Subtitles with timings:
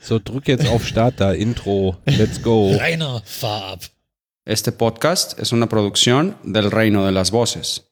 [0.00, 1.96] So, drück jetzt auf Start da, Intro.
[2.06, 2.70] Let's go.
[2.76, 3.80] Rainer, fahr ab.
[4.44, 7.84] Este podcast es una producción del Reino de las Voces.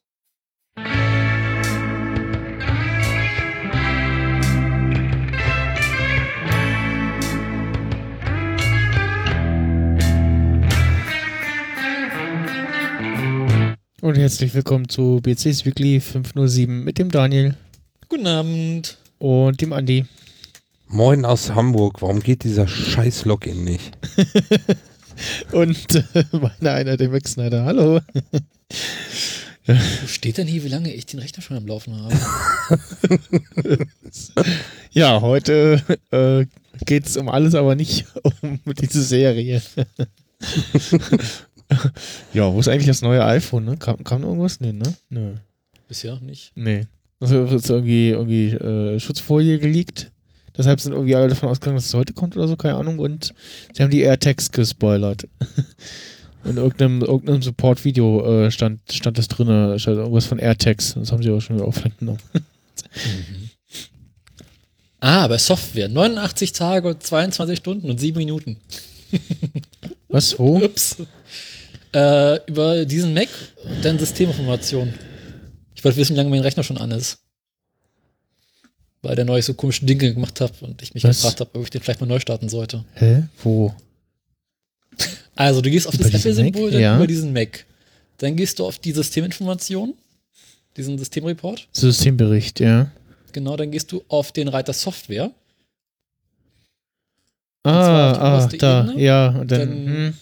[14.01, 17.55] Und herzlich willkommen zu BC's Weekly 507 mit dem Daniel
[18.09, 18.97] Guten Abend.
[19.19, 20.05] und dem Andi.
[20.89, 22.01] Moin aus Hamburg.
[22.01, 23.97] Warum geht dieser scheiß Login nicht?
[25.51, 27.65] Und äh, meiner einer, der Snyder.
[27.65, 27.99] Hallo.
[29.65, 32.15] Wo steht denn hier, wie lange ich den Rechner schon am Laufen habe?
[34.91, 35.81] Ja, heute
[36.11, 36.45] äh,
[36.85, 38.05] geht es um alles, aber nicht
[38.41, 39.61] um diese Serie.
[42.33, 43.65] ja, wo ist eigentlich das neue iPhone?
[43.65, 43.77] Ne?
[43.77, 44.59] Kam, kam irgendwas?
[44.59, 44.93] Nee, ne?
[45.09, 45.33] Nö.
[45.87, 46.51] Bisher nicht.
[46.55, 46.87] Nee.
[47.19, 50.11] Also ist irgendwie, irgendwie äh, Schutzfolie geleakt.
[50.57, 52.99] Deshalb sind irgendwie alle davon ausgegangen, dass es heute kommt oder so, keine Ahnung.
[52.99, 53.33] Und
[53.73, 55.27] sie haben die AirTags gespoilert.
[56.43, 60.93] In irgendeinem, irgendeinem Support-Video äh, stand, stand das drin, stand irgendwas von AirTags.
[60.93, 62.19] Das haben sie aber schon wieder offline genommen.
[64.99, 65.89] Ah, bei Software.
[65.89, 68.57] 89 Tage und 22 Stunden und 7 Minuten.
[70.09, 70.37] Was?
[70.39, 70.57] Wo?
[70.57, 70.97] Ups.
[71.93, 73.29] Äh, über diesen Mac
[73.63, 74.93] und dann Systeminformation.
[75.75, 77.19] Ich wollte wissen, wie lange mein Rechner schon an ist.
[79.01, 81.17] Weil der neulich so komische Dinge gemacht hat und ich mich Was?
[81.17, 82.83] gefragt habe, ob ich den vielleicht mal neu starten sollte.
[82.95, 83.23] Hä?
[83.43, 83.73] Wo?
[85.35, 86.71] Also, du gehst auf Über das Apple-Symbol, Mac?
[86.71, 86.95] dann Ja.
[86.97, 87.65] über diesen Mac.
[88.17, 89.93] Dann gehst du auf die Systeminformation,
[90.75, 91.67] diesen Systemreport.
[91.71, 92.89] Systembericht, ja.
[93.33, 95.29] Genau, dann gehst du auf den Reiter Software.
[97.63, 99.27] Ah, zwar auf die ah, da, Ebene, ja.
[99.29, 100.13] Und dann, dann- hm.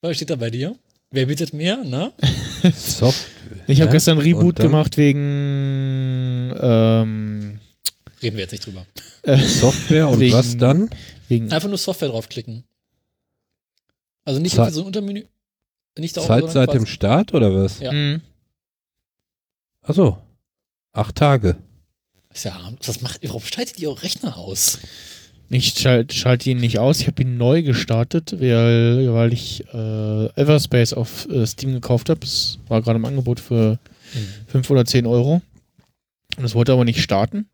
[0.00, 0.74] Was steht da bei dir?
[1.10, 2.12] Wer bietet mehr, ne?
[2.76, 3.26] Soft.
[3.66, 7.60] Ich habe gestern ein Reboot gemacht wegen, ähm,
[8.22, 8.86] Reden wir jetzt nicht drüber.
[9.22, 10.90] äh, Software und Wegen- was dann?
[11.28, 12.64] wegen Einfach nur Software draufklicken.
[14.24, 15.24] Also nicht Zeit- so ein Untermenü.
[15.98, 17.80] Nicht da Zeit seit dem Start oder was?
[17.80, 17.90] Ja.
[17.90, 18.20] Hm.
[19.82, 20.18] Achso.
[20.92, 21.56] Acht Tage.
[22.32, 24.78] Ist ja, was macht, warum schaltet ihr eure Rechner aus?
[25.50, 27.00] Ich schalte schalt ihn nicht aus.
[27.00, 32.20] Ich habe ihn neu gestartet, weil, weil ich äh, Everspace auf äh, Steam gekauft habe.
[32.24, 33.78] Es war gerade im Angebot für
[34.46, 35.42] 5 oder 10 Euro.
[36.38, 37.48] Und es wollte aber nicht starten.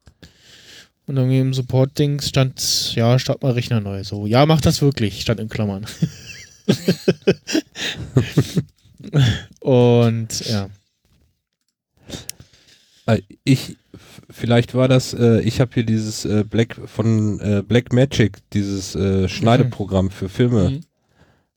[1.08, 4.04] Und irgendwie im Support-Dings stand, ja, start mal Rechner neu.
[4.04, 5.86] So, ja, mach das wirklich, stand in Klammern.
[9.60, 10.68] Und ja.
[13.06, 13.76] Äh, Ich,
[14.30, 18.94] vielleicht war das, äh, ich habe hier dieses äh, Black von äh, Black Magic, dieses
[18.94, 20.80] äh, Schneideprogramm für Filme, Mhm.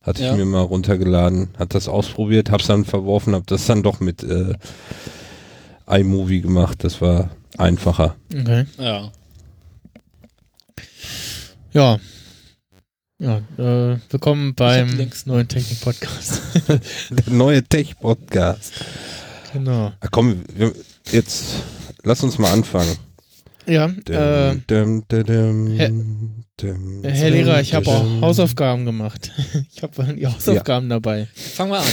[0.02, 0.36] hatte ich Ja.
[0.36, 4.54] mir mal runtergeladen, hat das ausprobiert, hab's dann verworfen, hab das dann doch mit äh,
[5.90, 6.84] iMovie gemacht.
[6.84, 8.16] Das war einfacher.
[8.34, 8.66] Okay.
[8.78, 9.12] Ja.
[11.74, 12.00] Ja.
[13.20, 14.90] Ja, äh, willkommen beim
[15.26, 16.42] neuen Technik-Podcast.
[17.12, 18.74] Der neue Tech-Podcast.
[19.54, 19.94] genau.
[20.00, 20.74] Ah, komm, wir,
[21.12, 21.56] jetzt
[22.04, 22.98] lass uns mal anfangen.
[23.68, 25.90] Ja, äh, Dum, dum, dum, dum, Herr-
[26.58, 28.22] dum, Herr Lehrer, ich habe auch.
[28.22, 29.32] Hausaufgaben gemacht.
[29.76, 31.28] Ich habe die Hausaufgaben dabei.
[31.34, 31.86] Fang mal an.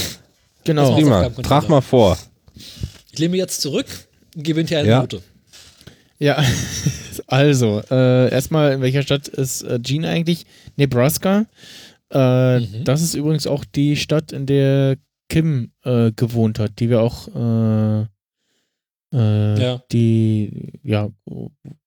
[0.65, 0.95] Genau.
[0.95, 2.19] Prima, trag mal vor.
[3.13, 3.87] Ich lehne mich jetzt zurück
[4.35, 5.01] und gebe hinterher eine Ja.
[5.01, 5.23] Note.
[6.19, 6.43] Ja,
[7.29, 10.47] also, äh, erstmal, in welcher Stadt ist äh, Gene eigentlich?
[10.77, 11.47] Nebraska.
[12.13, 12.85] Äh, Mhm.
[12.85, 14.97] Das ist übrigens auch die Stadt, in der
[15.29, 18.07] Kim äh, gewohnt hat, die wir auch, äh,
[19.15, 19.83] äh, Ja.
[19.93, 21.11] die, ja,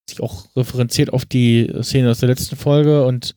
[0.08, 3.36] sich auch referenziert auf die Szene aus der letzten Folge und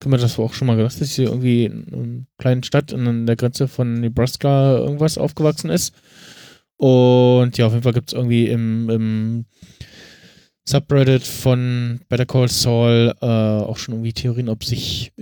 [0.00, 3.26] Kim hat das auch schon mal gesagt, dass sie irgendwie in einer kleinen Stadt an
[3.26, 5.94] der Grenze von Nebraska irgendwas aufgewachsen ist.
[6.76, 9.44] Und ja, auf jeden Fall gibt es irgendwie im, im
[10.66, 15.12] Subreddit von Better Call Saul äh, auch schon irgendwie Theorien, ob sich,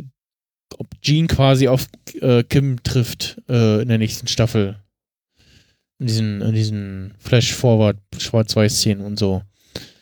[0.78, 1.86] ob Gene quasi auf
[2.20, 4.76] äh, Kim trifft äh, in der nächsten Staffel.
[5.98, 9.42] In diesen, in diesen Flash-Forward, Schwarz-Weiß-Szenen und so.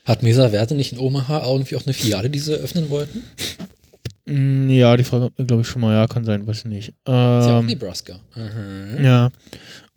[0.05, 3.23] Hat Mesa Werte nicht in Omaha irgendwie auch eine Filiale, die sie öffnen wollten?
[4.27, 6.89] Mm, Ja, die Frage glaube ich, schon mal, ja, kann sein, weiß ich nicht.
[6.89, 8.19] Ist ja auch Ähm, Nebraska.
[8.35, 9.05] Mhm.
[9.05, 9.31] Ja.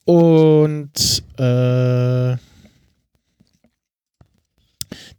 [0.05, 2.35] Und äh,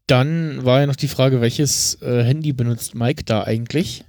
[0.06, 4.04] dann war ja noch die Frage, welches äh, Handy benutzt Mike da eigentlich?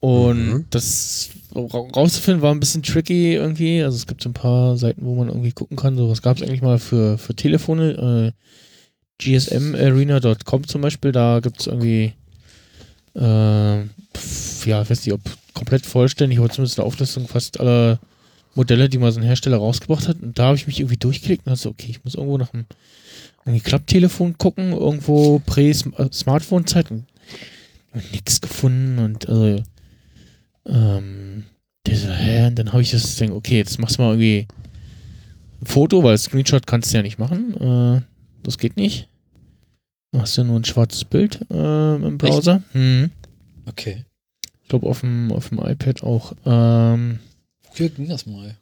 [0.00, 0.66] Und Mhm.
[0.70, 3.82] das ra- rauszufinden war ein bisschen tricky irgendwie.
[3.82, 5.96] Also es gibt so ein paar Seiten, wo man irgendwie gucken kann.
[5.96, 8.32] So was gab es eigentlich mal für, für Telefone.
[8.34, 8.44] Äh,
[9.20, 12.12] GSMarena.com zum Beispiel, da gibt es irgendwie
[13.14, 13.82] äh,
[14.16, 15.20] pf, ja, ich weiß nicht, ob
[15.54, 17.98] komplett vollständig, aber zumindest eine Auflistung fast aller
[18.54, 20.22] Modelle, die mal so ein Hersteller rausgebracht hat.
[20.22, 22.52] Und da habe ich mich irgendwie durchgeklickt und dachte so, okay, ich muss irgendwo nach
[22.54, 22.66] einem
[23.48, 26.90] irgendwie Klapptelefon gucken, irgendwo Prä-Smartphone-Zeit.
[26.90, 27.06] Und
[28.12, 29.62] nix gefunden und also,
[30.66, 31.44] ähm,
[31.86, 32.46] der so, hä?
[32.48, 34.46] Und dann habe ich das Ding, okay, jetzt machst du mal irgendwie
[35.62, 37.54] ein Foto, weil Screenshot kannst du ja nicht machen.
[37.56, 38.02] Äh,
[38.42, 39.08] das geht nicht.
[40.14, 42.62] Hast du nur ein schwarzes Bild äh, im Browser?
[42.72, 43.10] Hm.
[43.66, 44.04] Okay.
[44.62, 46.34] Ich glaube auf dem, auf dem iPad auch.
[46.44, 47.18] Ähm,
[47.72, 48.56] Früher ging das mal.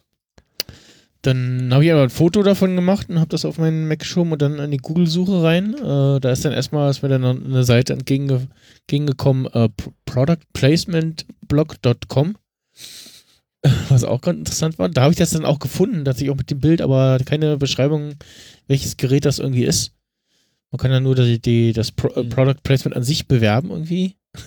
[1.26, 4.32] Dann habe ich aber ein Foto davon gemacht und habe das auf meinen Mac geschoben
[4.32, 5.74] und dann in die Google-Suche rein.
[5.74, 8.46] Äh, da ist dann erstmal, ist mir dann eine Seite entgegenge,
[8.80, 12.36] entgegengekommen, äh, Pro- productplacementblog.com.
[13.88, 14.88] Was auch ganz interessant war.
[14.88, 17.56] Da habe ich das dann auch gefunden, dass ich auch mit dem Bild, aber keine
[17.56, 18.14] Beschreibung,
[18.68, 19.92] welches Gerät das irgendwie ist.
[20.70, 22.28] Man kann ja nur die, die, das Pro äh, Mhm.
[22.28, 24.16] Product Placement an sich bewerben irgendwie.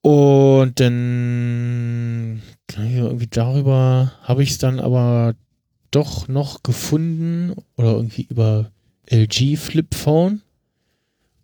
[0.00, 2.40] Und dann
[2.76, 5.34] irgendwie darüber habe ich es dann aber
[5.90, 8.70] doch noch gefunden oder irgendwie über
[9.10, 10.42] LG Flip Phone.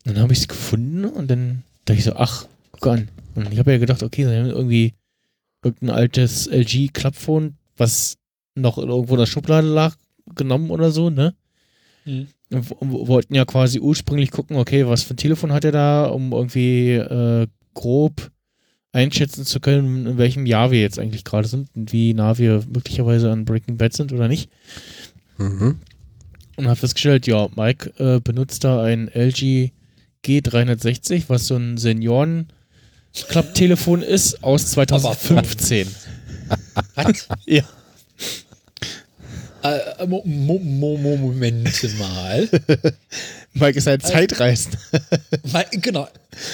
[0.05, 3.09] Dann habe ich es gefunden und dann dachte ich so, ach, guck an.
[3.35, 4.95] Und ich habe ja gedacht, okay, sie haben irgendwie
[5.63, 8.19] irgendein altes LG Clubphone, was
[8.55, 9.97] noch irgendwo in der Schublade lag,
[10.35, 11.35] genommen oder so, ne?
[12.05, 12.29] Mhm.
[12.51, 16.33] Und wollten ja quasi ursprünglich gucken, okay, was für ein Telefon hat er da, um
[16.33, 18.31] irgendwie äh, grob
[18.95, 22.63] einschätzen zu können, in welchem Jahr wir jetzt eigentlich gerade sind und wie nah wir
[22.73, 24.49] möglicherweise an Breaking Bad sind oder nicht.
[25.37, 25.81] Mhm.
[26.57, 29.73] Und habe festgestellt, ja, Mike äh, benutzt da ein LG
[30.25, 35.89] G360, was so ein Senioren-Klapptelefon ist, aus 2015.
[36.95, 37.27] Was?
[37.47, 37.63] ja.
[39.63, 42.49] äh, mo mo mo mo Momente mal.
[43.55, 44.79] Mike ist ein Zeitreisender.
[45.53, 46.07] Mal, genau.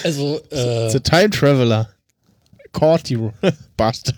[0.03, 1.87] Also, äh, The Time Traveler.
[2.73, 3.31] Caught you,
[3.77, 4.17] Bastard.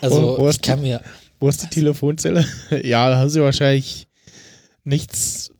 [0.00, 1.00] also wo- ich ist kann mir.
[1.40, 2.44] Wo ist die Telefonzelle?
[2.82, 4.06] ja, da haben sie wahrscheinlich
[4.84, 5.50] nichts.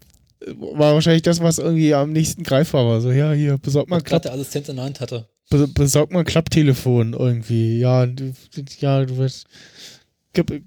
[0.47, 3.01] War wahrscheinlich das, was irgendwie am nächsten greifbar war.
[3.01, 5.27] So, ja, hier, besorg mal Klapp, der Assistent in der Hand hatte.
[5.51, 7.79] be- besorg mal ein Klapptelefon irgendwie.
[7.79, 8.33] Ja, du,
[8.81, 9.47] ja, du wirst.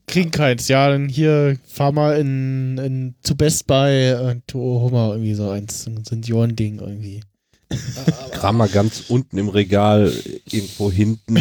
[0.08, 0.68] Kriegen keins.
[0.70, 5.50] Ja, dann hier, fahr mal in, in zu Best Buy und hol mal irgendwie so
[5.50, 7.20] eins, so ein Senioren-Ding irgendwie.
[8.32, 10.12] Kram mal ganz unten im Regal,
[10.50, 11.34] irgendwo hinten,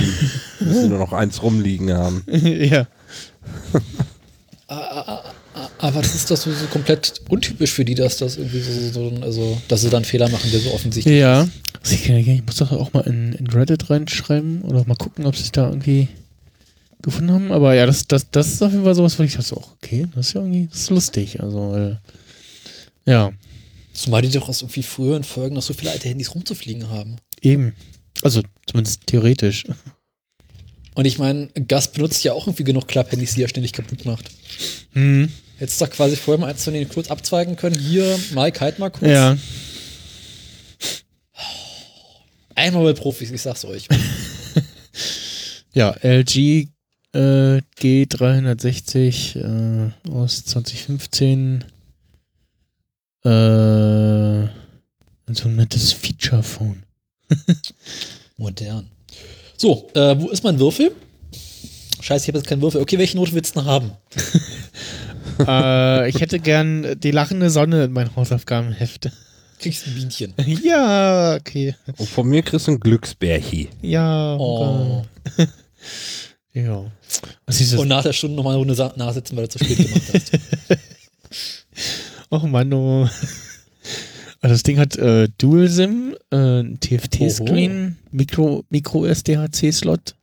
[0.60, 2.24] müssen nur noch eins rumliegen haben.
[2.26, 2.86] ja.
[5.78, 9.10] Aber das ist doch so, so komplett untypisch für die, dass das irgendwie so, so,
[9.10, 11.42] so also, dass sie dann Fehler machen, der so offensichtlich Ja.
[11.42, 11.50] ist.
[11.82, 15.36] Also ich, ich muss doch auch mal in, in Reddit reinschreiben oder mal gucken, ob
[15.36, 16.08] sie es da irgendwie
[17.02, 17.52] gefunden haben.
[17.52, 20.06] Aber ja, das, das, das ist auf jeden Fall sowas, wo ich dachte, so, okay,
[20.14, 21.40] das ist ja irgendwie das ist lustig.
[21.40, 22.00] Also, weil,
[23.04, 23.30] ja,
[23.96, 27.16] Zumal die doch aus irgendwie früheren Folgen noch so viele alte Handys rumzufliegen haben.
[27.40, 27.74] eben.
[28.22, 29.64] Also, zumindest theoretisch.
[30.94, 34.30] Und ich meine, Gus benutzt ja auch irgendwie genug Klapp-Handys, die er ständig kaputt macht.
[34.92, 35.30] Hm.
[35.58, 37.78] Hättest doch quasi vorher mal eins von denen kurz abzweigen können.
[37.78, 39.10] Hier, Mike, halt mal kurz.
[39.10, 39.36] Ja.
[42.54, 43.86] Einmal bei Profis, ich sag's euch.
[45.76, 46.68] Ja, LG
[47.12, 51.66] äh, G360 äh, aus 2015.
[53.26, 54.46] Äh,
[55.32, 56.84] so ein nettes Feature-Phone.
[58.36, 58.88] Modern.
[59.56, 60.92] So, äh, wo ist mein Würfel?
[62.00, 62.80] Scheiße, ich habe jetzt keinen Würfel.
[62.80, 63.90] Okay, welche Note willst du noch haben?
[65.40, 69.10] äh, ich hätte gern die lachende Sonne in mein Hausaufgabenheft.
[69.58, 70.34] Kriegst ein Bienchen.
[70.62, 71.74] ja, okay.
[71.96, 73.70] Und von mir kriegst du ein Glücksbärchi.
[73.82, 74.36] Ja.
[74.36, 75.04] Oh.
[76.52, 76.84] Ja.
[77.44, 77.80] Was ist das?
[77.80, 80.30] Und nach der Stunde nochmal eine Runde nachsitzen, weil du zu spät gemacht hast.
[82.30, 83.08] Oh Mann, oh.
[84.40, 90.14] Also das Ding hat äh, Dual SIM, äh, TFT-Screen, Micro, Micro SDHC-Slot.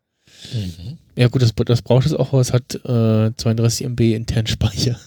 [0.54, 0.98] mhm.
[1.16, 5.00] Ja gut, das, das braucht es auch, aber es hat äh, 32 MB internen Speicher.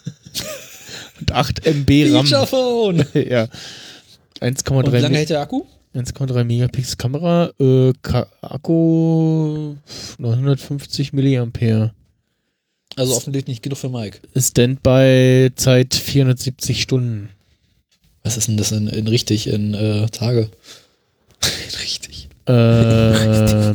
[1.21, 2.27] Und 8 MB RAM.
[2.27, 3.05] Feature-Phone.
[3.29, 3.49] ja.
[4.41, 5.65] Und 1,3 wie lange hält der Akku?
[5.95, 7.93] 1,3 Megapixel Kamera, äh,
[8.43, 9.77] Akku
[10.19, 11.93] 950 Milliampere.
[12.97, 14.19] Also offensichtlich nicht genug für Mike.
[14.35, 17.29] Standby-Zeit 470 Stunden.
[18.23, 20.51] Was ist denn das in, in richtig, in äh, Tage?
[21.83, 22.29] richtig.
[22.47, 23.75] Ähm,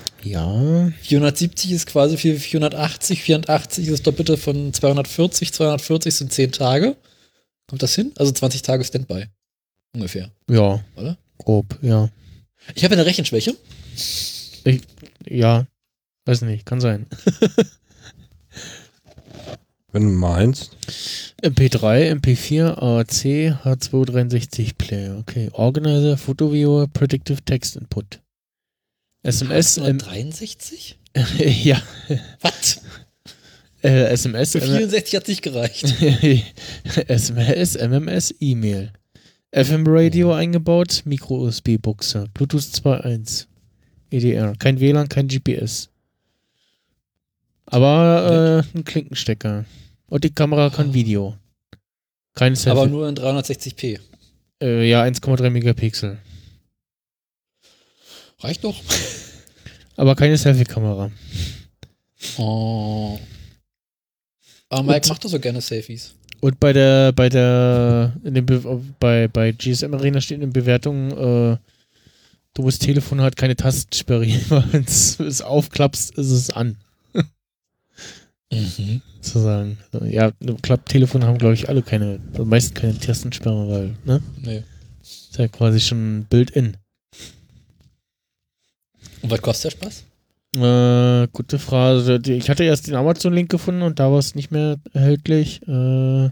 [0.22, 0.92] ja.
[1.02, 6.96] 470 ist quasi für 480, 480 ist das Doppelte von 240, 240 sind 10 Tage.
[7.66, 8.12] Kommt das hin?
[8.16, 9.24] Also 20 Tage Standby.
[9.94, 10.30] Ungefähr.
[10.48, 10.84] Ja.
[10.96, 11.18] Oder?
[11.38, 12.08] Grob, ja.
[12.74, 13.56] Ich habe eine Rechenschwäche.
[15.28, 15.66] Ja.
[16.26, 17.06] Weiß nicht, kann sein.
[19.92, 20.76] Wenn du meinst.
[21.42, 25.18] MP3, MP4, AAC, H263 Player.
[25.18, 25.50] Okay.
[25.52, 28.20] Organizer, Photo Viewer, Predictive Text Input.
[29.22, 30.98] SMS, ähm, 63?
[31.62, 31.80] ja,
[32.40, 32.80] Was?
[33.84, 35.94] äh, SMS, Für M- 64 hat nicht gereicht.
[37.08, 38.90] SMS, MMS, E-Mail.
[39.52, 43.46] FM-Radio eingebaut, Micro-USB-Buchse, Bluetooth 2.1,
[44.10, 45.88] EDR, E kein WLAN, kein GPS.
[47.74, 49.64] Aber äh, ein Klinkenstecker.
[50.06, 51.36] Und die Kamera kann Video.
[52.34, 52.78] Kein Selfie.
[52.78, 53.98] Aber nur in 360p.
[54.62, 56.18] äh, ja, 1,3 Megapixel.
[58.40, 58.76] Reicht doch.
[59.96, 61.10] Aber keine Selfie-Kamera.
[62.38, 63.18] Oh.
[64.68, 66.14] Aber Mike Und- macht doch so gerne Selfies.
[66.40, 68.60] Und bei der, bei der, in dem Be
[69.00, 71.56] bei, bei GSM Arena steht in den Bewertungen, äh,
[72.52, 74.26] dummes Telefon hat keine Tastensperre.
[74.72, 76.76] Wenn du es aufklappst, ist es an,
[78.54, 79.02] Mhm.
[79.20, 79.78] sozusagen.
[80.08, 80.32] Ja,
[80.62, 84.22] Klapptelefone haben, glaube ich, alle keine, also meist keine Tastensperre, weil, ne?
[84.42, 84.62] Nee.
[85.02, 86.76] Ist ja quasi schon Built-in.
[89.22, 90.04] Und was kostet der Spaß?
[90.56, 92.20] Äh, gute Frage.
[92.32, 95.60] Ich hatte erst den Amazon-Link gefunden und da war es nicht mehr erhältlich.
[95.66, 96.30] Äh,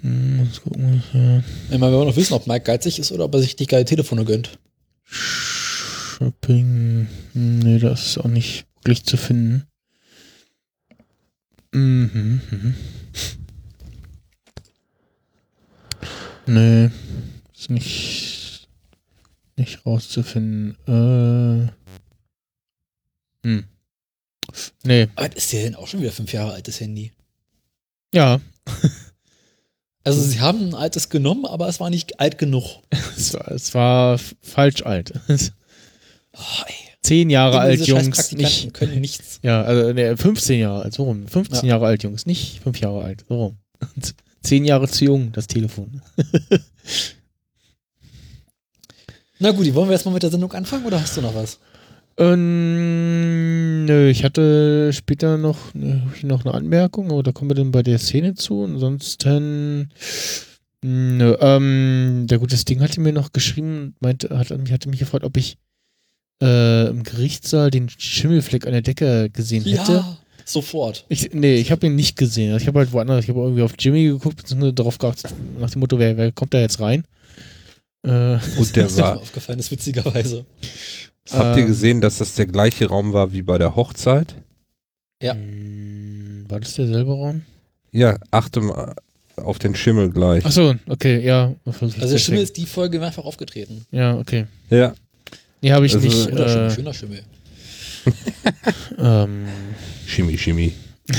[0.00, 1.44] hm, jetzt gucken hier.
[1.70, 3.84] Ich meine, wir noch wissen, ob Mike geizig ist oder ob er sich die geile
[3.84, 4.58] Telefone gönnt.
[5.04, 7.06] Shopping.
[7.32, 9.67] Hm, Nee, das ist auch nicht wirklich zu finden.
[11.72, 12.40] Mhm.
[12.50, 12.74] mhm.
[16.46, 16.90] Nee,
[17.54, 18.68] ist nicht,
[19.56, 20.76] nicht rauszufinden.
[20.86, 21.72] Äh.
[23.46, 23.64] Hm.
[24.82, 27.12] Nee, Aber ist ja denn auch schon wieder fünf Jahre altes Handy.
[28.14, 28.40] ja,
[30.04, 32.80] Also sie haben ein altes genommen, aber es war nicht alt genug.
[33.16, 35.12] es war, es war falsch alt.
[35.28, 36.87] Oh, ey.
[37.08, 38.32] Zehn Jahre alt, Jungs.
[38.32, 39.40] Nicht, können nichts.
[39.42, 41.26] ja, also nee, 15 Jahre alt, so rum.
[41.26, 41.76] 15 Ja.
[41.76, 43.56] Jahre alt, Jungs, nicht 5 Jahre alt, so rum.
[44.42, 46.02] Zehn Jahre zu jung, das Telefon.
[49.38, 51.58] Na gut, wollen wir jetzt mal mit der Sendung anfangen oder hast du noch was?
[52.18, 57.70] Ähm, nö, ich hatte später noch, ne, noch eine Anmerkung, aber da kommen wir dann
[57.70, 58.64] bei der Szene zu.
[58.64, 59.88] Ansonsten,
[60.82, 65.38] nö, ähm, der gute Ding hatte mir noch geschrieben, meinte, hat, hatte mich gefragt, ob
[65.38, 65.56] ich
[66.42, 69.92] äh, im Gerichtssaal den Schimmelfleck an der Decke gesehen hätte.
[69.92, 71.04] Ja, sofort.
[71.08, 72.56] Ich, nee, ich habe ihn nicht gesehen.
[72.56, 75.80] Ich habe halt woanders, ich habe irgendwie auf Jimmy geguckt, beziehungsweise darauf geachtet, nach dem
[75.80, 77.04] Motto, wer, wer kommt da jetzt rein?
[78.04, 80.46] Äh, Und der das ist mir war, aufgefallen ist, witzigerweise.
[81.30, 84.34] habt ihr ähm, gesehen, dass das der gleiche Raum war wie bei der Hochzeit?
[85.22, 85.34] Ja.
[85.34, 87.42] mh, War das derselbe Raum?
[87.90, 88.94] Ja, achte mal
[89.36, 90.44] auf den Schimmel gleich.
[90.44, 91.54] Achso, okay, ja.
[91.64, 93.84] Also der Schimmel ist die Folge mehrfach aufgetreten.
[93.90, 94.46] Ja, okay.
[94.70, 94.94] Ja,
[95.60, 96.16] Nee, habe ich Also, nicht.
[96.24, 97.22] Schöner Schimmel, Äh, schöner Schimmel.
[98.98, 99.46] ähm,
[100.06, 100.72] Chemie, Chemie.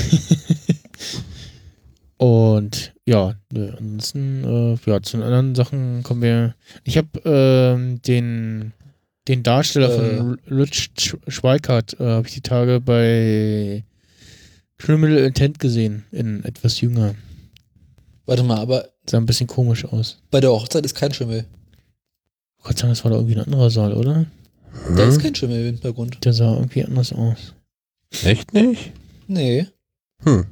[2.16, 6.54] und ja, ansonsten, äh, ja, zu den anderen Sachen kommen wir.
[6.84, 8.72] Ich habe ähm, den,
[9.28, 13.84] den Darsteller von Rich Sch- Schweikart, äh, habe ich die Tage bei
[14.78, 17.14] Criminal Intent gesehen, in etwas jünger.
[18.26, 20.18] Warte mal, aber Sah ein bisschen komisch aus.
[20.30, 21.46] bei der Hochzeit ist kein Schimmel.
[22.62, 24.26] Gott sei Dank, das war da irgendwie ein anderer Saal, oder?
[24.96, 25.22] Da ist Hm?
[25.22, 26.24] kein Schimmel im Hintergrund.
[26.24, 27.54] Der sah irgendwie anders aus.
[28.24, 28.92] Echt nicht?
[29.26, 29.66] Nee.
[30.24, 30.46] Hm.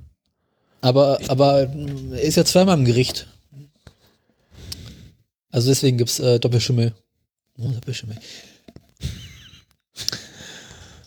[0.81, 1.69] Aber, aber
[2.13, 3.27] er ist ja zweimal im Gericht.
[5.51, 6.93] Also deswegen gibt's äh, Doppelschimmel.
[7.59, 8.17] Oh, Doppelschimmel.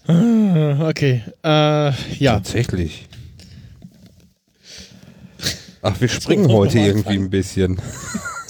[0.08, 1.24] Ah, okay.
[1.44, 1.48] Äh,
[2.20, 2.34] ja.
[2.40, 3.08] Tatsächlich.
[5.84, 7.80] Ach, wir springen heute irgendwie ein bisschen.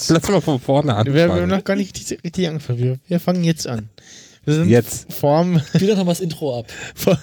[0.09, 2.79] Lass mal von vorne Wir haben noch gar nicht richtig richtig angefangen.
[2.79, 3.89] Wir, wir fangen jetzt an.
[4.43, 5.13] Wir sind Jetzt.
[5.13, 6.65] vorm, Spiel doch noch mal das Intro ab.
[6.95, 7.19] vor-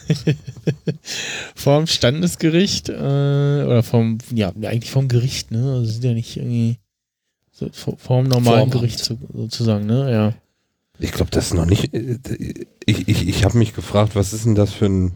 [1.55, 5.73] vorm Standesgericht äh, oder vom, ja, eigentlich vom Gericht, ne?
[5.79, 6.79] Also sind ja nicht irgendwie
[7.51, 8.83] so, vor- vorm normalen Vorm.
[8.83, 10.13] Gericht so, sozusagen, ne?
[10.13, 10.35] Ja.
[11.01, 11.93] Ich glaube, das ist noch nicht.
[11.93, 12.19] äh,
[12.87, 15.13] Ich, ich, ich habe mich gefragt, was ist denn das für ein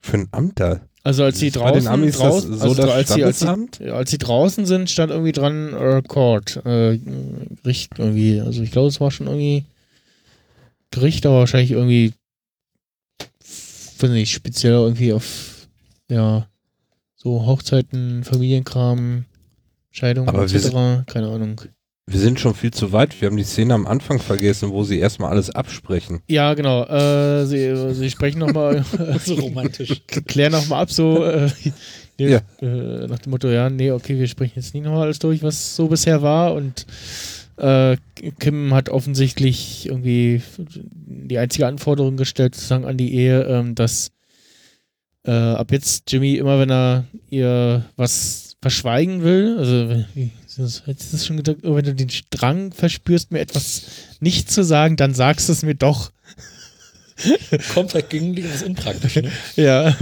[0.00, 0.80] für ein Amt da?
[1.08, 3.90] Also als sie bei draußen, Amis das draußen so also das als, sie, als, sie,
[3.90, 6.98] als sie draußen sind, stand irgendwie dran äh, Court, äh,
[7.62, 8.42] Gericht irgendwie.
[8.42, 9.64] Also ich glaube, es war schon irgendwie
[10.90, 12.12] Gericht, aber wahrscheinlich irgendwie,
[14.00, 15.66] weiß nicht, speziell irgendwie auf,
[16.10, 16.46] ja,
[17.16, 19.24] so Hochzeiten, Familienkram,
[19.90, 21.06] Scheidung Aber etc.
[21.06, 21.58] Keine Ahnung.
[22.10, 23.20] Wir sind schon viel zu weit.
[23.20, 26.20] Wir haben die Szene am Anfang vergessen, wo sie erstmal alles absprechen.
[26.26, 26.84] Ja, genau.
[26.86, 28.82] Äh, sie, sie sprechen nochmal,
[29.24, 30.00] So romantisch.
[30.06, 31.50] klären nochmal ab, so äh,
[32.18, 32.40] Ja.
[32.62, 35.76] äh, nach dem Motto, ja, nee, okay, wir sprechen jetzt nicht nochmal alles durch, was
[35.76, 36.86] so bisher war und
[37.58, 37.96] äh,
[38.40, 44.12] Kim hat offensichtlich irgendwie die einzige Anforderung gestellt, sozusagen an die Ehe, ähm, dass
[45.26, 50.04] äh, ab jetzt Jimmy immer, wenn er ihr was verschweigen will, also
[50.58, 53.82] wenn- sie das schon gesagt, wenn du den Drang verspürst, mir etwas
[54.20, 56.12] nicht zu sagen, dann sagst du es mir doch.
[57.74, 59.30] Komplett gegen das ist unpraktisch, ne?
[59.56, 59.96] Ja.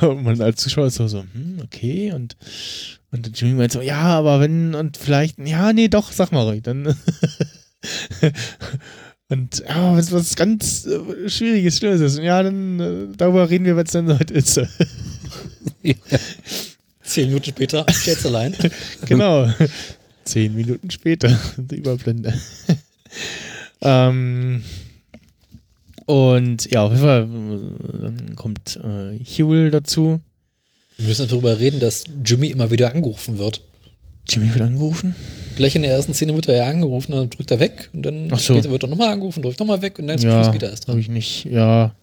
[0.00, 2.12] Und man als Zuschauer ist so, so hm, okay.
[2.12, 2.36] Und,
[3.10, 6.62] und Jimmy meint so, ja, aber wenn und vielleicht, ja, nee, doch, sag mal ruhig.
[6.62, 6.86] Dann.
[9.28, 12.18] und ja, was, was ganz äh, Schwieriges, Schlimmes ist.
[12.18, 14.60] Ja, dann äh, darüber reden wir, wenn es dann soweit ist.
[17.12, 18.54] Zehn Minuten später steht's allein.
[19.06, 19.48] genau.
[20.24, 21.38] Zehn Minuten später.
[21.56, 22.32] Die Überblende.
[23.80, 24.62] ähm,
[26.06, 27.28] und ja, auf jeden Fall,
[28.00, 30.20] dann kommt äh, Huel dazu.
[30.98, 33.60] Wir müssen darüber reden, dass Jimmy immer wieder angerufen wird.
[34.28, 35.14] Jimmy wird angerufen.
[35.56, 38.28] Gleich in der ersten Szene wird er ja angerufen, dann drückt er weg und dann
[38.32, 38.54] Ach so.
[38.54, 40.98] später wird er nochmal angerufen, drückt nochmal weg und dann Ja, geht er erst dran.
[40.98, 41.94] ich nicht, ja,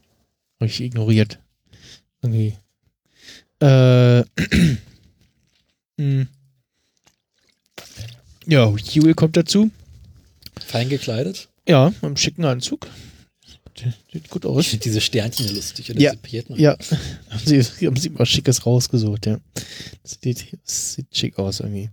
[0.59, 1.39] habe ich ignoriert.
[2.21, 2.53] Irgendwie.
[3.61, 4.23] Äh,
[5.99, 6.27] hm.
[8.45, 9.69] ja, Huel kommt dazu.
[10.65, 11.49] Fein gekleidet.
[11.67, 12.87] Ja, im schicken Anzug.
[14.11, 14.67] Sieht- gut Ich aus.
[14.67, 15.89] finde diese Sternchen lustig.
[15.91, 16.13] Oder Ja.
[16.55, 16.77] Ja,
[17.29, 19.39] haben sie, haben sie was Schickes rausgesucht, ja.
[20.03, 21.89] Das sieht, das sieht schick aus irgendwie.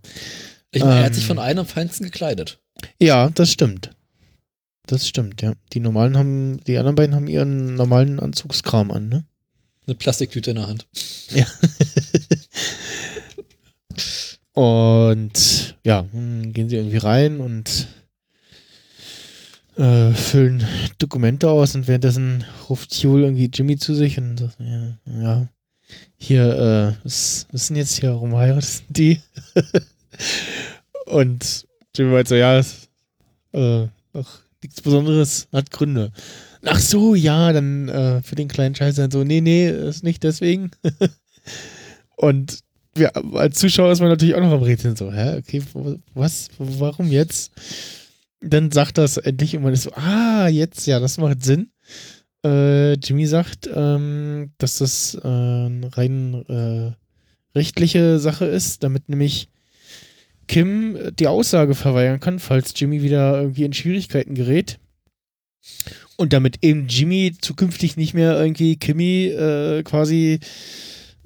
[0.72, 1.14] Ich meine, er hat Ähm.
[1.14, 2.58] sich von einem am feinsten gekleidet.
[3.00, 3.90] Ja, das stimmt.
[4.86, 5.54] Das stimmt, ja.
[5.72, 9.24] Die normalen haben, die anderen beiden haben ihren normalen Anzugskram an, ne?
[9.86, 10.86] Eine Plastiktüte in der Hand.
[14.56, 17.88] Und ja, gehen sie irgendwie rein und
[19.76, 20.64] äh, füllen
[20.96, 25.48] Dokumente aus und währenddessen ruft Huel irgendwie Jimmy zu sich und sagt, ja, ja
[26.16, 29.20] hier, äh, was, was sind jetzt hier, warum heiraten die?
[31.04, 32.88] und Jimmy meint so, ja, ist,
[33.52, 36.12] äh, ach, nichts Besonderes, hat Gründe.
[36.64, 40.22] Ach so, ja, dann äh, für den kleinen Scheiß dann so, nee, nee, ist nicht
[40.22, 40.70] deswegen.
[42.16, 42.64] und
[42.98, 45.62] wir, als Zuschauer ist man natürlich auch noch am Rätseln so, hä, okay,
[46.14, 47.52] was, warum jetzt?
[48.40, 51.70] Dann sagt das endlich und man ist so, ah, jetzt, ja, das macht Sinn.
[52.44, 56.92] Äh, Jimmy sagt, ähm, dass das äh, eine rein äh,
[57.56, 59.48] rechtliche Sache ist, damit nämlich
[60.46, 64.78] Kim die Aussage verweigern kann, falls Jimmy wieder irgendwie in Schwierigkeiten gerät.
[66.16, 70.38] Und damit eben Jimmy zukünftig nicht mehr irgendwie Kimmy äh, quasi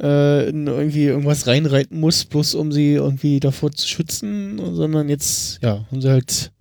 [0.00, 5.60] äh, in irgendwie irgendwas reinreiten muss, bloß um sie irgendwie davor zu schützen, sondern jetzt,
[5.62, 6.52] ja, haben sie halt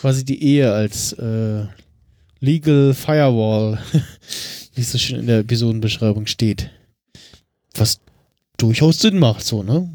[0.00, 1.64] quasi die Ehe als äh,
[2.40, 3.78] Legal Firewall,
[4.74, 6.70] wie es so schön in der Episodenbeschreibung steht.
[7.74, 8.00] Was
[8.58, 9.88] durchaus Sinn macht, so, ne?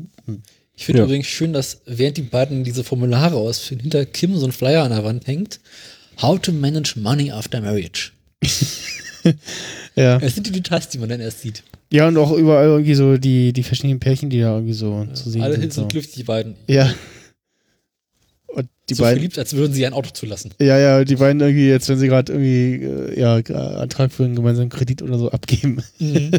[0.75, 1.06] Ich finde Ja.
[1.06, 4.91] übrigens schön, dass während die beiden diese Formulare ausfüllen, hinter Kim so ein Flyer an
[4.91, 5.60] der Wand hängt.
[6.21, 8.12] How to manage money after marriage.
[9.95, 10.19] Ja.
[10.19, 11.63] Das sind die Details, die man dann erst sieht.
[11.91, 15.30] Ja, und auch überall irgendwie so die, die verschiedenen Pärchen, die da irgendwie so zu
[15.30, 15.62] sehen Alle sind.
[15.62, 15.88] sind So.
[15.88, 16.56] glücklich, die beiden.
[16.67, 16.93] Ja.
[18.47, 19.17] Und die so beiden.
[19.19, 20.54] verliebt, als würden sie ein Auto zulassen.
[20.60, 24.26] Ja, ja, die beiden irgendwie jetzt, wenn sie gerade irgendwie, äh, ja, g- Antrag für
[24.26, 25.82] einen gemeinsamen Kredit oder so abgeben.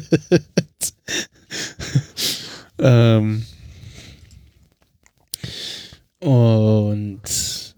[2.78, 3.44] ähm.
[6.20, 7.74] Und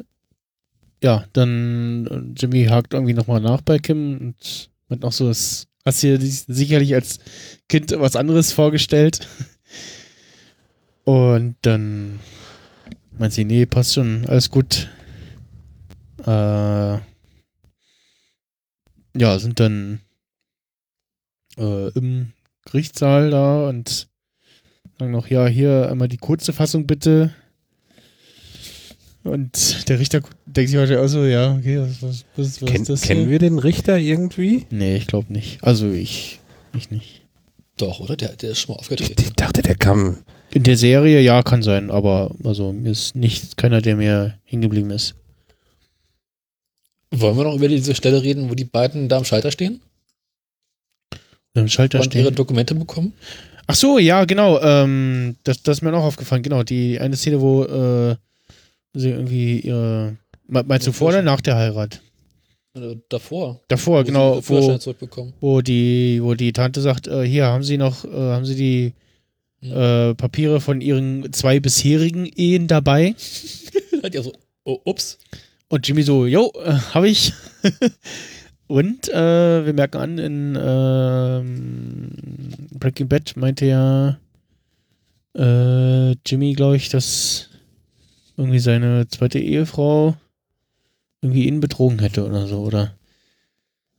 [1.02, 5.66] ja, dann äh, Jimmy hakt irgendwie nochmal nach bei Kim und mit noch so das,
[5.84, 7.18] hast dir sicherlich als
[7.68, 9.26] Kind was anderes vorgestellt.
[11.04, 12.20] Und dann
[13.18, 14.88] meint sie, nee, passt schon, alles gut.
[16.26, 16.98] Äh,
[19.16, 20.00] ja, sind dann
[21.56, 22.32] äh, im
[22.64, 24.08] Gerichtssaal da und
[24.98, 27.34] sagen noch, ja, hier einmal die kurze Fassung bitte.
[29.22, 32.82] Und der Richter denkt sich heute auch so, ja, okay, was, was, was, was Ken,
[32.82, 33.02] ist das?
[33.02, 33.30] kennen hier?
[33.30, 34.66] wir den Richter irgendwie?
[34.70, 35.62] Nee, ich glaube nicht.
[35.62, 36.40] Also ich,
[36.74, 37.22] ich nicht.
[37.76, 38.16] Doch, oder?
[38.16, 39.22] Der, der ist schon mal Ich, aufgetreten.
[39.22, 40.18] ich dachte, der kam.
[40.52, 44.90] In der Serie, ja, kann sein, aber also mir ist nicht keiner, der mir hingeblieben
[44.90, 45.14] ist.
[47.12, 49.80] Wollen wir noch über diese Stelle reden, wo die beiden da am Schalter stehen
[51.54, 52.34] Im Schalter und ihre stehen.
[52.36, 53.12] Dokumente bekommen?
[53.66, 54.60] Ach so, ja, genau.
[54.60, 56.42] Ähm, das, das ist mir auch aufgefallen.
[56.42, 58.16] Genau, die eine Szene, wo äh,
[58.94, 60.16] sie irgendwie ihre.
[60.46, 62.00] Me- Meinst du Ja, vor oder nach der Heirat?
[62.74, 63.60] Äh, davor.
[63.68, 64.78] Davor, Wo genau, wo,
[65.40, 68.54] wo die, wo die Tante sagt, äh, hier haben sie noch, äh, haben sie
[69.62, 73.14] die äh, Papiere von ihren zwei bisherigen Ehen dabei?
[74.02, 74.32] Hat ja so,
[74.64, 75.18] oh, ups.
[75.68, 77.32] Und Jimmy so, jo, äh, habe ich.
[78.66, 82.10] Und äh, wir merken an, in ähm,
[82.78, 84.16] Breaking Bad meinte ja
[85.32, 87.49] Jimmy, glaube ich, dass
[88.40, 90.16] irgendwie seine zweite Ehefrau
[91.22, 92.94] irgendwie ihn betrogen hätte oder so, oder?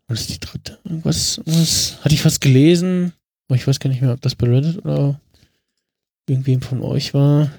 [0.08, 0.80] War das die dritte?
[0.84, 3.14] Irgendwas, irgendwas hatte ich was gelesen,
[3.48, 5.20] aber ich weiß gar nicht mehr, ob das bei Reddit oder
[6.28, 7.52] irgendwem von euch war.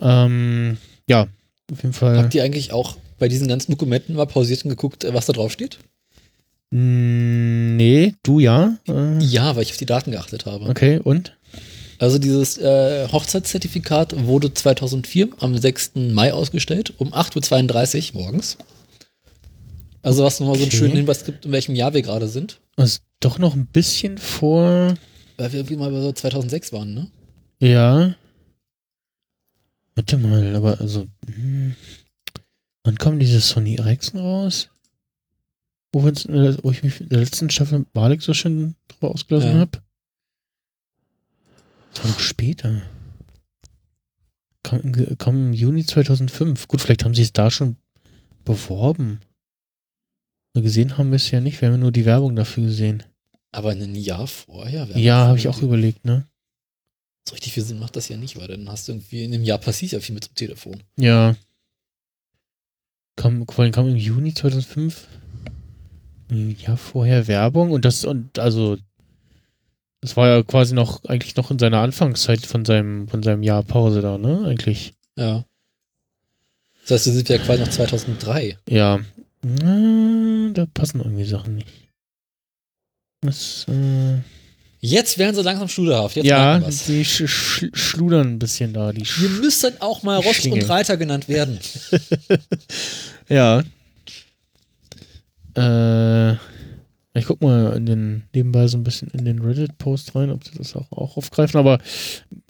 [0.00, 0.78] Ähm,
[1.08, 1.28] ja,
[1.70, 2.18] auf jeden Fall.
[2.18, 5.32] Habt ihr eigentlich auch bei diesen ganzen Dokumenten mal pausiert und geguckt, äh, was da
[5.32, 5.78] drauf steht?
[6.70, 8.76] Nee, du ja.
[8.86, 10.66] Äh, Ja, weil ich auf die Daten geachtet habe.
[10.66, 11.36] okay, und?
[11.98, 15.92] Also dieses äh, Hochzeitszertifikat wurde 2004 am 6.
[15.96, 18.56] Mai ausgestellt, um 8.32 Uhr morgens.
[20.02, 20.76] Also was nochmal so einen Okay.
[20.78, 22.60] schönen Hinweis gibt, in welchem Jahr wir gerade sind.
[22.76, 24.94] Also doch noch ein bisschen vor.
[25.36, 27.10] Weil wir irgendwie mal bei so 2006 waren, ne?
[27.60, 28.14] Ja.
[29.96, 31.06] Warte mal, aber also.
[31.26, 31.74] hm,
[32.84, 34.68] Wann kommen diese Sony Ericsson raus?
[35.92, 39.58] Wo, wo ich mich in der letzten Staffel Balik so schön drüber ausgelassen Ja.
[39.58, 39.82] habe?
[42.04, 42.82] Noch später.
[44.62, 46.68] Kam, im- kam im Juni 2005.
[46.68, 47.76] Gut, vielleicht haben sie es da schon
[48.44, 49.20] beworben.
[50.54, 51.60] So gesehen haben wir es ja nicht.
[51.60, 53.02] Wir haben ja nur die Werbung dafür gesehen.
[53.52, 54.86] Aber ein Jahr vorher.
[54.96, 56.26] Ja, habe ich auch überlegt, ne?
[57.28, 59.44] So richtig viel Sinn macht das ja nicht, weil dann hast du irgendwie in einem
[59.44, 60.82] Jahr passiert ja viel mit dem Telefon.
[60.96, 61.36] Ja.
[63.16, 65.08] Kam, vor allem kam im Juni 2005
[66.30, 68.76] ein Jahr vorher Werbung und das und also
[70.00, 73.62] das war ja quasi noch eigentlich noch in seiner Anfangszeit von seinem von seinem Jahr
[73.62, 74.44] Pause da, ne?
[74.46, 74.92] Eigentlich.
[75.16, 75.44] Ja.
[76.82, 78.58] Das heißt, wir sind ja quasi noch 2003.
[78.68, 79.00] Ja.
[79.42, 81.68] Da passen irgendwie Sachen nicht.
[83.20, 84.18] Das, äh,
[84.80, 86.14] Jetzt werden sie langsam studerhaft.
[86.14, 88.92] Jetzt ja, die sch sch schludern ein bisschen da.
[88.92, 90.62] Die Wir sch müssen auch mal Rost Schlingel.
[90.62, 91.58] und Reiter genannt werden.
[93.28, 93.64] ja.
[95.54, 96.36] Äh,
[97.18, 100.56] ich guck mal in den, nebenbei so ein bisschen in den Reddit-Post rein, ob sie
[100.56, 101.78] das auch, auch aufgreifen, aber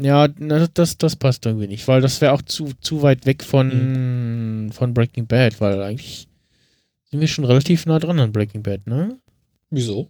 [0.01, 4.71] ja, das, das passt irgendwie nicht, weil das wäre auch zu, zu weit weg von,
[4.73, 6.29] von Breaking Bad, weil eigentlich
[7.11, 9.19] sind wir schon relativ nah dran an Breaking Bad, ne?
[9.71, 10.09] Wieso?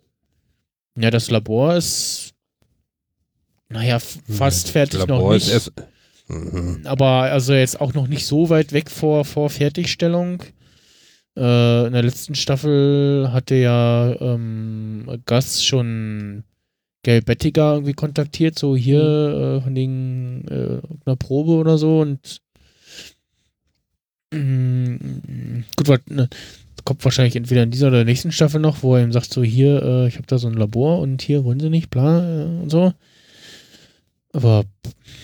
[0.99, 2.35] Ja, das Labor ist,
[3.69, 5.49] naja, f- fast fertig noch nicht.
[5.51, 5.73] erst-
[6.31, 6.81] Mhm.
[6.85, 10.43] aber also jetzt auch noch nicht so weit weg vor, vor Fertigstellung.
[11.39, 16.43] Äh, in der letzten Staffel hatte ja ähm, Gus schon
[17.05, 22.41] Gail Bettiger irgendwie kontaktiert, so hier äh, von wegen äh, einer Probe oder so und
[24.35, 26.29] mm, gut, was, ne,
[26.85, 29.45] kommt wahrscheinlich entweder in dieser oder der nächsten Staffel noch, wo er ihm sagt, so
[29.45, 32.45] hier, äh, ich habe da so ein Labor und hier wollen sie nicht, bla äh,
[32.63, 32.93] und so.
[34.39, 34.65] Aber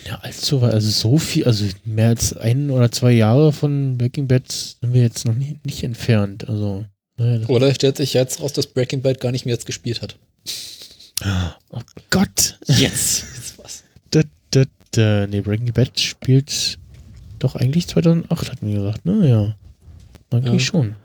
[0.05, 4.51] ja, allzu also so viel, also mehr als ein oder zwei Jahre von Breaking Bad
[4.51, 6.49] sind wir jetzt noch nicht, nicht entfernt.
[6.49, 6.83] Also,
[7.15, 10.01] naja, das, Oder stellt sich jetzt raus, dass Breaking Bad gar nicht mehr jetzt gespielt
[10.01, 10.17] hat.
[11.69, 12.59] oh Gott.
[12.67, 13.23] Jetzt.
[13.37, 13.83] Jetzt was.
[14.11, 16.77] Da, da, da, nee, Breaking Bad spielt
[17.39, 19.29] doch eigentlich 2008, hatten wir gesagt, ne?
[19.29, 19.55] Ja.
[20.37, 20.67] Eigentlich Ja.
[20.71, 20.95] schon.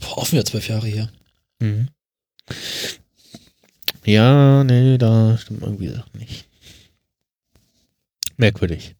[0.00, 1.10] Boah, auch wieder zwölf Jahre her.
[1.60, 1.88] Mhm.
[4.06, 6.46] Ja, nee, da stimmt irgendwie Sachen nicht.
[8.36, 8.94] Merkwürdig.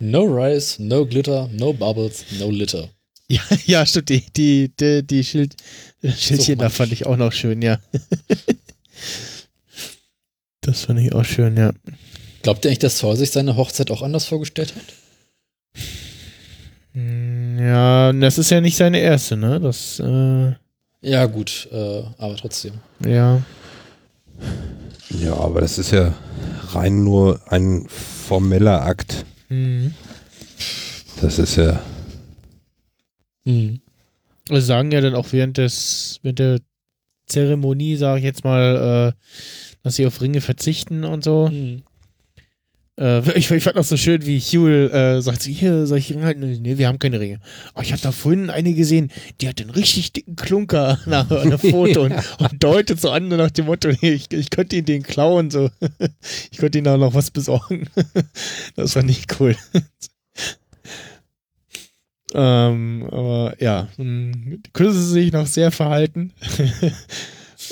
[0.00, 2.88] No Rice, no Glitter, no Bubbles, no Litter.
[3.30, 4.08] Ja, ja, stimmt.
[4.08, 5.54] Die, die, die, die Schild,
[6.02, 6.76] Schildchen da romantisch.
[6.78, 7.78] fand ich auch noch schön, ja.
[10.62, 11.72] das fand ich auch schön, ja.
[12.40, 15.82] Glaubt ihr eigentlich, dass Saul sich seine Hochzeit auch anders vorgestellt hat?
[16.94, 19.60] Hm, Ja, das ist ja nicht seine erste, ne?
[19.60, 20.54] Das, äh,
[21.02, 22.80] Ja, gut, äh, aber trotzdem.
[23.06, 23.42] ja.
[25.10, 26.14] Ja, aber das ist ja
[26.70, 29.24] rein nur ein formeller Akt.
[29.48, 29.94] Hm.
[31.20, 31.80] Das ist ja.
[33.44, 33.80] Hm.
[34.50, 36.60] Also sagen ja dann auch während des, während der
[37.26, 41.48] Zeremonie, sage ich jetzt mal, äh, dass sie auf Ringe verzichten und so.
[41.48, 41.82] Hm.
[42.98, 46.24] Äh, ich, ich fand auch so schön, wie Huel äh, sagt, hier, soll ich Ringe
[46.24, 46.40] halten?
[46.62, 47.40] Nee, wir haben keine Ringe.
[47.74, 51.58] Oh, ich habe da vorhin eine gesehen, die hat einen richtig dicken Klunker nach einem
[51.58, 55.02] Foto und, und deutet so an nach dem Motto, nee, ich, ich könnte ihn den
[55.02, 55.70] klauen, so.
[56.50, 57.88] Ich könnte ihn da noch was besorgen.
[58.74, 59.54] Das fand ich cool.
[62.34, 63.88] ähm, aber ja,
[64.72, 66.32] küssen sie sich noch sehr verhalten.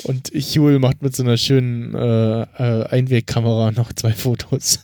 [0.04, 4.80] Und Huel macht mit so einer schönen äh, äh, Einwegkamera noch zwei Fotos.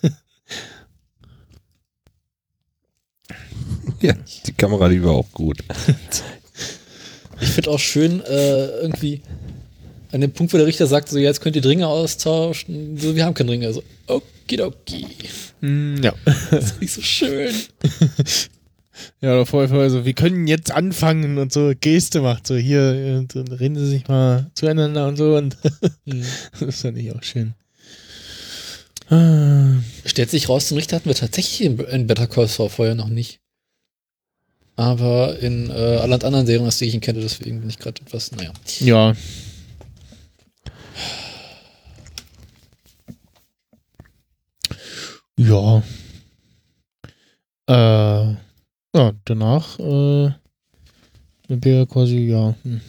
[4.02, 4.14] Ja,
[4.46, 5.58] die Kamera, die war auch gut.
[7.40, 9.22] Ich finde auch schön, äh, irgendwie
[10.12, 12.98] an dem Punkt, wo der Richter sagt, so jetzt könnt ihr Ringe austauschen.
[12.98, 13.72] So, wir haben keine Ringe.
[13.72, 15.06] So, okidoki.
[15.60, 16.14] Mm, ja.
[16.50, 17.54] Das ist nicht so schön.
[19.20, 23.18] Ja, oder vorher, vorher so, wir können jetzt anfangen und so Geste macht, so hier,
[23.18, 25.56] und dann reden sie sich mal zueinander und so und
[26.06, 26.22] Hm.
[26.60, 27.54] das fand ich auch schön.
[29.08, 32.94] Ah, Stellt sich raus, den Richter hatten wir tatsächlich in, in Better Call Saul vorher
[32.94, 33.40] noch nicht.
[34.76, 38.00] Aber in äh, allen anderen Serien, aus denen ich ihn kenne, deswegen bin ich gerade
[38.02, 38.52] etwas, naja.
[38.80, 39.14] Ja.
[45.36, 45.82] Ja.
[47.68, 48.36] Äh,
[48.94, 50.30] Ja, danach äh,
[51.48, 52.54] sind wir quasi, ja.
[52.62, 52.80] Hm.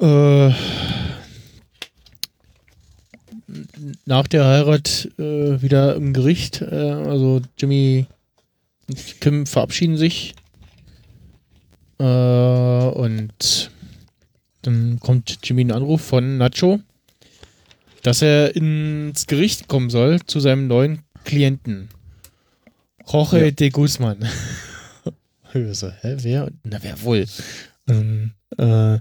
[0.00, 0.54] Äh,
[4.04, 6.60] nach der Heirat äh, wieder im Gericht.
[6.60, 8.06] Äh, also Jimmy
[9.20, 10.34] Kim verabschieden sich.
[11.98, 13.70] Äh, und
[14.62, 16.80] dann kommt Jimmy ein Anruf von Nacho,
[18.02, 21.88] dass er ins Gericht kommen soll zu seinem neuen Klienten.
[23.06, 23.50] Jorge Ja.
[23.50, 24.18] de Guzman.
[25.56, 26.50] Ich so, hä, wer?
[26.64, 27.26] Na, wer wohl?
[27.86, 28.98] Und, äh,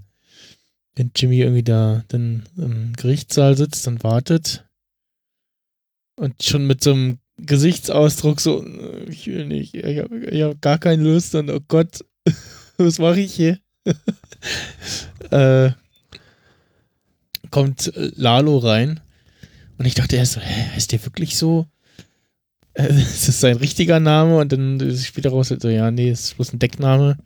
[0.95, 4.63] wenn Jimmy irgendwie da dann im Gerichtssaal sitzt und wartet
[6.15, 10.77] und schon mit so einem Gesichtsausdruck so, äh, ich will nicht, ich habe hab gar
[10.77, 12.05] keine Lust und oh Gott,
[12.77, 13.59] was mache ich hier?
[15.31, 15.71] äh,
[17.49, 18.99] kommt Lalo rein
[19.77, 21.67] und ich dachte erst so, hä, ist der wirklich so?
[22.75, 24.35] Äh, ist das sein richtiger Name?
[24.37, 27.19] Und dann später raus, so, ja, nee, ist bloß ein Deckname.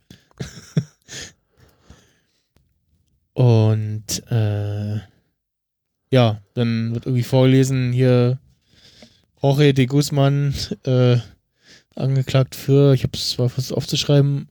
[3.32, 4.96] Und äh,
[6.10, 8.40] ja, dann wird irgendwie vorgelesen, hier
[9.40, 11.18] Jorge de Guzman äh,
[11.94, 14.48] angeklagt für, ich habe es zwar versucht aufzuschreiben,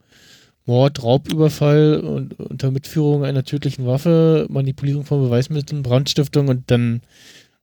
[0.66, 7.02] Mord, Raubüberfall und unter Mitführung einer tödlichen Waffe, Manipulierung von Beweismitteln, Brandstiftung und dann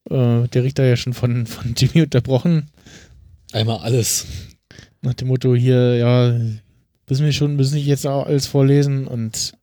[0.09, 2.71] äh, der Richter ja schon von, von Jimmy unterbrochen.
[3.53, 4.25] Einmal alles.
[5.01, 6.39] Nach dem Motto hier, ja,
[7.07, 9.53] wissen wir schon, müssen nicht jetzt auch alles vorlesen und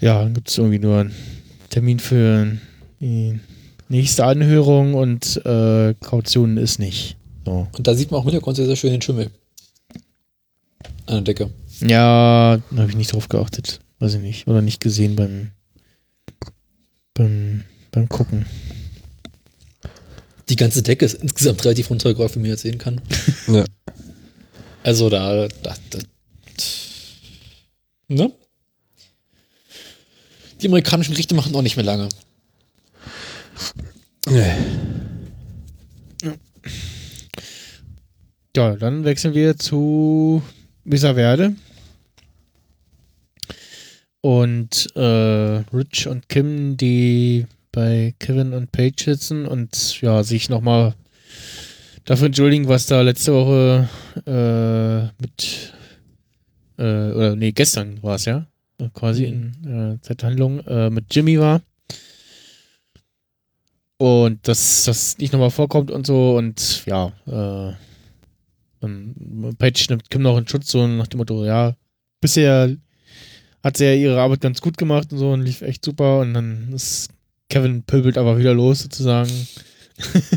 [0.00, 1.14] ja, dann gibt es irgendwie nur einen
[1.70, 2.56] Termin für
[3.00, 3.40] die
[3.88, 7.16] nächste Anhörung und äh, Kaution ist nicht.
[7.44, 7.66] So.
[7.76, 9.30] Und da sieht man auch im Hintergrund sehr, sehr schön den Schimmel.
[11.06, 11.50] An der Decke.
[11.80, 13.80] Ja, da habe ich nicht drauf geachtet.
[13.98, 14.46] Weiß ich nicht.
[14.46, 15.50] Oder nicht gesehen beim,
[17.14, 18.46] beim, beim Gucken.
[20.48, 23.00] Die ganze Decke ist insgesamt relativ runtergeräumt, wie man jetzt sehen kann.
[23.48, 23.64] Ja.
[24.82, 25.98] Also da, da, da
[28.08, 28.32] ne?
[30.60, 32.08] Die amerikanischen Gerichte machen auch nicht mehr lange.
[38.56, 40.42] Ja, dann wechseln wir zu
[40.84, 41.54] Mesa Verde.
[44.20, 45.00] Und äh,
[45.72, 50.94] Rich und Kim, die bei Kevin und Paige sitzen und ja, sich nochmal
[52.04, 53.88] dafür entschuldigen, was da letzte Woche
[54.26, 55.72] äh, mit
[56.78, 58.46] äh, oder nee, gestern war es ja,
[58.94, 61.60] quasi in äh, Zeithandlung äh, mit Jimmy war.
[63.98, 67.74] Und dass das nicht nochmal vorkommt und so und ja, äh,
[68.80, 71.74] dann Paige nimmt Kim noch in Schutz, so nach dem Motto, ja,
[72.20, 72.76] bisher
[73.64, 76.32] hat sie ja ihre Arbeit ganz gut gemacht und so und lief echt super und
[76.34, 77.10] dann ist
[77.48, 79.30] Kevin pöbelt aber wieder los sozusagen.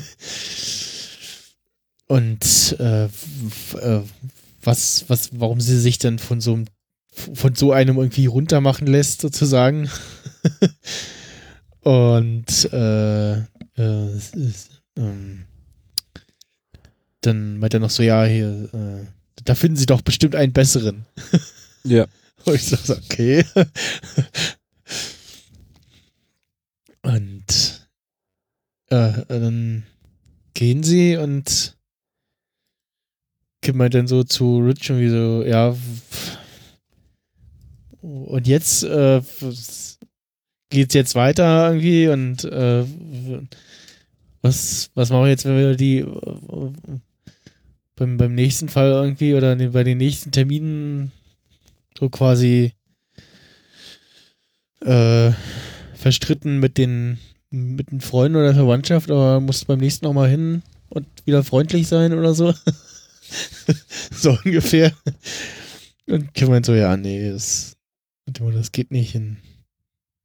[2.07, 4.01] und äh, äh,
[4.63, 6.65] was, was, warum sie sich dann von so einem
[7.13, 9.89] von so einem irgendwie runtermachen lässt, sozusagen.
[11.81, 13.33] und äh,
[13.77, 15.45] äh, ist, ähm,
[17.21, 19.05] dann meint er noch so, ja, hier, äh,
[19.43, 21.05] da finden sie doch bestimmt einen besseren.
[21.83, 22.05] Ja.
[22.45, 23.45] Und ich so, okay.
[27.03, 27.87] Und
[28.89, 29.83] äh, dann
[30.53, 31.77] gehen sie und
[33.61, 35.75] Kim meint dann so zu Rich irgendwie so, ja,
[38.01, 39.21] und jetzt äh,
[40.71, 42.83] geht's jetzt weiter irgendwie und äh,
[44.41, 46.71] was, was machen wir jetzt, wenn wir die äh,
[47.95, 51.11] beim, beim nächsten Fall irgendwie oder ne- bei den nächsten Terminen
[51.97, 52.73] so quasi
[54.81, 55.31] äh,
[55.93, 57.19] verstritten mit den
[57.51, 61.87] mit den Freunden oder Verwandtschaft, aber musst beim nächsten auch mal hin und wieder freundlich
[61.87, 62.53] sein oder so.
[64.11, 64.93] so ungefähr.
[66.07, 67.75] Und Kim meint so, ja, nee, das,
[68.25, 69.15] das geht nicht.
[69.15, 69.37] Und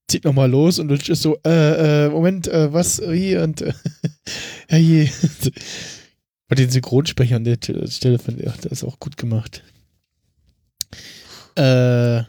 [0.08, 3.72] zieht nochmal los und Rich ist so, äh, äh, Moment, äh, was, wie und äh,
[4.68, 5.10] hey,
[6.48, 9.62] bei den Synchronsprechern der T- Stelle fand ich, ach, das ist auch gut gemacht.
[11.56, 12.22] Äh,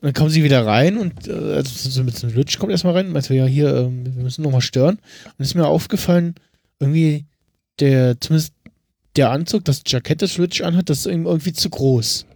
[0.00, 2.94] dann kommen sie wieder rein und äh, also so mit so einem Rich kommt erstmal
[2.94, 4.98] rein und meint so, ja, hier, ähm, wir müssen nochmal stören.
[5.36, 6.36] Und ist mir aufgefallen,
[6.78, 7.26] irgendwie
[7.80, 8.54] der, zumindest
[9.16, 12.26] der Anzug, das Jackett, das Rich anhat, das ist irgendwie zu groß.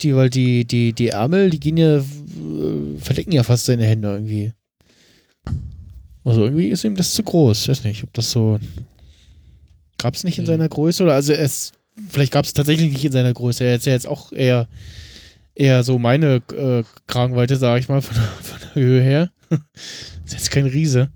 [0.00, 2.02] Die, weil die, die, die Ärmel, die gehen ja, äh,
[2.98, 4.52] verdecken ja fast seine Hände irgendwie.
[6.24, 7.62] Also irgendwie ist ihm das zu groß.
[7.62, 8.58] Ich weiß nicht, ob das so.
[9.98, 10.48] Gab es nicht in Mhm.
[10.48, 11.72] seiner Größe oder also es.
[12.08, 13.62] Vielleicht gab es tatsächlich nicht in seiner Größe.
[13.64, 14.66] Er ist ja jetzt auch eher,
[15.54, 19.30] eher so meine äh, Kragenweite, sage ich mal, von, der- von der Höhe her.
[20.24, 21.10] ist jetzt kein Riese.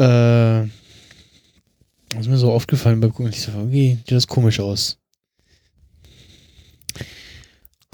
[0.00, 3.30] Äh, ist mir so aufgefallen beim Gucken.
[3.32, 4.98] Ich so, irgendwie sieht das komisch aus.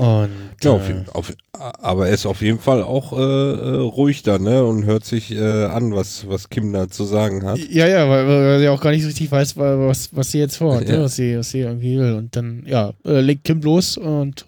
[0.00, 0.30] Und
[0.62, 4.22] Ja, auf, äh, jeden- auf, aber er ist auf jeden Fall auch äh, äh, ruhig
[4.22, 4.64] da, ne?
[4.64, 7.58] Und hört sich äh, an, was, was Kim da zu sagen hat.
[7.58, 10.38] Ja, ja, weil, weil sie auch gar nicht so richtig weiß, wa- was, was sie
[10.38, 10.96] jetzt vorhat, Ja.
[10.96, 11.02] ne?
[11.04, 12.14] was, sie, was sie irgendwie will.
[12.14, 14.46] Und dann, ja, äh, legt Kim los und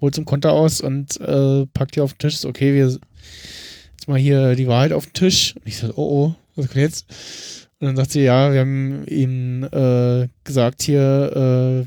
[0.00, 2.38] holt zum Konter aus und äh, packt hier auf den Tisch.
[2.38, 3.00] So, okay, wir jetzt
[4.06, 5.54] mal hier die Wahrheit auf den Tisch.
[5.56, 7.06] Und ich so, oh, oh, was kommt jetzt?
[7.80, 11.86] Und dann sagt sie, ja, wir haben äh, gesagt, hier, äh,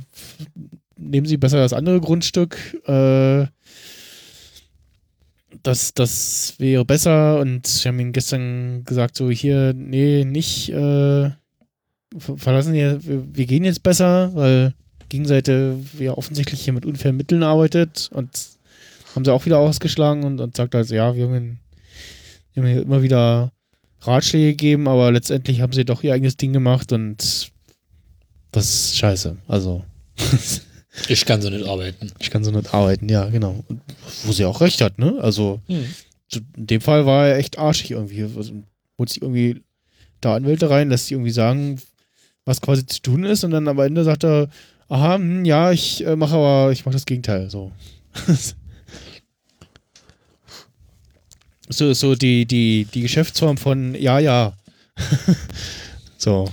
[0.97, 2.57] nehmen Sie besser das andere Grundstück.
[2.88, 3.47] Äh,
[5.63, 11.31] das, das wäre besser und wir haben ihnen gestern gesagt, so hier, nee, nicht äh,
[12.17, 14.73] ver- verlassen wir, wir, wir gehen jetzt besser, weil
[15.10, 18.29] Gegenseite ja offensichtlich hier mit unfairen Mitteln arbeitet und
[19.15, 21.60] haben sie auch wieder ausgeschlagen und, und sagt also, ja, wir haben, ihnen,
[22.53, 23.51] wir haben hier immer wieder
[24.01, 27.51] Ratschläge gegeben, aber letztendlich haben sie doch ihr eigenes Ding gemacht und
[28.51, 29.38] das ist scheiße.
[29.47, 29.83] Also,
[31.10, 32.12] Ich kann so nicht arbeiten.
[32.19, 33.63] ich kann so nicht arbeiten, ja, genau.
[34.23, 35.17] Wo sie auch recht hat, ne?
[35.21, 35.86] Also, Hm.
[36.57, 38.23] in dem Fall war er echt arschig irgendwie.
[38.23, 38.53] Also,
[38.97, 39.62] holt sich irgendwie
[40.21, 41.79] da Anwälte rein, lässt sie irgendwie sagen,
[42.45, 44.49] was quasi zu tun ist und dann am Ende sagt er,
[44.89, 47.49] aha, hm, ja, ich äh, mache aber, ich mache das Gegenteil.
[47.49, 47.71] So.
[51.69, 54.53] so so die, die, die Geschäftsform von ja, ja.
[56.17, 56.49] so.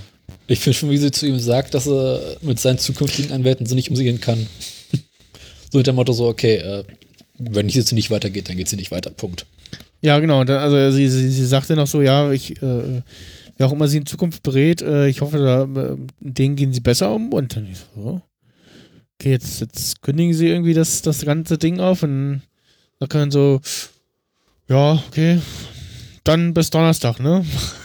[0.47, 3.75] Ich finde schon, wie sie zu ihm sagt, dass er mit seinen zukünftigen Anwälten so
[3.75, 4.45] nicht umgehen kann.
[5.71, 6.83] so mit dem Motto so, okay, äh,
[7.37, 9.09] wenn es jetzt nicht weitergeht, dann geht sie nicht weiter.
[9.09, 9.45] Punkt.
[10.01, 10.41] Ja, genau.
[10.41, 13.01] Also sie, sie, sie sagte noch so, ja, ich, äh,
[13.57, 16.81] wer auch immer sie in Zukunft berät, äh, ich hoffe, da, äh, denen gehen sie
[16.81, 17.33] besser um.
[17.33, 18.21] Und dann ich so,
[19.19, 22.41] okay, jetzt, jetzt kündigen sie irgendwie das, das ganze Ding auf und
[22.99, 23.61] da können so,
[24.69, 25.39] ja, okay,
[26.23, 27.45] dann bis Donnerstag, ne?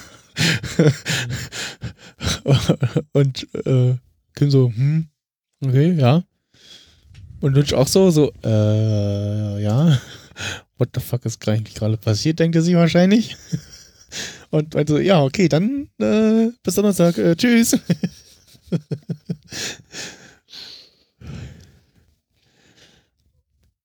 [3.13, 3.97] und äh,
[4.35, 5.09] Kim so, hm,
[5.65, 6.23] okay, ja.
[7.41, 9.99] Und Lynch auch so, so, äh, ja.
[10.79, 13.37] What the fuck ist eigentlich gerade passiert, denkt er sich wahrscheinlich.
[14.51, 17.79] Und also, ja, okay, dann äh, bis Donnerstag, äh, tschüss.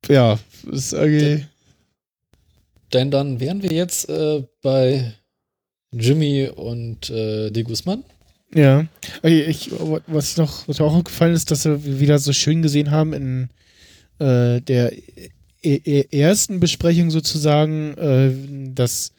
[0.08, 0.40] ja,
[0.72, 1.46] ist irgendwie.
[2.94, 5.14] Denn dann wären wir jetzt äh, bei
[5.98, 8.04] Jimmy und äh, De Guzman.
[8.54, 8.86] Ja,
[9.22, 9.72] Okay, ich,
[10.08, 13.50] was noch, was mir auch aufgefallen ist, dass wir wieder so schön gesehen haben in
[14.20, 18.32] äh, der e e ersten Besprechung sozusagen, äh,
[18.74, 19.12] dass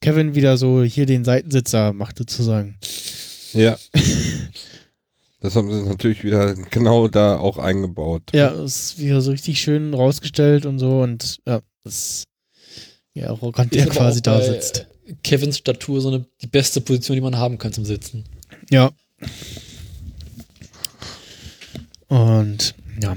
[0.00, 2.76] Kevin wieder so hier den Seitensitzer macht sozusagen.
[3.52, 3.76] Ja.
[5.42, 8.24] Das haben sie natürlich wieder genau da auch eingebaut.
[8.34, 12.24] Ja, ist wieder so richtig schön rausgestellt und so und ja, das
[13.14, 14.86] ja arrogant der quasi auch da sitzt.
[15.22, 18.24] Kevins Statur so eine, die beste Position, die man haben kann zum Sitzen.
[18.70, 18.90] Ja.
[22.08, 23.16] Und ja.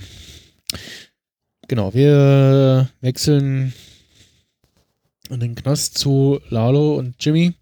[1.67, 3.73] Genau, wir wechseln
[5.29, 7.53] in den Knast zu Lalo und Jimmy.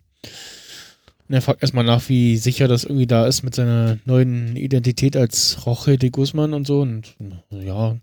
[1.28, 5.16] Und er fragt erstmal nach, wie sicher das irgendwie da ist mit seiner neuen Identität
[5.16, 6.82] als Roche de Guzman und so.
[6.82, 7.16] Und
[7.50, 7.98] ja,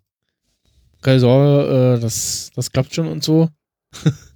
[1.02, 3.50] keine Sorge, äh, das, das klappt schon und so.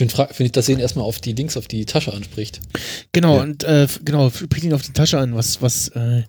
[0.00, 2.60] Schön finde ich, dass er ihn erstmal auf die Dings, auf die Tasche anspricht.
[3.12, 3.42] Genau, Ja.
[3.42, 6.22] und äh, genau, spricht ihn auf die Tasche an, was, was, äh,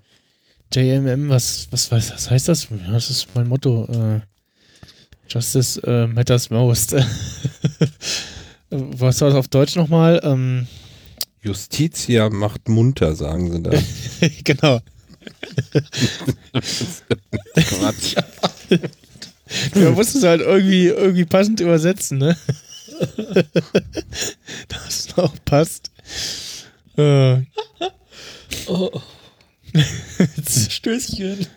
[0.74, 2.68] JMM, was, was, was, was heißt das?
[2.70, 3.86] Ja, das ist mein Motto.
[3.86, 4.20] Äh,
[5.30, 6.94] Justice äh, matters most.
[8.70, 10.20] was war das auf Deutsch nochmal?
[10.22, 10.68] Ähm,
[11.42, 13.72] Justitia macht munter, sagen sie da.
[14.44, 14.82] genau.
[17.56, 18.16] Quatsch.
[19.76, 22.36] Man muss es halt irgendwie, irgendwie passend übersetzen, ne?
[24.68, 25.92] Dass es auch passt.
[26.98, 27.42] Äh,
[28.68, 28.92] Oh,
[30.70, 31.48] Stößchen.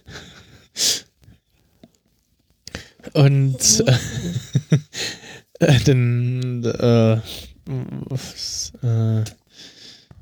[3.12, 3.84] Und
[5.60, 7.14] äh, dann äh,
[8.82, 9.24] äh,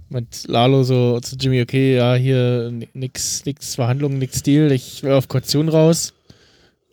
[0.08, 5.02] mit Lalo so zu Jimmy, okay, ja, hier ni- nix, nix Verhandlungen, nix Deal, ich
[5.02, 6.12] will auf Kaution raus.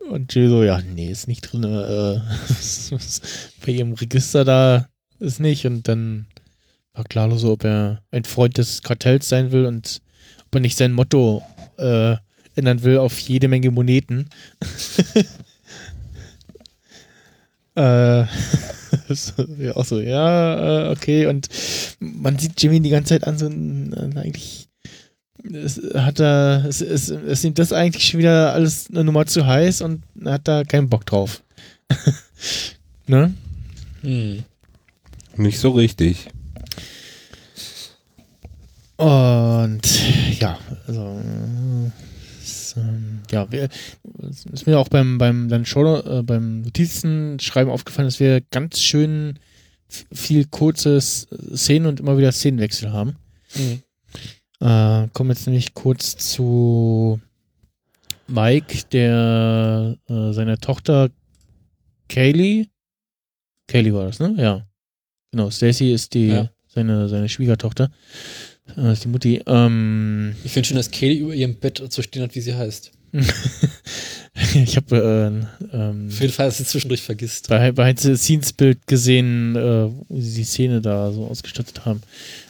[0.09, 1.63] Und Jimmy so, ja, nee, ist nicht drin.
[1.63, 2.19] Äh,
[3.65, 5.65] bei ihrem Register da ist nicht.
[5.65, 6.27] Und dann
[6.93, 10.01] fragt Lalo so, ob er ein Freund des Kartells sein will und
[10.47, 11.43] ob er nicht sein Motto
[11.77, 12.15] äh,
[12.55, 14.29] ändern will auf jede Menge Moneten.
[17.75, 18.21] Äh,
[19.57, 21.27] ja, auch so, ja, äh, okay.
[21.27, 21.47] Und
[21.99, 23.45] man sieht Jimmy die ganze Zeit an, so
[24.19, 24.68] eigentlich
[25.43, 29.45] es, hat er, es, es, es ihm das eigentlich schon wieder alles eine Nummer zu
[29.45, 31.43] heiß und er hat da keinen Bock drauf.
[33.07, 33.33] ne?
[34.01, 34.43] Hm.
[35.35, 36.29] Nicht so richtig.
[38.97, 39.81] Und
[40.39, 41.91] ja, also äh,
[42.43, 43.69] es, ähm, ja, wir,
[44.29, 48.81] es ist mir auch beim beim dann Show, äh, beim Notizenschreiben aufgefallen, dass wir ganz
[48.81, 49.39] schön
[50.11, 53.15] viel kurze Szenen und immer wieder Szenenwechsel haben.
[53.55, 53.81] Mhm.
[54.61, 57.19] Äh, kommen jetzt nämlich kurz zu
[58.27, 61.09] Mike, der äh, seine Tochter
[62.09, 62.67] Kaylee,
[63.67, 64.35] Kaylee war das, ne?
[64.37, 64.65] Ja.
[65.31, 66.49] Genau, Stacy ist die Ja.
[66.67, 67.91] seine seine Schwiegertochter.
[68.77, 69.41] Äh, ist die Mutti.
[69.45, 72.91] Ähm, Ich finde schön, dass Kaylee über ihrem Bett so stehen hat, wie sie heißt.
[74.55, 77.49] ich habe äh, ähm, Auf jeden Fall, dass sie zwischendurch vergisst.
[77.49, 82.01] bei, bei Scenes Bild gesehen, äh, wo sie die Szene da so ausgestattet haben.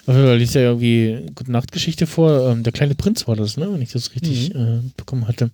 [0.05, 2.49] Aber da liest ja irgendwie eine Gute Nachtgeschichte vor.
[2.49, 3.71] Ähm, der kleine Prinz war das, ne?
[3.71, 5.51] Wenn ich das richtig äh, bekommen hatte.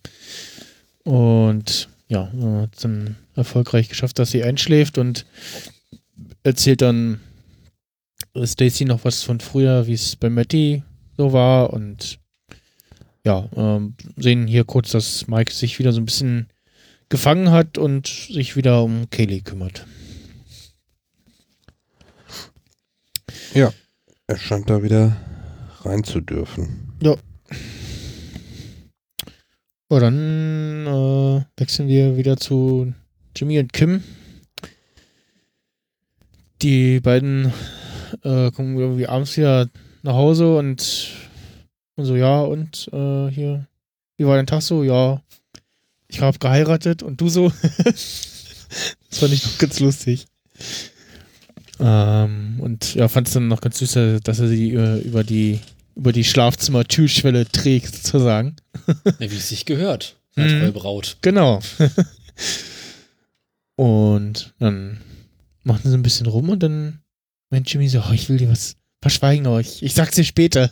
[1.03, 2.31] Und ja,
[2.61, 5.25] hat dann erfolgreich geschafft, dass sie einschläft und
[6.43, 7.19] erzählt dann
[8.43, 10.83] Stacy noch was von früher, wie es bei Matty
[11.17, 12.19] so war und
[13.25, 16.47] ja, ähm, sehen hier kurz, dass Mike sich wieder so ein bisschen
[17.09, 19.85] gefangen hat und sich wieder um Kaylee kümmert.
[24.27, 25.15] Er scheint da wieder
[25.81, 26.93] rein zu dürfen.
[27.01, 27.15] Ja,
[29.99, 32.93] dann äh, wechseln wir wieder zu
[33.35, 34.03] Jimmy und Kim.
[36.61, 37.53] Die beiden
[38.23, 39.69] äh, kommen irgendwie abends wieder
[40.01, 41.11] nach Hause und,
[41.95, 43.67] und so, ja, und äh, hier,
[44.17, 44.83] wie war dein Tag so?
[44.83, 45.21] Ja,
[46.07, 47.51] ich habe geheiratet und du so?
[47.83, 50.25] das fand ich noch ganz lustig.
[51.79, 55.59] Ähm, und ja, fand es dann noch ganz süß, dass er sie äh, über die
[55.95, 58.57] über die Schlafzimmer-Türschwelle trägt, sozusagen.
[59.19, 60.17] Ja, wie es sich gehört.
[60.35, 60.73] Als Mhm.
[60.73, 61.17] Braut.
[61.21, 61.61] Genau.
[63.77, 64.99] und dann
[65.63, 66.99] machen sie ein bisschen rum und dann
[67.49, 70.69] meint Jimmy so, oh, ich will dir was verschweigen, ich, ich sag's dir später.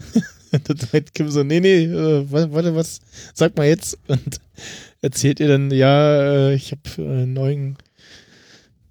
[0.52, 3.00] und Kim so, nee, nee, äh, wa- warte, was,
[3.34, 3.98] sag mal jetzt.
[4.08, 4.40] Und
[5.00, 7.76] erzählt ihr dann, ja, äh, ich habe äh, einen neuen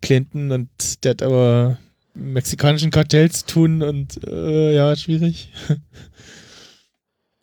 [0.02, 0.70] Klienten und
[1.04, 1.78] der hat aber
[2.14, 5.52] mexikanischen Kartell zu tun und äh, ja, schwierig.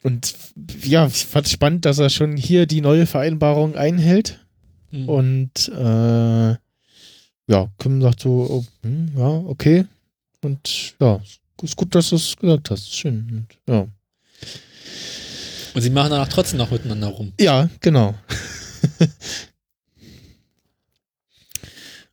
[0.05, 0.33] Und
[0.85, 4.39] ja, ich fand es spannend, dass er schon hier die neue Vereinbarung einhält.
[4.93, 5.09] Mhm.
[5.09, 6.51] Und äh,
[7.51, 9.87] ja, Kim sagt so, oh, hm, ja, okay.
[10.43, 11.21] Und ja,
[11.63, 12.95] ist gut, dass du es gesagt hast.
[12.95, 13.47] Schön.
[13.67, 13.87] Und, ja.
[15.75, 17.33] Und sie machen danach trotzdem noch miteinander rum.
[17.41, 18.15] ja, genau.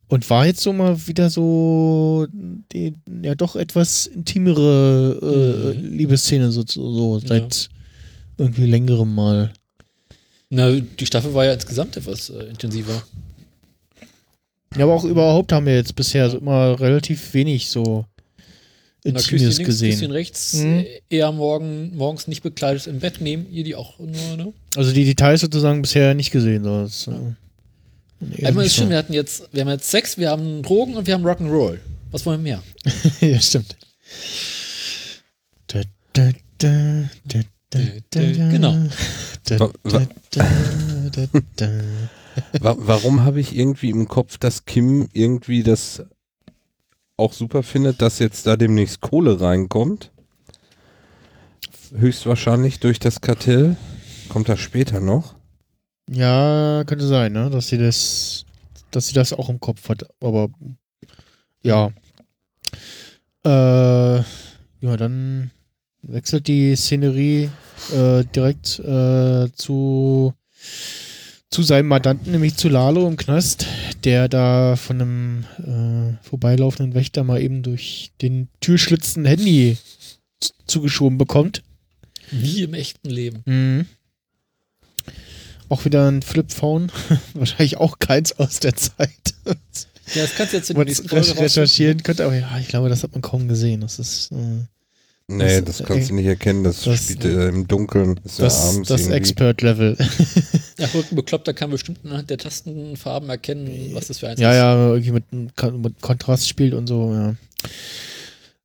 [0.08, 2.28] Und war jetzt so mal wieder so
[2.72, 2.94] die
[3.24, 5.98] ja doch etwas intimere äh, Mhm.
[5.98, 7.70] Liebesszene so, so seit
[8.38, 9.52] irgendwie längerem Mal.
[10.50, 13.02] Na, die Staffel war ja insgesamt etwas äh, intensiver.
[14.78, 18.06] Ja, aber auch überhaupt haben wir jetzt bisher so immer relativ wenig so
[19.06, 19.92] Na, Intimes Küsschen links, gesehen.
[19.92, 20.86] Küsschen rechts, Mhm.
[21.12, 23.46] eher morgen, morgens nicht bekleidet im Bett nehmen.
[23.52, 24.52] Ihr die auch nur, ne?
[24.76, 26.64] Also die Details sozusagen bisher nicht gesehen.
[26.64, 26.82] So.
[26.82, 30.64] Das, äh, eher Einmal ist schön, wir hatten jetzt, wir haben jetzt Sex, wir haben
[30.64, 31.78] Drogen und wir haben Rock'n'Roll.
[32.12, 32.64] Was wollen wir mehr?
[33.30, 33.76] ja, stimmt.
[35.68, 35.82] Da,
[36.14, 37.40] da, da, da,
[37.70, 37.80] da,
[38.10, 38.50] da, da.
[38.50, 38.76] Genau.
[39.44, 40.48] Da, Wa- wa- da,
[41.12, 41.70] da, da, da.
[42.60, 46.04] Wa warum habe ich irgendwie im Kopf, dass Kim irgendwie das
[47.18, 50.12] auch super findet, dass jetzt da demnächst Kohle reinkommt?
[51.96, 53.78] Höchstwahrscheinlich durch das Kartell.
[54.30, 55.36] Kommt das später noch?
[56.10, 57.50] Ja, könnte sein, ne?
[57.50, 58.46] Dass sie das,
[58.92, 60.06] dass sie das auch im Kopf hat.
[60.20, 60.50] Aber
[61.64, 61.92] ja.
[63.44, 65.52] Äh, ja, dann
[66.02, 67.50] wechselt die Szenerie
[67.94, 70.34] äh, direkt äh, zu
[71.56, 73.66] zu seinem Mandanten, nämlich zu Lalo im Knast,
[74.04, 79.78] der da von einem äh, vorbeilaufenden Wächter mal eben durch den Türschlitz ein Handy
[80.68, 81.64] zugeschoben bekommt.
[82.30, 83.42] Wie im echten Leben.
[83.46, 83.86] Mhm.
[85.70, 86.92] Auch wieder ein Flipphone.
[87.34, 89.34] Wahrscheinlich auch keins aus der Zeit.
[90.14, 92.90] Ja, das kannst du jetzt in der nächsten Folge recherchieren könnte, aber ja, ich glaube,
[92.90, 93.80] das hat man kaum gesehen.
[93.80, 94.66] Das ist äh,
[95.28, 96.64] Nee, Das- das, kannst du nicht erkennen.
[96.64, 98.20] Das, das- spielt äh, im Dunkeln.
[98.24, 99.08] Ist ja das, abends das.
[99.08, 99.98] Expert-Level.
[100.78, 104.58] Ja, ein Bekloppter kann bestimmt anhand der Tastenfarben erkennen, was das für eins ja, ist.
[104.58, 105.24] ja, irgendwie mit,
[105.82, 107.36] mit Kontrast spielt und so, ja.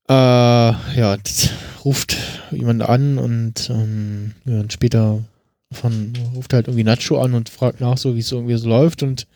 [0.09, 1.51] Äh, ja, das
[1.85, 2.17] ruft
[2.51, 5.23] jemand an und ähm, ja, dann später
[5.71, 9.05] von, ruft halt irgendwie Nacho an und fragt nach, so wie es irgendwie so läuft
[9.05, 9.29] und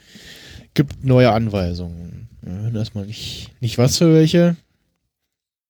[0.75, 2.29] gibt neue Anweisungen.
[2.45, 4.57] Ja, hören erstmal nicht, nicht was für welche.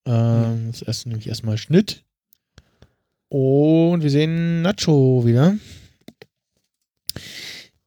[0.06, 2.04] Ähm, das erste nämlich erstmal Schnitt.
[3.28, 5.56] Und wir sehen Nacho wieder.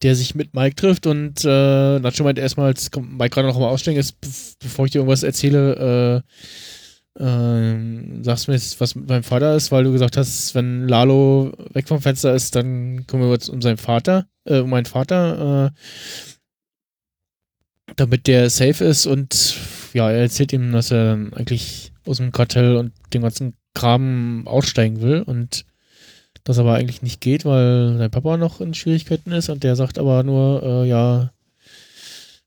[0.04, 3.60] Der sich mit Mike trifft und äh, Nacho meint erstmal, jetzt kommt Mike gerade noch
[3.60, 6.24] mal aussteigen, ist, bev- bevor ich dir irgendwas erzähle,
[7.20, 11.52] ähm, sagst mir jetzt, was mit meinem Vater ist, weil du gesagt hast, wenn Lalo
[11.74, 15.68] weg vom Fenster ist, dann kümmern wir uns um seinen Vater, äh, um meinen Vater,
[15.68, 15.72] äh,
[17.96, 19.56] damit der safe ist und
[19.94, 24.48] ja, er erzählt ihm, dass er dann eigentlich aus dem Kartell und dem ganzen Kram
[24.48, 25.66] aussteigen will und
[26.44, 30.00] das aber eigentlich nicht geht, weil sein Papa noch in Schwierigkeiten ist und der sagt
[30.00, 31.32] aber nur, äh, ja,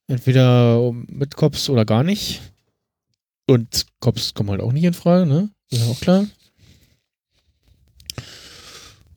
[0.06, 2.40] entweder mit Cops oder gar nicht.
[3.46, 5.50] Und Cops kommen halt auch nicht in Frage, ne?
[5.70, 6.26] Ist ja auch klar.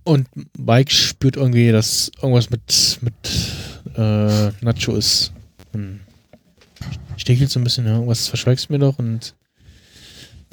[0.03, 0.27] Und
[0.57, 3.13] Mike spürt irgendwie, dass irgendwas mit, mit
[3.95, 5.31] äh, Nacho ist.
[5.71, 6.01] Hm.
[7.15, 9.33] Stichelt so ein bisschen, ja, irgendwas verschweigst du mir doch und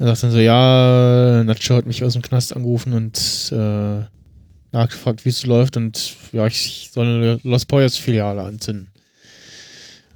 [0.01, 4.03] er sagt dann so, ja, Nacho hat mich aus dem Knast angerufen und äh,
[4.71, 8.87] nachgefragt, wie es läuft und ja, ich soll eine Los Poyos Filiale anzünden.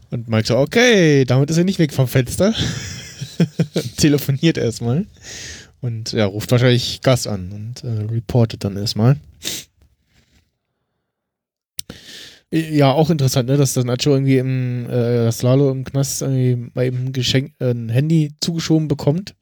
[0.10, 2.56] Und Mike so, okay, damit ist er nicht weg vom Fenster.
[3.98, 5.06] Telefoniert erstmal.
[5.82, 9.18] Und ja, ruft wahrscheinlich Gas an und äh, reportet dann erstmal.
[12.52, 16.72] Ja, auch interessant, ne, dass das Nacho irgendwie im, äh, das Lalo im Knast irgendwie
[16.74, 19.36] bei ihm Geschenk, äh, ein Handy zugeschoben bekommt.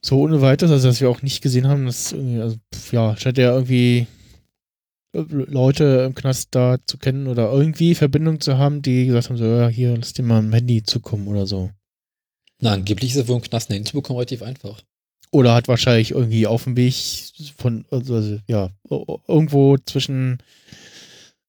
[0.00, 2.56] So ohne weiteres, also dass wir auch nicht gesehen haben, dass irgendwie, also,
[2.92, 4.06] ja, scheint ja irgendwie
[5.12, 9.44] Leute im Knast da zu kennen oder irgendwie Verbindung zu haben, die gesagt haben, so,
[9.44, 11.70] ja, hier, lass dir mal ein Handy zukommen oder so.
[12.60, 14.82] Na, angeblich ist er wohl im Knast einen hinzubekommen relativ einfach.
[15.30, 16.94] Oder hat wahrscheinlich irgendwie auf dem Weg
[17.56, 18.70] von, also, also ja,
[19.28, 20.38] irgendwo zwischen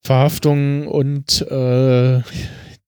[0.02, 2.22] Verhaftung und äh,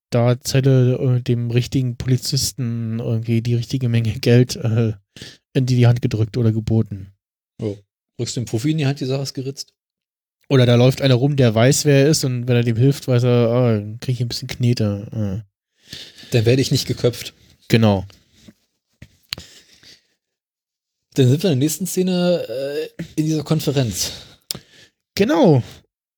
[0.10, 4.94] da Zelle äh, dem richtigen Polizisten irgendwie die richtige Menge Geld äh,
[5.54, 7.14] in die, die Hand gedrückt oder geboten.
[8.20, 9.74] Rückst du den Profi in die Hand, die Sache ist geritzt.
[10.50, 13.08] Oder da läuft einer rum, der weiß, wer er ist und wenn er dem hilft,
[13.08, 15.44] weiß er, ah, dann kriege ich ein bisschen Knete.
[15.46, 16.32] Äh.
[16.32, 17.34] Dann werde ich nicht geköpft.
[17.70, 18.06] Genau.
[21.14, 24.12] Dann sind wir in der nächsten Szene äh, in dieser Konferenz.
[25.16, 25.64] Genau.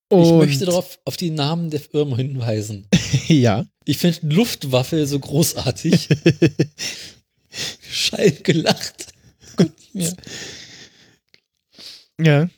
[0.10, 2.88] Ich Und- möchte darauf auf die Namen der Firma hinweisen.
[3.28, 3.66] ja.
[3.86, 6.10] Ich finde Luftwaffe so großartig.
[7.82, 9.13] Schall gelacht.
[9.94, 10.10] Ja.
[12.20, 12.50] Ja.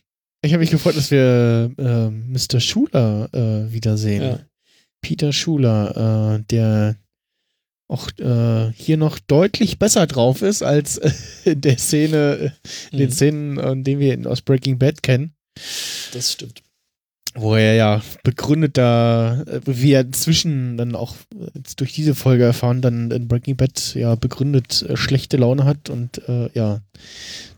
[0.44, 2.60] Ich habe mich gefreut, dass wir äh, Mr.
[2.60, 4.22] Schuler äh, wiedersehen.
[4.22, 4.40] Ja.
[5.02, 6.98] Peter Schuler, äh, der
[7.88, 11.12] auch äh, hier noch deutlich besser drauf ist als äh,
[11.46, 12.54] in der Szene,
[12.92, 13.14] in den Mhm.
[13.14, 15.36] Szenen, in denen wir ihn aus Breaking Bad kennen.
[16.14, 16.62] Das stimmt.
[17.36, 22.16] Wo er ja begründet da, äh, wie er inzwischen dann auch äh, jetzt durch diese
[22.16, 26.82] Folge erfahren, dann in Breaking Bad ja begründet äh, schlechte Laune hat und äh, ja,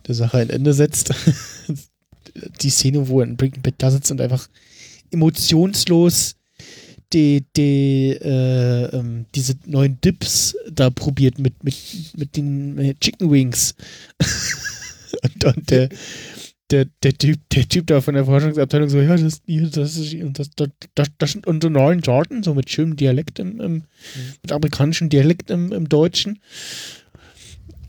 [0.07, 1.13] der Sache ein Ende setzt.
[2.61, 4.47] Die Szene, wo er in Breaking Bad da sitzt und einfach
[5.11, 6.36] emotionslos
[7.13, 11.75] die, die, äh, ähm, diese neuen Dips da probiert mit, mit,
[12.17, 13.75] mit den äh, Chicken Wings.
[15.23, 15.89] und, und der,
[16.72, 20.15] der, der Typ, der Typ da von der Forschungsabteilung so, ja, das, hier, das ist,
[20.38, 23.84] das, das, das, das sind unsere neuen Sorten, so mit schönem Dialekt im, im
[24.41, 26.39] mit amerikanischem Dialekt im, im Deutschen.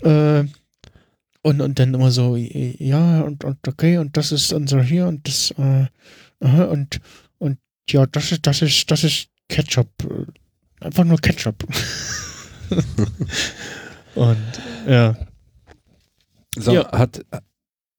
[0.02, 0.44] Äh,
[1.42, 5.26] und, und dann immer so, ja, und, und okay, und das ist unser hier und
[5.26, 5.86] das, äh,
[6.40, 7.00] aha, und,
[7.38, 7.58] und
[7.88, 9.88] ja, das ist, das ist, das ist Ketchup.
[10.80, 11.64] Einfach nur Ketchup.
[14.14, 14.36] und
[14.86, 15.16] ja.
[16.56, 16.90] So, Ja.
[16.92, 17.24] hat,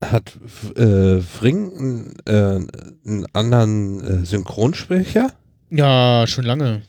[0.04, 0.38] hat
[0.76, 2.68] äh, Fring einen, äh,
[3.08, 5.34] einen anderen äh, Synchronsprecher?
[5.70, 6.82] Ja, schon lange.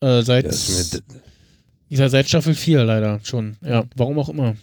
[0.00, 0.46] Äh, seit,
[1.88, 3.56] ja, seit Staffel 4 leider schon.
[3.62, 4.56] Ja, warum auch immer.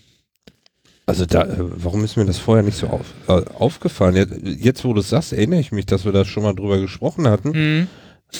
[1.05, 4.15] also da, äh, warum ist mir das vorher nicht so auf, äh, aufgefallen?
[4.15, 6.79] Jetzt, jetzt, wo du es sagst, erinnere ich mich, dass wir da schon mal drüber
[6.79, 7.49] gesprochen hatten.
[7.51, 7.87] Mhm.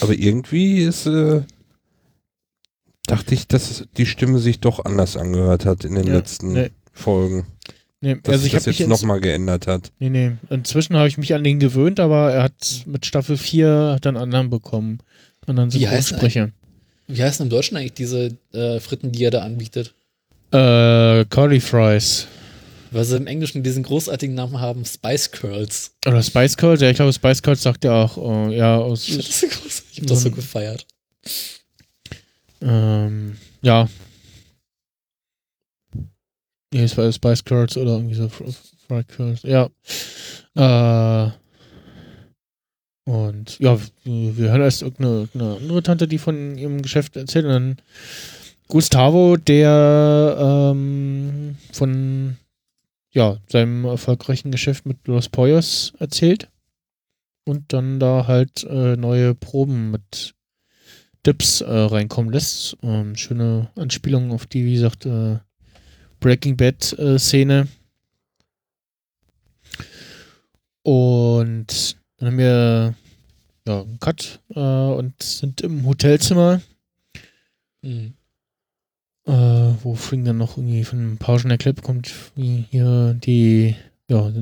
[0.00, 1.42] Aber irgendwie ist, äh,
[3.06, 6.70] dachte ich, dass die Stimme sich doch anders angehört hat in den Ja, letzten nee.
[6.92, 7.46] Folgen.
[8.04, 9.90] Nee, Dass also sich ich das habe jetzt ins- nochmal geändert hat.
[9.98, 10.32] Nee, nee.
[10.50, 14.24] Inzwischen habe ich mich an den gewöhnt, aber er hat mit Staffel 4 dann einen
[14.24, 14.98] anderen bekommen.
[15.46, 16.50] Anderen Wie heißt Synchronsprecher.
[17.06, 19.94] Wie heißen im Deutschen eigentlich diese äh, Fritten, die er da anbietet?
[20.52, 22.26] Äh, Curly Fries.
[22.90, 25.92] Weil sie im Englischen diesen großartigen Namen haben, Spice Curls.
[26.06, 26.80] Oder Spice Curls.
[26.82, 29.46] Ja, ich glaube, Spice Curls sagt ja auch, äh, ja, aus, Ich hab das so,
[29.46, 30.86] groß- ich hab das so gefeiert.
[32.62, 33.88] ähm, ja.
[36.74, 38.52] Nee, es war Spice Curls oder irgendwie so Fr-
[38.88, 39.42] Fried Curls.
[39.44, 39.70] Ja.
[40.56, 41.30] Äh,
[43.04, 47.44] und ja, wir wir hören erst irgendeine, irgendeine andere Tante, die von ihrem Geschäft erzählt.
[47.44, 47.76] Und dann
[48.66, 52.38] Gustavo, der ähm, von
[53.12, 56.48] ja, seinem erfolgreichen Geschäft mit Los Poyos erzählt.
[57.46, 60.34] Und dann da halt äh, neue Proben mit
[61.24, 62.76] Dips äh, reinkommen lässt.
[62.82, 65.38] Ähm, schöne Anspielung auf die, wie gesagt, äh,
[66.24, 67.68] Breaking Bad äh.
[70.82, 72.94] Und dann haben wir
[73.66, 76.62] ja, einen Cut äh, und sind im Hotelzimmer,
[77.82, 78.14] Mhm.
[79.26, 79.32] äh,
[79.82, 83.76] wo Fring dann noch irgendwie von einem Pauschen erklärt bekommt, wie hier die,
[84.08, 84.32] ja,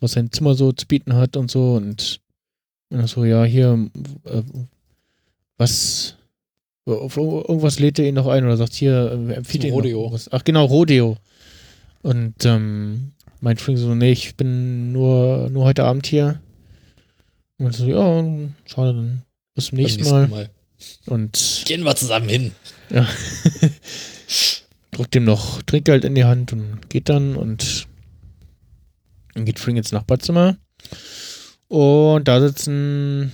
[0.00, 2.20] was sein Zimmer so zu bieten hat und so und
[2.90, 3.90] und so, ja, hier,
[4.24, 4.42] äh,
[5.58, 6.16] was,
[6.88, 10.16] irgendwas lädt er ihn noch ein oder sagt, hier, äh, empfiehlt ihn Rodeo.
[10.30, 11.16] Ach genau, Rodeo.
[12.02, 16.40] Und ähm, meint Fring so, nee, ich bin nur, nur heute Abend hier.
[17.58, 18.24] Und so, ja,
[18.66, 19.22] schade, dann
[19.54, 20.50] bis zum Beim nächsten Mal.
[21.06, 22.52] Und Gehen wir zusammen hin.
[22.90, 23.06] ja,
[24.92, 27.88] drückt ihm noch Trinkgeld in die Hand und geht dann und
[29.34, 30.56] dann geht Fring ins Nachbarzimmer.
[31.66, 33.32] Und da sitzen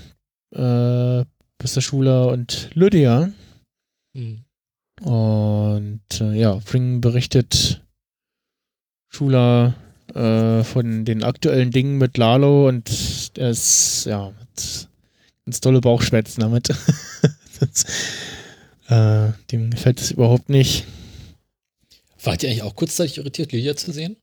[0.54, 1.20] äh,
[1.64, 1.80] Mr.
[1.80, 3.30] Schuler und Lydia.
[4.14, 4.44] Mhm.
[5.02, 7.82] Und äh, ja, Fring berichtet
[9.08, 9.74] Schuler
[10.14, 12.90] äh, von den aktuellen Dingen mit Lalo und
[13.36, 14.32] er ist, ja,
[15.44, 16.68] ganz tolle Bauchschmerzen damit.
[17.60, 17.84] das,
[18.88, 20.84] äh, dem gefällt es überhaupt nicht.
[22.22, 24.16] Wart ihr eigentlich auch kurzzeitig irritiert, Lydia zu sehen?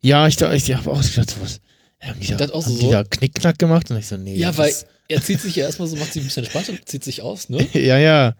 [0.00, 1.60] Ja, ich, da- ich habe auch gedacht, was.
[2.00, 3.90] Haben die da, Das auch haben so- die da Knickknack gemacht?
[3.90, 4.36] Und ich so, nee.
[4.36, 4.74] Ja, weil
[5.08, 7.48] er zieht sich ja erstmal so, macht sich ein bisschen entspannt und zieht sich aus,
[7.48, 7.66] ne?
[7.72, 8.34] ja, ja.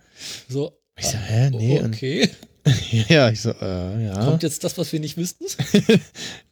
[0.48, 1.80] So, Ich so, hä, nee.
[1.80, 2.30] Und, okay.
[3.08, 4.24] ja, ich so, äh, ja.
[4.24, 5.46] Kommt jetzt das, was wir nicht wüssten?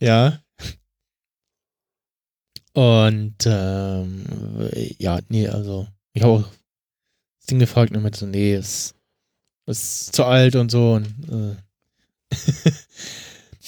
[0.01, 0.43] Ja.
[2.75, 4.25] Und ähm,
[4.99, 6.49] ja, nee, also ich habe auch
[7.41, 8.95] das Ding gefragt und meinte so, nee, ist,
[9.67, 11.57] ist zu alt und so und äh,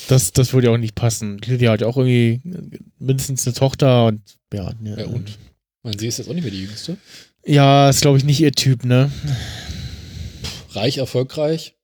[0.08, 1.36] das, das würde ja auch nicht passen.
[1.38, 2.40] Lydia hat ja auch irgendwie
[2.98, 4.22] mindestens eine Tochter und
[4.54, 4.72] ja.
[4.82, 5.38] Ja, und?
[5.82, 6.96] Man, sie ist jetzt auch nicht mehr die Jüngste.
[7.44, 9.12] Ja, ist glaube ich nicht ihr Typ, ne?
[10.76, 11.76] Reich, erfolgreich.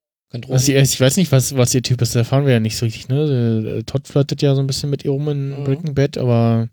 [0.47, 2.77] Was sie, ich weiß nicht, was, was ihr Typ ist, da erfahren wir ja nicht
[2.77, 3.83] so richtig, ne?
[3.85, 5.65] Todd flirtet ja so ein bisschen mit ihr rum in Mhm.
[5.65, 6.69] Breaking Bad, aber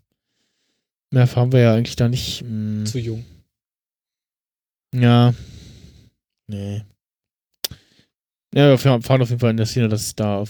[1.10, 2.42] mehr erfahren wir ja eigentlich da nicht.
[2.42, 2.86] Hm.
[2.86, 3.24] Zu jung.
[4.94, 5.34] Ja.
[6.46, 6.84] Nee.
[8.54, 10.44] Ja, wir erfahren auf jeden Fall in der Szene, dass da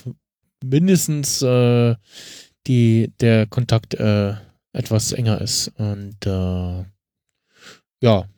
[0.63, 1.97] mindestens äh,
[2.67, 4.35] die, der Kontakt äh,
[4.73, 5.69] etwas enger ist.
[5.79, 6.85] Und äh,
[8.01, 8.29] ja.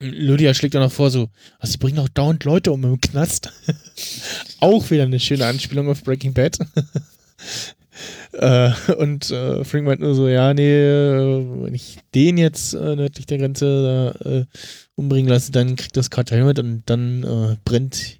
[0.00, 1.28] Lydia schlägt dann noch vor, so,
[1.58, 3.52] also sie bringen auch dauernd Leute um im Knast.
[4.60, 6.58] auch wieder eine schöne Anspielung auf Breaking Bad.
[8.32, 12.96] äh, und äh, Frank meint nur so, ja, nee, äh, wenn ich den jetzt äh,
[12.96, 14.58] nördlich der Grenze äh,
[14.96, 18.18] umbringen lasse, dann kriegt das Kartell mit und dann äh, brennt,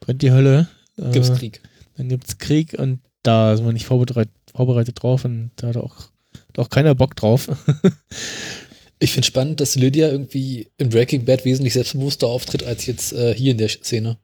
[0.00, 0.68] brennt die Hölle.
[0.96, 1.62] Gibt's Krieg.
[1.96, 5.96] Dann gibt's Krieg und da ist man nicht vorbereitet, vorbereitet drauf und da hat auch,
[6.48, 7.48] hat auch keiner Bock drauf.
[9.00, 13.34] Ich finde spannend, dass Lydia irgendwie in Breaking Bad wesentlich selbstbewusster auftritt als jetzt äh,
[13.34, 14.18] hier in der Szene.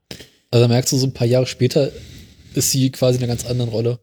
[0.51, 1.91] Also da merkst du, so ein paar Jahre später
[2.55, 3.99] ist sie quasi in einer ganz anderen Rolle.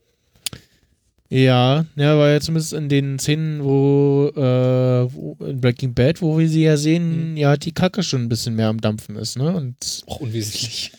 [1.30, 6.50] Ja, ja, ja zumindest in den Szenen, wo, äh, wo in Breaking Bad, wo wir
[6.50, 7.38] sie ja sehen, Mhm.
[7.38, 9.56] ja, die Kacke schon ein bisschen mehr am Dampfen ist, ne?
[9.56, 10.92] Und Auch unwesentlich.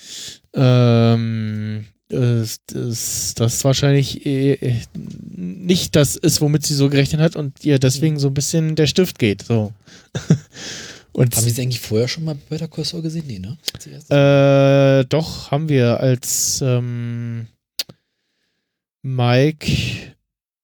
[0.54, 4.76] ähm, das, das, wahrscheinlich äh, äh,
[5.34, 8.86] nicht das ist, womit sie so gerechnet hat und ihr deswegen so ein bisschen der
[8.86, 9.42] Stift geht.
[9.42, 9.72] So.
[11.12, 13.24] und Haben wir sie eigentlich vorher schon mal bei Call Saul gesehen?
[13.26, 13.56] Nee, ne?
[14.10, 17.46] Äh, doch, haben wir, als ähm,
[19.02, 19.72] Mike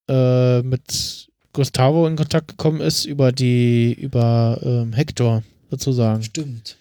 [0.08, 6.22] äh, mit Gustavo in Kontakt gekommen ist über die, über ähm, Hector sozusagen.
[6.22, 6.76] Stimmt.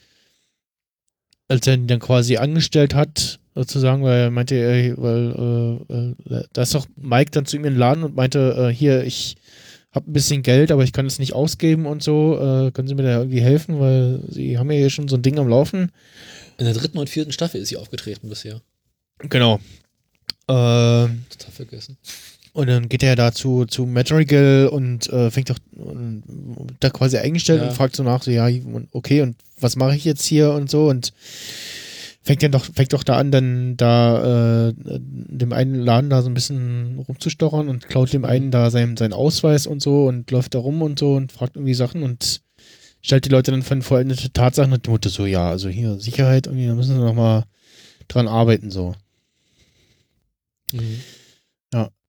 [1.48, 6.44] Als er ihn dann quasi angestellt hat, sozusagen, weil er meinte, ey, weil äh, äh,
[6.54, 9.36] da ist doch Mike dann zu ihm in den Laden und meinte, äh, hier, ich
[9.94, 12.36] habe ein bisschen Geld, aber ich kann es nicht ausgeben und so.
[12.36, 15.22] Äh, können Sie mir da irgendwie helfen, weil Sie haben ja hier schon so ein
[15.22, 15.92] Ding am Laufen.
[16.58, 18.62] In der dritten und vierten Staffel ist sie aufgetreten bisher.
[19.20, 19.60] Genau.
[20.48, 21.98] Ähm, Total vergessen.
[22.54, 26.24] Und dann geht er da zu, zu Madrigal und äh, fängt doch und,
[26.80, 27.68] da quasi eingestellt Ja.
[27.68, 28.48] und fragt so nach, so, ja,
[28.94, 31.14] okay, und was mache ich jetzt hier und so und
[32.28, 36.30] fängt dann doch, fängt doch da an, dann da äh, dem einen Laden da so
[36.30, 40.54] ein bisschen rumzustochern und klaut dem einen da seinen, seinen Ausweis und so und läuft
[40.54, 42.42] da rum und so und fragt irgendwie Sachen und
[43.02, 46.48] stellt die Leute dann von vollendete Tatsachen und die Mutter so, ja, also hier Sicherheit
[46.48, 47.46] irgendwie, da müssen wir noch mal
[48.08, 48.94] dran arbeiten so.
[50.72, 51.02] Mhm.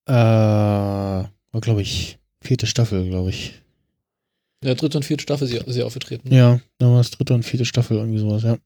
[0.09, 3.53] Äh, war, glaube ich, vierte Staffel, glaube ich.
[4.63, 6.33] In der dritten und vierten Staffel sie, sie aufgetreten.
[6.33, 8.57] Ja, da war es dritte und vierte Staffel, irgendwie sowas, ja.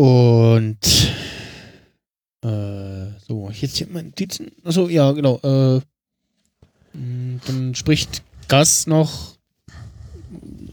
[0.00, 0.78] Und
[2.42, 4.50] äh, so, jetzt hier mein Notizen.
[4.64, 5.38] Achso, ja, genau.
[5.42, 5.82] Äh,
[6.96, 9.36] mh, dann spricht Gas noch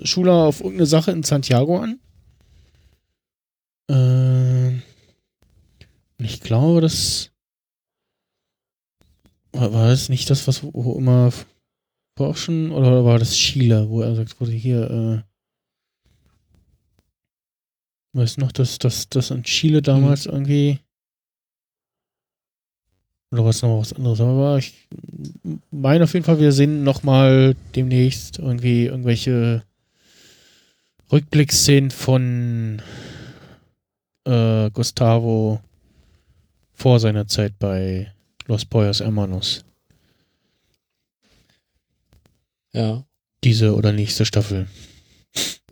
[0.03, 1.99] Schuler auf irgendeine Sache in Santiago an.
[3.89, 4.77] Äh,
[6.23, 7.31] Ich glaube, das
[9.51, 11.33] war, war das nicht das, was wo immer
[12.17, 15.36] forschen oder war das Chile, wo er sagt, wurde hier, äh,
[18.13, 20.79] weißt du noch, dass das dass in Chile damals irgendwie
[23.31, 24.87] oder was noch was anderes aber ich
[25.71, 29.63] meine auf jeden Fall, wir sehen noch mal demnächst irgendwie irgendwelche
[31.11, 32.81] Rückblickszenen von
[34.25, 35.61] äh, Gustavo
[36.73, 38.11] vor seiner Zeit bei
[38.45, 39.63] Los Pollos Hermanos.
[42.73, 43.03] Ja.
[43.43, 44.67] Diese oder nächste Staffel.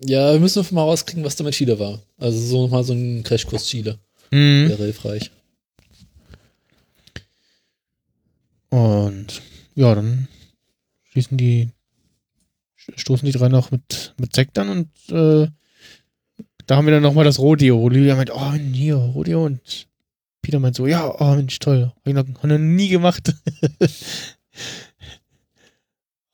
[0.04, 2.02] Ja, wir müssen mal rauskriegen, was da mit Chile war.
[2.18, 3.98] Also so nochmal so ein Crashkurs Chile.
[4.32, 4.70] Mhm.
[4.70, 5.32] Wäre hilfreich.
[8.70, 9.42] Und
[9.76, 10.28] ja, dann
[11.12, 11.70] schließen die,
[12.76, 15.48] stoßen die drei noch mit, mit Sekt an und äh,
[16.68, 19.88] da haben wir dann nochmal das Rodeo, wo Lydia meint, oh, hier, Rodeo und
[20.42, 23.34] Peter meint so, ja, oh Mensch, toll, hab ich noch, noch nie gemacht.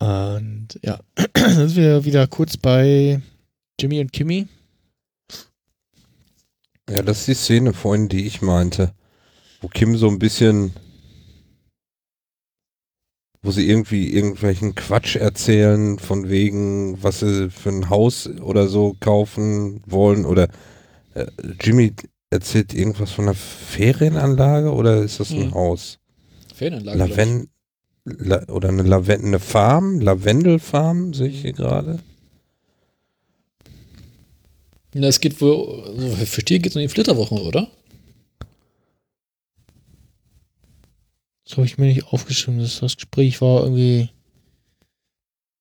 [0.01, 0.99] und ja,
[1.33, 3.21] dann sind wir wieder kurz bei
[3.79, 4.47] Jimmy und Kimmy.
[6.89, 8.93] Ja, das ist die Szene vorhin, die ich meinte.
[9.61, 10.73] Wo Kim so ein bisschen,
[13.43, 18.95] wo sie irgendwie irgendwelchen Quatsch erzählen, von wegen, was sie für ein Haus oder so
[18.99, 20.25] kaufen wollen.
[20.25, 20.49] Oder
[21.13, 21.27] äh,
[21.61, 21.93] Jimmy
[22.31, 25.53] erzählt irgendwas von einer Ferienanlage oder ist das ein Mhm.
[25.53, 25.99] Haus?
[26.53, 26.97] Ferienanlage.
[26.97, 27.50] Laven La
[28.05, 31.99] oder eine Laven eine Farm, Lavendelfarm, sehe ich hier gerade.
[34.93, 37.67] Na, es geht wohl, so, ich verstehe, geht es um die Flitterwochen, oder?
[41.45, 42.59] Das habe ich mir nicht aufgeschrieben.
[42.59, 44.09] Das, das Gespräch war irgendwie.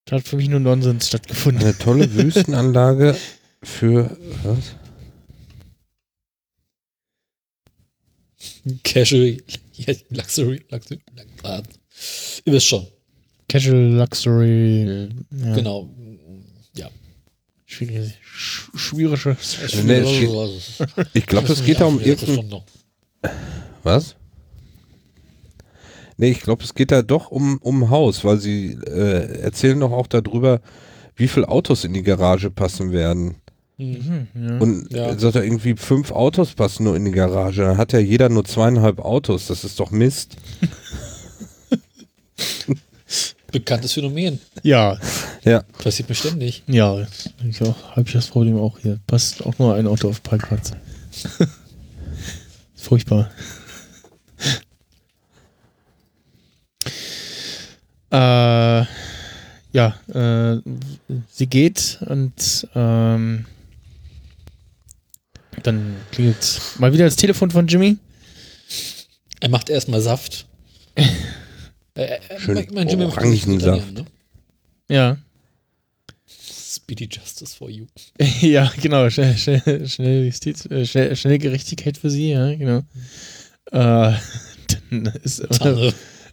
[0.05, 1.63] Da hat für mich nur Nonsens stattgefunden.
[1.63, 3.17] Eine tolle Wüstenanlage
[3.63, 4.77] für was?
[8.85, 9.39] Casual,
[10.11, 11.01] Luxury, Luxury,
[11.43, 11.63] ah,
[12.45, 12.87] ihr wisst schon.
[13.49, 15.09] Casual Luxury.
[15.31, 15.89] Ja, Genau.
[17.67, 19.37] Schwierige, sch- schwierige.
[19.85, 20.03] Nee,
[21.15, 22.63] Ich glaube, es geht da um irgendein
[23.85, 24.17] Was?
[26.17, 29.93] Nee, ich glaube, es geht da doch um, um Haus, weil sie äh, erzählen doch
[29.93, 30.61] auch darüber,
[31.15, 33.37] wie viele Autos in die Garage passen werden.
[33.79, 34.27] Mhm.
[34.35, 34.59] Ja.
[34.59, 35.07] Und Ja.
[35.13, 35.19] ja.
[35.19, 37.63] sagt er irgendwie, fünf Autos passen nur in die Garage.
[37.63, 39.47] Dann hat ja jeder nur zweieinhalb Autos.
[39.47, 40.37] Das ist doch Mist.
[43.53, 44.39] Bekanntes Phänomen.
[44.63, 44.97] ja,
[45.45, 45.63] Ja.
[45.83, 46.63] Passiert mir ständig.
[46.69, 47.07] ja.
[47.49, 49.01] Ich auch, habe ich das Problem auch hier.
[49.07, 50.71] Passt auch nur ein Auto auf Parkplatz.
[52.77, 53.31] Furchtbar.
[58.13, 58.85] äh,
[59.73, 60.61] ja, äh,
[61.31, 63.47] sie geht und ähm,
[65.63, 67.97] dann klingelt mal wieder das Telefon von Jimmy.
[69.41, 70.47] Er macht erstmal Saft.
[72.01, 73.05] Äh, äh, Schön mein- Jimmy.
[73.05, 74.07] Italien, ne?
[74.89, 75.19] Ja.
[76.27, 77.87] Speedy Justice for you.
[78.41, 79.11] ja, genau.
[79.11, 82.79] Schnell, schnell, schnell, Justiz, äh, schnell, schnell Gerechtigkeit für sie, ja, genau.
[83.71, 84.13] Äh,
[84.91, 85.41] dann ist,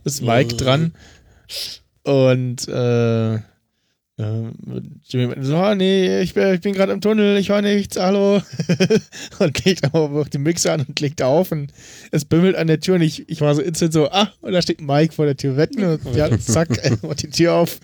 [0.05, 0.93] ist Mike dran
[2.03, 3.39] und äh,
[4.17, 7.97] Jimmy meint so, ah, nee, ich bin, ich bin gerade im Tunnel, ich höre nichts,
[7.97, 8.41] hallo.
[9.39, 11.71] und aber auch den Mixer an und legt auf und
[12.09, 14.61] es bimmelt an der Tür und ich, ich war so instant so, ah, und da
[14.63, 16.69] steht Mike vor der Tür wetten und ja, zack,
[17.03, 17.79] macht die Tür auf.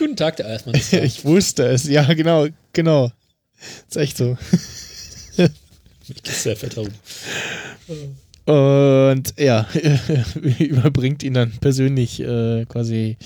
[0.00, 0.74] Guten Tag, der Eismann
[1.04, 3.12] ich wusste es, ja, genau, genau.
[3.88, 4.36] Ist echt so.
[6.08, 6.88] Ich gehe sehr fett herum.
[8.44, 9.68] Und ja,
[10.58, 13.18] überbringt ihn dann persönlich äh, quasi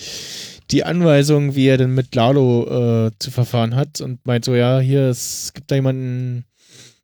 [0.73, 4.81] die Anweisung, wie er denn mit Lalo äh, zu verfahren hat und meint so, ja,
[4.81, 6.45] hier, es gibt da jemanden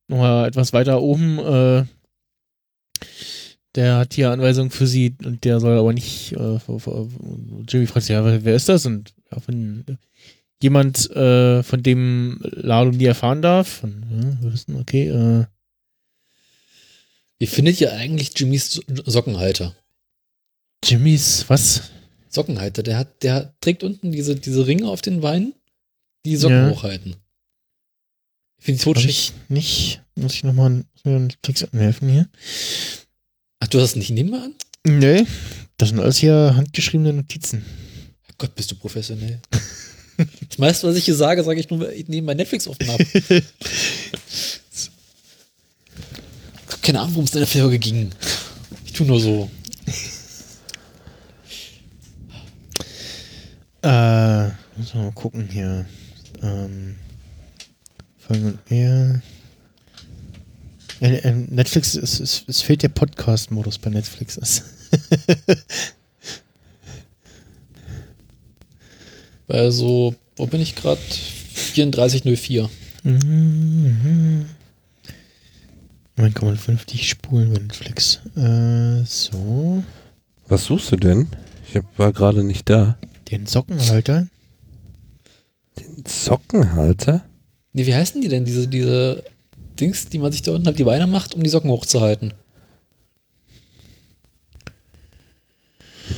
[0.08, 1.84] nochmal etwas weiter oben, äh,
[3.74, 6.58] der hat hier Anweisungen für sie und der soll aber nicht, äh,
[7.68, 8.86] Jimmy fragt sich, ja, wer ist das?
[8.86, 9.84] Und ja, von
[10.62, 13.84] jemand, äh, von dem Lalo nie erfahren darf.
[13.84, 15.44] Und, ja, wir wissen, okay, äh,
[17.38, 19.76] Wie findet ihr eigentlich Jimmys So- Sockenhalter?
[20.82, 21.82] Jimmys, was?
[22.30, 25.54] Sockenhalter, der hat, der trägt unten diese, diese Ringe auf den Beinen,
[26.24, 26.70] die Socken Ja.
[26.70, 27.16] hochhalten.
[28.58, 29.10] Ich finde die totschick.
[29.10, 30.02] ich nicht.
[30.16, 32.28] Muss ich nochmal einen Text helfen hier?
[33.60, 34.54] Ach, du hast nicht nebenan?
[34.84, 35.24] Nee.
[35.76, 37.64] Das sind alles hier handgeschriebene Notizen.
[38.36, 39.40] Gott, bist du professionell.
[40.48, 43.04] Das meiste, was ich hier sage, sage ich nur, nebenbei Netflix offen habe.
[46.82, 48.10] Keine Ahnung, worum es in der Folge ging.
[48.84, 49.48] Ich tu nur so.
[53.82, 55.86] Äh, muss mal gucken hier.
[56.42, 56.96] Ähm,
[58.18, 59.22] Folgen und mehr.
[61.00, 64.38] Äh, äh, Netflix, es, es, es fehlt der Podcast-Modus bei Netflix.
[69.48, 71.00] Also, wo bin ich gerade?
[71.74, 72.68] 3404.
[73.02, 74.46] Mhm.
[76.16, 78.20] Man kann man vernünftig spulen bei Netflix.
[78.36, 79.82] Äh, so.
[80.48, 81.28] Was suchst du denn?
[81.66, 82.98] Ich hab, war gerade nicht da.
[83.30, 84.28] Den Sockenhalter.
[85.78, 87.24] Den Sockenhalter?
[87.72, 88.44] Nee, wie heißen die denn?
[88.44, 89.24] Diese, diese
[89.78, 92.32] Dings, die man sich da unten auf die Beine macht, um die Socken hochzuhalten.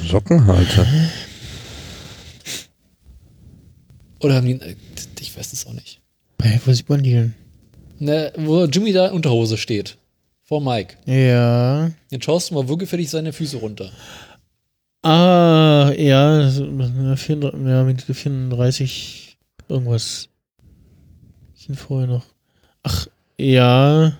[0.06, 0.86] Sockenhalter.
[4.20, 4.52] Oder haben die.
[4.54, 4.76] äh,
[5.20, 6.00] Ich weiß es auch nicht.
[6.42, 7.34] Hä, wo sieht man die denn?
[7.98, 9.98] Ne, wo Jimmy da in Unterhose steht.
[10.42, 10.96] Vor Mike.
[11.06, 11.90] Ja.
[12.10, 13.92] Jetzt schaust du mal würgefällig seine Füße runter.
[15.02, 19.38] Ah, ja, das ist, ja, 34, ja, Minute 34
[19.68, 20.28] irgendwas.
[21.54, 22.26] Sind vorher noch.
[22.82, 23.06] Ach,
[23.38, 24.16] ja.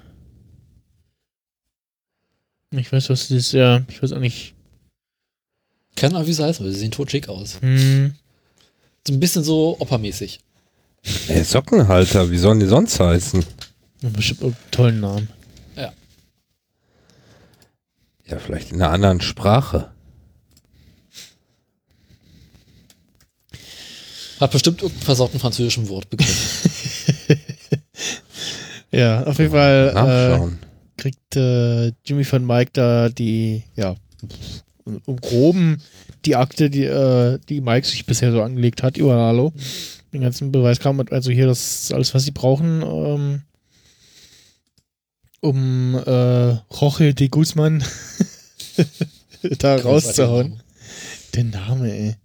[2.71, 3.83] Ich weiß, was das ist, ja.
[3.89, 4.55] Ich weiß auch nicht.
[5.97, 7.61] Keine Ahnung, wie es heißt, aber sie sehen totschick aus.
[7.61, 8.15] Hm.
[9.07, 10.41] So ein bisschen so oppermäßig.
[11.29, 13.45] Ey, Sockenhalter, wie sollen die sonst heißen?
[14.03, 15.29] Bestimmt einen tollen Namen.
[18.31, 19.91] Ja, vielleicht in einer anderen Sprache.
[24.41, 26.69] Hat bestimmt irgendeinen versauten französischen Wortbegriff.
[28.93, 29.95] Ja, auf jeden Fall
[30.51, 33.95] äh, kriegt äh, Jimmy von Mike da die, ja,
[34.85, 35.81] im Groben
[36.25, 39.53] die Akte, die, äh, die Mike sich bisher so angelegt hat über Hallo.
[40.13, 43.43] Den ganzen Beweiskram und also hier das ist alles, was sie brauchen, ähm,
[45.41, 47.85] um äh, Jorge de Guzman
[49.59, 50.61] da rauszuhauen.
[51.35, 52.17] Der Name, ey.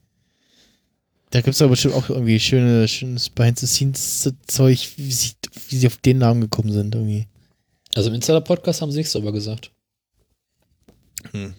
[1.35, 5.33] Da gibt es aber bestimmt auch irgendwie schöne, schönes Behind-the-Scenes-Zeug, wie sie,
[5.67, 7.27] wie sie auf den Namen gekommen sind, irgendwie.
[7.93, 9.69] Also im Insider-Podcast haben sie nichts darüber gesagt.
[11.33, 11.51] Das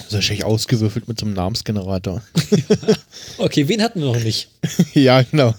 [0.00, 2.24] ist wahrscheinlich ausgewürfelt mit so einem Namensgenerator.
[3.38, 4.50] Okay, wen hatten wir noch nicht?
[4.94, 5.54] ja, genau.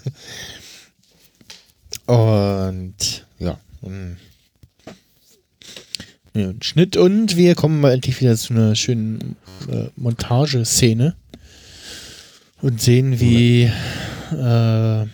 [2.07, 3.57] Und ja.
[3.83, 4.17] mm.
[6.33, 9.37] ja und Schnitt und wir kommen mal endlich wieder zu einer schönen
[9.69, 11.15] äh, Montageszene
[12.61, 13.71] und sehen, wie
[14.35, 15.05] äh,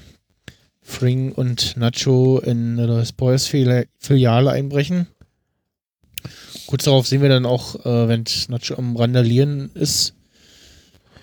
[0.81, 5.07] Fring und Nacho in das Boys Filiale einbrechen.
[6.67, 10.13] Kurz darauf sehen wir dann auch, äh, wenn Nacho am Randalieren ist,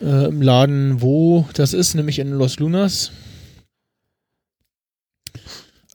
[0.01, 3.11] äh, im Laden, wo das ist, nämlich in Los Lunas.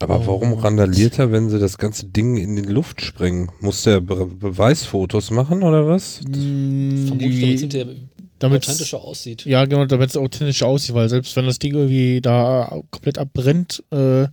[0.01, 0.59] Aber warum Oh.
[0.59, 3.51] randaliert er, wenn sie das ganze Ding in die Luft sprengen?
[3.59, 6.21] Muss der Be Beweisfotos machen oder was?
[6.23, 7.95] Vermutlich, damit hinterher
[8.39, 9.45] damit authentischer aussieht.
[9.45, 13.83] ja, genau, damit es authentisch aussieht, weil selbst wenn das Ding irgendwie da komplett abbrennt,
[13.91, 14.31] äh, Aber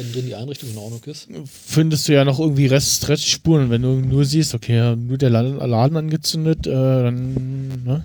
[0.00, 1.28] innen drin die Einrichtung in Ordnung ist.
[1.46, 3.70] findest du ja noch irgendwie Rest, Restspuren.
[3.70, 8.04] Wenn du nur siehst, okay, nur der Laden, Laden angezündet, äh, dann, ne?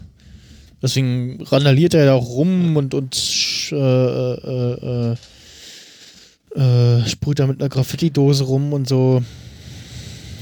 [0.82, 5.16] Deswegen randaliert er ja auch rum und, und äh, äh, äh,
[6.56, 9.24] äh, sprüht da mit einer Graffiti-Dose rum und so.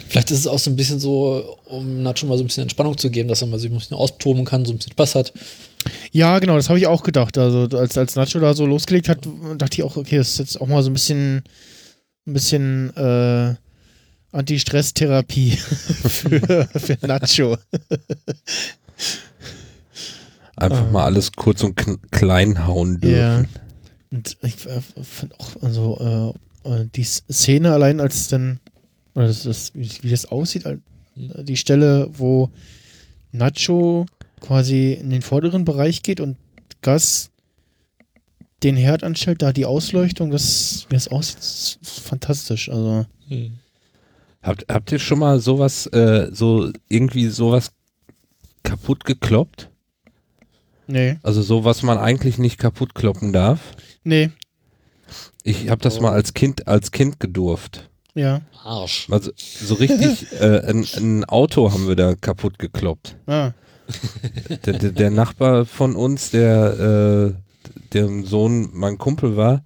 [0.08, 2.98] Vielleicht ist es auch so ein bisschen so, um Nacho mal so ein bisschen Entspannung
[2.98, 5.34] zu geben, dass er mal sich ein bisschen austoben kann, so ein bisschen Spaß hat.
[6.12, 7.38] Ja, genau, das habe ich auch gedacht.
[7.38, 10.62] Also als, als Nacho da so losgelegt hat, dachte ich auch, okay, das ist jetzt
[10.62, 11.44] auch mal so ein bisschen,
[12.28, 13.56] ein bisschen äh,
[14.32, 17.58] Anti-Stress-Therapie für, für Nacho.
[20.56, 21.76] Einfach mal alles kurz und
[22.12, 23.18] klein hauen dürfen.
[23.18, 23.46] Ja.
[24.12, 28.60] Und ich äh, fand auch, also äh, äh, die Szene allein als dann,
[29.16, 30.66] oder das, das, wie, das aussieht,
[31.16, 32.50] die Stelle, wo
[33.32, 34.06] Nacho
[34.40, 36.38] quasi in den vorderen Bereich geht und
[36.82, 37.30] Gas
[38.64, 42.70] den Herd anstellt, da die Ausleuchtung, das, wie das aussieht, ist fantastisch.
[42.70, 43.06] Also,
[44.44, 47.72] Habt, habt ihr schon mal sowas, äh, so irgendwie sowas
[48.64, 49.70] kaputt gekloppt?
[50.88, 51.18] nee.
[51.24, 53.60] Also so, was man eigentlich nicht kaputt kloppen darf?
[54.04, 54.30] Nee,
[55.44, 57.90] Ich habe das mal als Kind, als Kind gedurft.
[58.16, 58.42] ja.
[58.64, 59.08] Arsch.
[59.10, 63.18] Also so richtig, äh, ein, ein Auto haben wir da kaputt gekloppt.
[63.28, 63.52] Ah,
[64.66, 69.64] Der, der, der Nachbar von uns, der, äh, deren Sohn mein Kumpel war,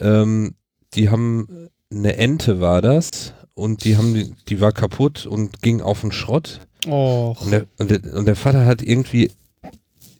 [0.00, 0.54] ähm,
[0.94, 5.80] die haben eine Ente war das und die haben die, die war kaputt und ging
[5.80, 7.36] auf den Schrott oh.
[7.40, 9.30] und der, und der, und der Vater hat irgendwie,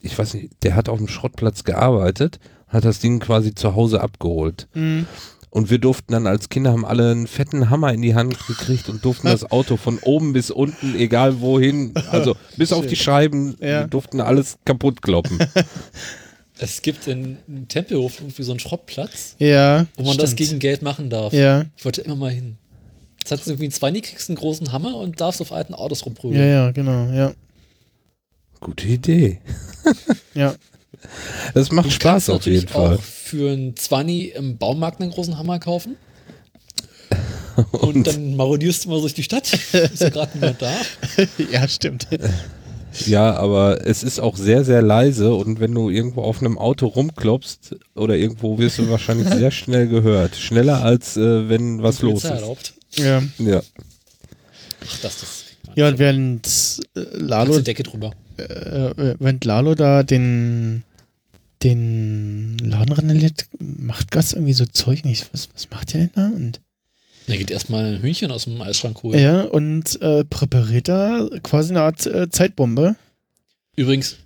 [0.01, 4.01] ich weiß nicht, der hat auf dem Schrottplatz gearbeitet, hat das Ding quasi zu Hause
[4.01, 4.67] abgeholt.
[4.73, 5.05] Hm.
[5.53, 8.89] Und wir durften dann als Kinder haben alle einen fetten Hammer in die Hand gekriegt
[8.89, 13.55] und durften das Auto von oben bis unten, egal wohin, also bis auf die Scheiben,
[13.59, 13.81] Ja.
[13.81, 15.37] wir durften alles kaputt kloppen.
[16.59, 19.85] Es gibt in in Tempelhof irgendwie so einen Schrottplatz, Ja.
[19.95, 20.49] wo man das stimmt.
[20.49, 21.33] gegen Geld machen darf.
[21.33, 21.65] Ja.
[21.75, 22.57] Ich wollte immer mal hin.
[23.19, 26.39] Jetzt hat du irgendwie einen kriegst einen großen Hammer und darfst auf alten Autos rumprügeln.
[26.41, 27.33] Ja, ja, genau, ja.
[28.59, 29.39] Gute Idee.
[30.33, 30.55] Ja.
[31.53, 32.97] Das macht Du Spaß auf jeden Fall.
[32.97, 35.95] auch für einen Zwanni im Baumarkt einen großen Hammer kaufen.
[37.71, 39.51] Und, dann marodierst du mal durch die Stadt.
[39.53, 40.73] Ist ja gerade niemand da.
[41.51, 42.07] ja, stimmt.
[43.05, 46.87] Ja, aber es ist auch sehr, sehr leise und wenn du irgendwo auf einem Auto
[46.87, 50.35] rumklopfst oder irgendwo wirst du wahrscheinlich sehr schnell gehört.
[50.35, 52.29] Schneller als äh, wenn was Die los ist.
[52.31, 52.73] erlaubt.
[52.95, 53.21] Ja.
[53.39, 53.61] Ja.
[54.81, 55.43] Ach, das, das.
[55.75, 56.47] Ja, und während
[56.95, 58.11] äh, Lalo, die Decke drüber.
[58.37, 60.83] Äh, während Lalo da den,
[61.61, 65.33] den Laden renoviert, macht Gas irgendwie so Zeug nicht.
[65.33, 66.27] Was, was macht der denn da?
[66.27, 66.61] Und,
[67.27, 69.19] Da geht erstmal ein Hühnchen aus dem Eisschrank holen.
[69.19, 72.95] ja, und äh, präpariert da quasi eine Art äh, Zeitbombe.
[73.75, 74.17] Übrigens,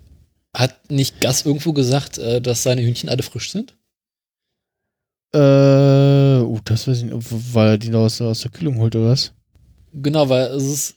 [0.54, 3.76] hat nicht Gas irgendwo gesagt, äh, dass seine Hühnchen alle frisch sind?
[5.34, 8.96] Äh, oh, das weiß ich nicht, weil er die da aus, aus der Kühlung holt
[8.96, 9.34] oder was?
[9.94, 10.96] Genau, weil es ist.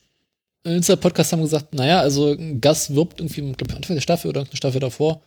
[0.63, 4.29] In unserem Podcast haben gesagt, naja, also Gas wirbt irgendwie, glaube ich, Anfang der Staffel
[4.29, 5.21] oder eine Staffel davor,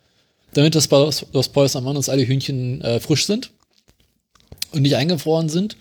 [0.53, 0.97] damit das bei
[1.33, 3.51] Los Boys am Mann uns alle Hühnchen äh, frisch sind
[4.71, 5.75] und nicht eingefroren sind.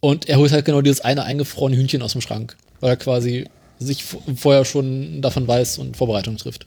[0.00, 3.48] Und er holt halt genau dieses eine eingefrorene Hühnchen aus dem Schrank, weil er quasi
[3.78, 6.66] sich vorher schon davon weiß und Vorbereitung trifft.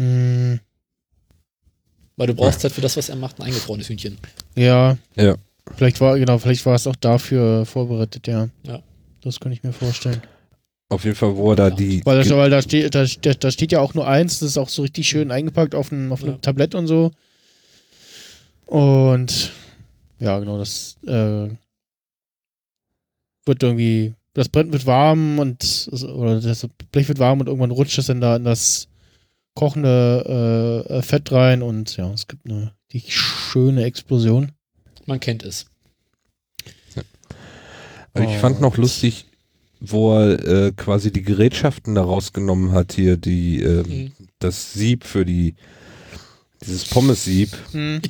[0.00, 0.60] Hm,
[2.16, 4.18] Weil du brauchst halt für das, was er macht, ein eingefrorenes Hühnchen.
[4.56, 4.96] ja.
[5.16, 5.36] Ja.
[5.76, 8.50] Vielleicht war, genau, vielleicht war es auch dafür vorbereitet, ja.
[8.64, 8.82] Ja.
[9.24, 10.22] Das kann ich mir vorstellen.
[10.90, 12.04] Auf jeden Fall, wo er da die.
[12.04, 14.68] Weil, das, weil da, steht, da, da, steht ja auch nur eins, das ist auch
[14.68, 16.38] so richtig schön eingepackt auf einem, auf einem Ja.
[16.38, 17.10] Tablett und so.
[18.66, 19.50] Und
[20.18, 21.48] ja, genau, das äh,
[23.46, 27.98] wird irgendwie, das Brett wird warm und oder das Blech wird warm und irgendwann rutscht
[27.98, 28.88] es dann da in das
[29.54, 34.52] kochende äh, Fett rein und ja, es gibt eine die schöne Explosion.
[35.06, 35.66] Man kennt es.
[38.16, 39.26] Ich fand noch lustig,
[39.80, 44.12] wo er äh, quasi die Gerätschaften da rausgenommen hat, hier die, äh, Mhm.
[44.38, 45.54] das Sieb für die,
[46.64, 47.50] dieses Pommes-Sieb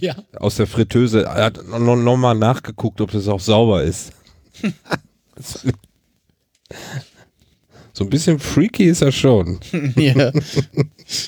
[0.00, 0.16] Ja.
[0.36, 1.22] aus der Fritteuse.
[1.24, 4.12] Er hat noch, noch mal nachgeguckt, ob das auch sauber ist.
[7.96, 9.60] So ein bisschen freaky ist er schon.
[9.96, 10.32] ja.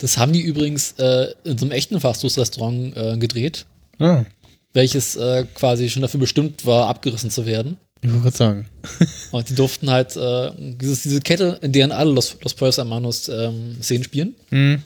[0.01, 3.66] Das haben die übrigens äh, in so einem echten Fastfood-Restaurant äh, gedreht,
[4.01, 4.24] Ah,
[4.72, 7.77] welches äh, quasi schon dafür bestimmt war, abgerissen zu werden.
[8.07, 8.69] Ich wollte gerade sagen.
[9.33, 13.29] Und die durften halt äh, dieses, diese Kette, in deren alle Los, Los Pollos Hermanos
[13.29, 14.35] ähm, Szenen spielen.
[14.51, 14.83] Hm.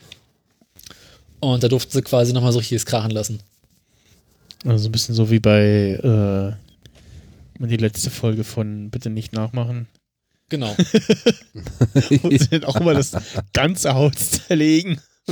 [1.41, 3.41] Und da durften sie quasi nochmal so richtiges krachen lassen.
[4.65, 9.87] Also ein bisschen so wie bei äh, die letzte Folge von Bitte nicht nachmachen.
[10.49, 10.75] Genau.
[11.95, 13.13] Sie dann auch immer das
[13.53, 15.01] ganze Haus zerlegen.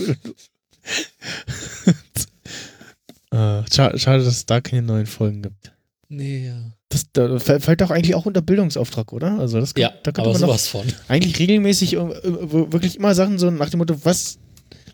[3.31, 5.73] äh, schade, schade, dass es da keine neuen Folgen gibt.
[6.09, 6.78] nee, ja.
[6.91, 9.39] Das da fällt doch eigentlich auch unter Bildungsauftrag, oder?
[9.39, 10.87] Also das, Ja, da aber man sowas von.
[11.09, 14.39] eigentlich regelmäßig äh, äh, wirklich immer Sachen so nach dem Motto, was,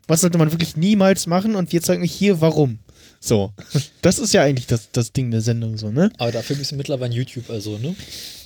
[0.08, 2.80] was sollte man wirklich niemals machen und wir zeigen euch hier, warum.
[3.20, 3.52] So.
[4.02, 6.10] Das ist ja eigentlich das, das Ding der Sendung so, ne?
[6.18, 7.94] Aber dafür gibt es mittlerweile YouTube, also, ne?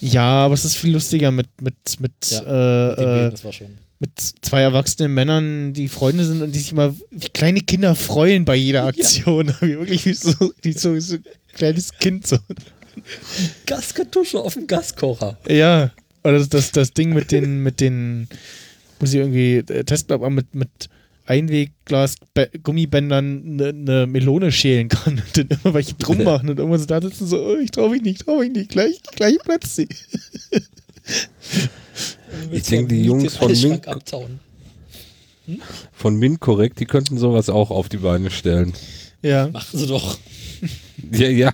[0.00, 3.54] Ja, aber es ist viel lustiger mit, mit, mit, Ja, äh, Mit äh, Bild, das
[3.54, 3.66] schon.
[3.98, 4.10] mit
[4.42, 8.54] zwei erwachsenen Männern, die Freunde sind und die sich immer wie kleine Kinder freuen bei
[8.56, 9.48] jeder Aktion.
[9.62, 11.24] Wie wirklich wie so, wie so, wie so ein
[11.54, 12.36] kleines Kind so.
[13.66, 15.38] Gaskartusche auf dem Gaskocher.
[15.48, 15.90] Ja.
[16.24, 18.28] Oder das, das, das Ding mit den, mit den,
[19.00, 20.88] muss ich irgendwie äh, testen, ob man mit, mit
[21.26, 22.16] Einwegglas
[22.62, 26.86] Gummibändern eine ne Melone schälen kann und dann immer welche drum machen und irgendwann so
[26.86, 29.88] da sitzen so, oh, ich trau mich nicht, trau mich nicht, gleich, gleich platzt sie.
[32.50, 34.40] Ich denke, die Jungs von Mink- abtauen.
[35.92, 38.72] Von Mint korrekt, die könnten sowas auch auf die Beine stellen.
[39.22, 39.48] Ja.
[39.48, 40.18] Machen sie doch.
[41.12, 41.52] Ja, ja.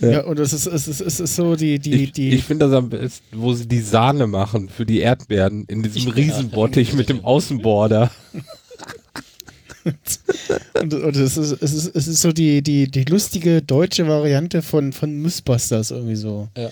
[0.00, 2.30] Ja, und es ist, es ist, es ist so die, die, Ich, die.
[2.30, 6.08] ich finde das am besten, wo sie die Sahne machen für die Erdbeeren in diesem
[6.08, 6.14] Ja.
[6.14, 8.10] Riesenbottich mit dem Außenborder.
[10.80, 14.62] Und, und es, ist, es, ist, es ist so die, die, die lustige deutsche Variante
[14.62, 16.48] von, von Mythbusters irgendwie so.
[16.56, 16.70] Ja.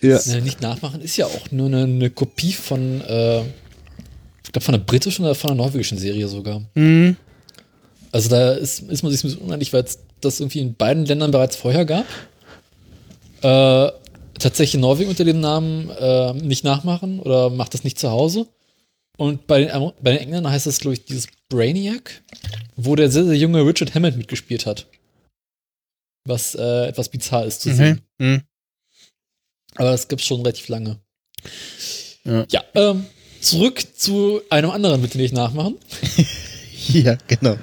[0.00, 4.74] Ja, nicht nachmachen ist ja auch nur eine, eine Kopie von, äh, ich glaube, von
[4.74, 6.62] einer britischen oder von einer norwegischen Serie sogar.
[6.74, 7.14] Mhm.
[8.12, 11.04] Also da ist, ist man sich ein bisschen uneinig, weil es das irgendwie in beiden
[11.04, 12.06] Ländern bereits vorher gab.
[13.42, 13.92] Äh,
[14.38, 18.46] tatsächlich Norwegen unter dem Namen äh, nicht nachmachen oder macht das nicht zu Hause.
[19.16, 22.22] Und bei den, bei den Engländern heißt das, glaube ich, dieses Brainiac,
[22.76, 24.86] wo der sehr, sehr junge Richard Hammond mitgespielt hat.
[26.24, 28.00] Was äh, etwas bizarr ist zu sehen.
[28.18, 28.26] Mhm.
[28.26, 28.42] Mhm.
[29.74, 30.98] Aber das gibt's schon relativ lange.
[32.24, 32.46] Ja.
[32.50, 33.06] Ja, ähm,
[33.40, 35.76] zurück zu einem anderen, bitte nicht nachmachen.
[36.88, 37.56] Ja, genau.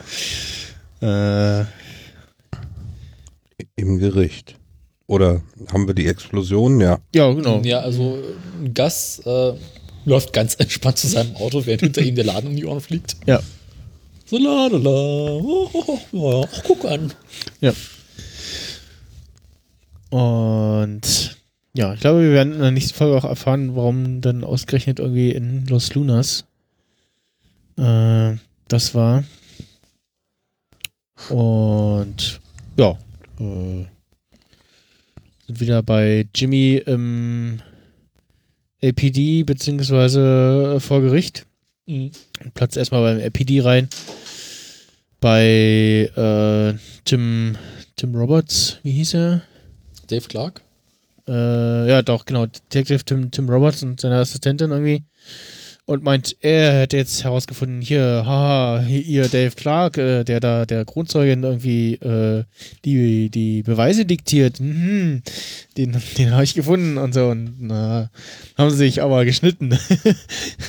[1.01, 1.65] Äh,
[3.75, 4.55] Im Gericht.
[5.07, 5.41] Oder
[5.71, 6.81] haben wir die Explosion?
[6.81, 6.99] Ja.
[7.13, 7.61] Ja, genau.
[7.61, 8.17] Ja, also
[8.61, 9.53] ein Gas äh,
[10.05, 13.15] läuft ganz entspannt zu seinem Auto, während hinter ihm der Laden um die Ohren fliegt.
[13.25, 13.41] Ja.
[14.25, 14.89] So la la la.
[14.89, 17.13] Oh, oh, oh, ach, guck an.
[17.61, 17.73] Ja.
[20.09, 21.37] Und
[21.73, 25.31] ja, ich glaube, wir werden in der nächsten Folge auch erfahren, warum dann ausgerechnet irgendwie
[25.31, 26.45] in Los Lunas
[27.77, 28.33] äh,
[28.67, 29.23] das war.
[31.29, 32.39] Und
[32.77, 32.97] ja,
[33.39, 33.85] äh,
[35.47, 37.61] sind wieder bei Jimmy im
[38.81, 41.45] LPD beziehungsweise vor Gericht.
[41.85, 42.11] Mhm.
[42.53, 43.89] Platz erstmal beim LPD rein.
[45.19, 47.57] Bei äh, Tim,
[47.95, 49.41] Tim Roberts, wie hieß er?
[50.07, 50.61] Dave Clark.
[51.27, 52.45] Äh, ja, doch, genau.
[52.45, 55.03] Detective Tim, Tim Roberts und seine Assistentin irgendwie.
[55.87, 60.83] Und meint, er hätte jetzt herausgefunden, hier, haha, ihr Dave Clark, äh, der da der
[60.83, 62.43] Kronzeugin irgendwie äh,
[62.83, 65.21] die, die Beweise diktiert, mhm,
[65.77, 67.27] den, den habe ich gefunden und so.
[67.27, 68.09] Und na,
[68.57, 69.77] haben sie sich aber geschnitten.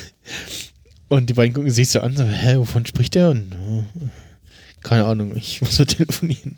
[1.09, 3.31] und die beiden gucken sich so an, so, hä, wovon spricht der?
[3.31, 3.83] Und äh,
[4.83, 6.57] keine Ahnung, ich muss so telefonieren.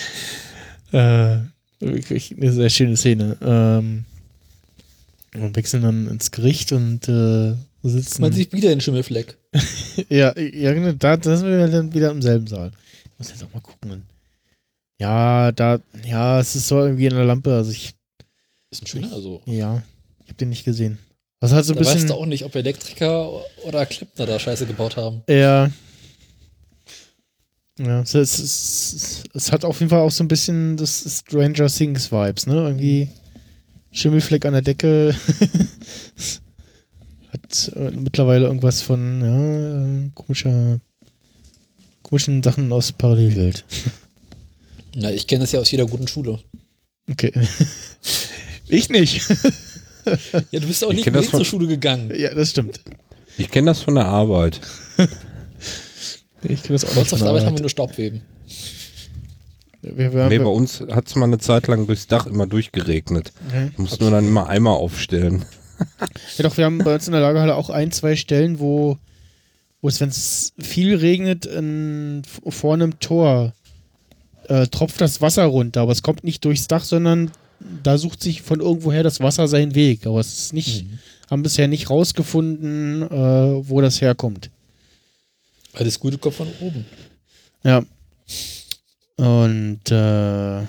[0.90, 1.36] äh,
[1.78, 3.36] wirklich eine sehr schöne Szene.
[3.40, 4.04] Ähm,
[5.34, 7.54] und wechseln dann ins Gericht und äh,
[7.88, 8.22] sitzen.
[8.22, 9.36] Man sieht wieder den Schimmelfleck.
[10.08, 12.70] ja, ja, genau, da, da sind wir dann wieder im selben Saal.
[13.04, 14.02] Ich muss jetzt auch mal gucken.
[14.98, 17.54] Ja, da, ja, es ist so irgendwie in der Lampe.
[17.54, 17.94] Also ich,
[18.70, 19.42] Ist ein schöner, also.
[19.46, 19.82] ja,
[20.22, 20.98] ich habe den nicht gesehen.
[21.40, 22.08] Was hat so ein Da weißt bisschen.
[22.08, 23.28] du auch nicht, ob Elektriker
[23.64, 25.22] oder Klempner da Scheiße gebaut haben.
[25.28, 25.70] Ja.
[27.78, 31.66] Ja, es, es, es, es hat auf jeden Fall auch so ein bisschen das Stranger
[31.66, 32.54] Things Vibes, ne?
[32.54, 33.08] Irgendwie
[33.90, 35.14] Schimmelfleck an der Decke.
[37.68, 40.80] äh, mittlerweile irgendwas von, ja, äh, komischer,
[42.02, 43.64] komischen Sachen aus Parallelwelt.
[44.96, 46.38] Na, ich kenne das ja aus jeder guten Schule.
[47.10, 47.32] Okay.
[48.68, 49.22] ich nicht.
[50.50, 52.12] Ja, du bist auch Ich nicht mit das von- zur Schule gegangen.
[52.14, 52.78] ja, das stimmt.
[53.38, 54.60] Ich kenne das von der Arbeit.
[56.42, 57.60] Ich kenne das auch Bei uns nicht von der Arbeit haben wir Arbeit.
[57.60, 58.20] nur Staubweben.
[59.80, 62.46] wir, wir, Nee, wir, bei uns hat es mal eine Zeit lang durchs Dach immer
[62.46, 63.32] durchgeregnet.
[63.48, 63.70] Okay.
[63.78, 65.46] Mussten wir dann immer Eimer aufstellen.
[66.38, 68.98] Ja, doch, wir haben bei uns in der Lagerhalle auch ein, zwei Stellen, wo,
[69.80, 73.52] wo es, wenn es viel regnet, in, vor einem Tor
[74.48, 77.30] äh, tropft das Wasser runter, aber es kommt nicht durchs Dach, sondern
[77.82, 80.06] da sucht sich von irgendwoher das Wasser seinen Weg.
[80.06, 80.84] Aber es ist nicht,
[81.30, 84.50] haben bisher nicht rausgefunden, äh, wo das herkommt.
[85.78, 86.84] Das Gute kommt von oben.
[87.62, 87.84] Ja.
[89.16, 90.60] Und äh,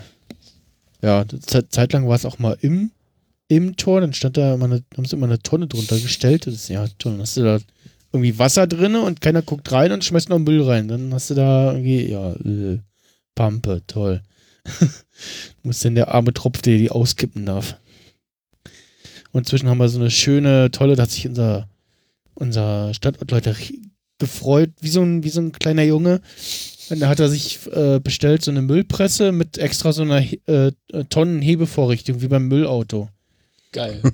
[1.01, 2.91] ja, Ze- zeitlang war es auch mal im,
[3.47, 6.47] im Tor, dann stand da immer eine, haben sie immer eine Tonne drunter gestellt.
[6.47, 7.13] Das ist ja toll.
[7.13, 7.59] Dann hast du da
[8.11, 10.87] irgendwie Wasser drin und keiner guckt rein und schmeißt noch Müll rein.
[10.87, 12.79] Dann hast du da irgendwie, ja, äh,
[13.35, 14.21] Pampe, toll.
[15.63, 17.77] Muss denn der arme Tropf, der die auskippen darf.
[19.31, 21.67] Und inzwischen haben wir so eine schöne, tolle, da hat sich unser,
[22.35, 23.53] unser Standortleiter
[24.17, 26.21] gefreut, wie so ein, wie so ein kleiner Junge.
[26.89, 30.41] Und da hat er sich äh, bestellt, so eine Müllpresse mit extra so einer He-
[30.45, 30.71] äh,
[31.09, 33.09] Tonnenhebevorrichtung, wie beim Müllauto.
[33.75, 34.01] Geil.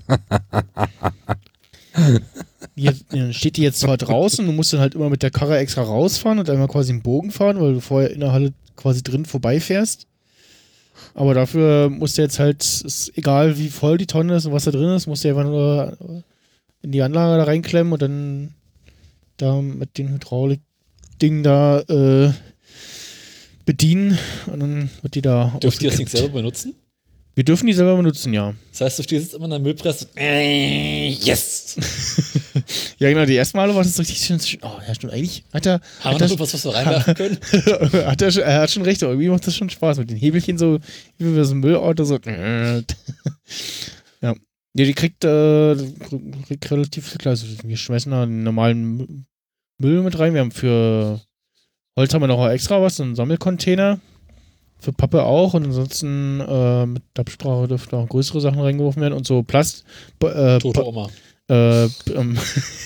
[3.11, 5.83] Äh, steht die jetzt zwar draußen, du musst dann halt immer mit der Karre extra
[5.83, 9.25] rausfahren und einmal quasi einen Bogen fahren, weil du vorher in der Halle quasi drin
[9.25, 10.07] vorbeifährst.
[11.13, 14.63] Aber dafür musst du jetzt halt, ist egal wie voll die Tonne ist und was
[14.63, 16.23] da drin ist, musst du einfach nur
[16.81, 18.53] in die Anlage da reinklemmen und dann
[19.37, 22.31] da mit dem Hydraulik-Ding da äh,
[23.65, 24.17] bedienen
[24.47, 26.73] und dann wird die da Dürft ihr das nicht selber benutzen?
[27.33, 28.53] Wir dürfen die selber benutzen, ja.
[28.71, 30.07] Das heißt, du stehst jetzt immer in der Müllpresse.
[30.17, 31.77] Äh, yes!
[32.99, 34.39] Ja, genau, die ersten Male war das richtig schön.
[34.61, 35.13] Oh, ja, stimmt.
[35.13, 37.37] Eigentlich hat er, Haben wir noch was, was wir reinwerfen können?
[38.05, 40.59] hat er, schon- er hat schon recht, irgendwie macht das schon Spaß mit den Hebelchen
[40.59, 40.77] so,
[41.17, 42.19] wie wir so ein Müllauto so.
[42.25, 42.81] ja.
[44.21, 44.35] Ja,
[44.75, 45.75] die kriegt, äh,
[46.47, 47.31] kriegt relativ klar.
[47.31, 49.25] Also wir schmeißen da einen normalen
[49.79, 50.33] Müll mit rein.
[50.35, 51.19] Wir haben für
[51.97, 53.99] Holz haben wir noch extra was, so einen Sammelcontainer.
[54.81, 59.27] Für Pappe auch und ansonsten äh, mit Absprache dürften auch größere Sachen reingeworfen werden und
[59.27, 59.83] so Plast.
[60.23, 61.07] Äh, Tote Oma.
[61.49, 62.37] äh, ähm,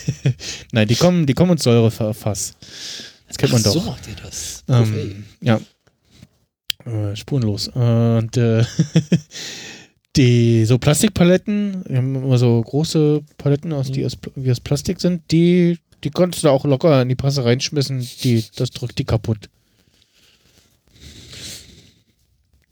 [0.74, 2.58] Nein, die kommen, die kommen ins Säurefass.
[3.28, 3.74] Das kennt man Ach, doch.
[3.74, 4.66] So macht ihr das.
[4.68, 5.62] Ähm, ja.
[6.86, 7.70] Äh, spurenlos.
[7.70, 8.66] Und äh,
[10.18, 15.00] die so Plastikpaletten, wir haben immer so große Paletten, aus, die aus, wie aus Plastik
[15.00, 19.06] sind, die, die konntest du auch locker in die Presse reinschmissen, die, das drückt die
[19.06, 19.50] kaputt.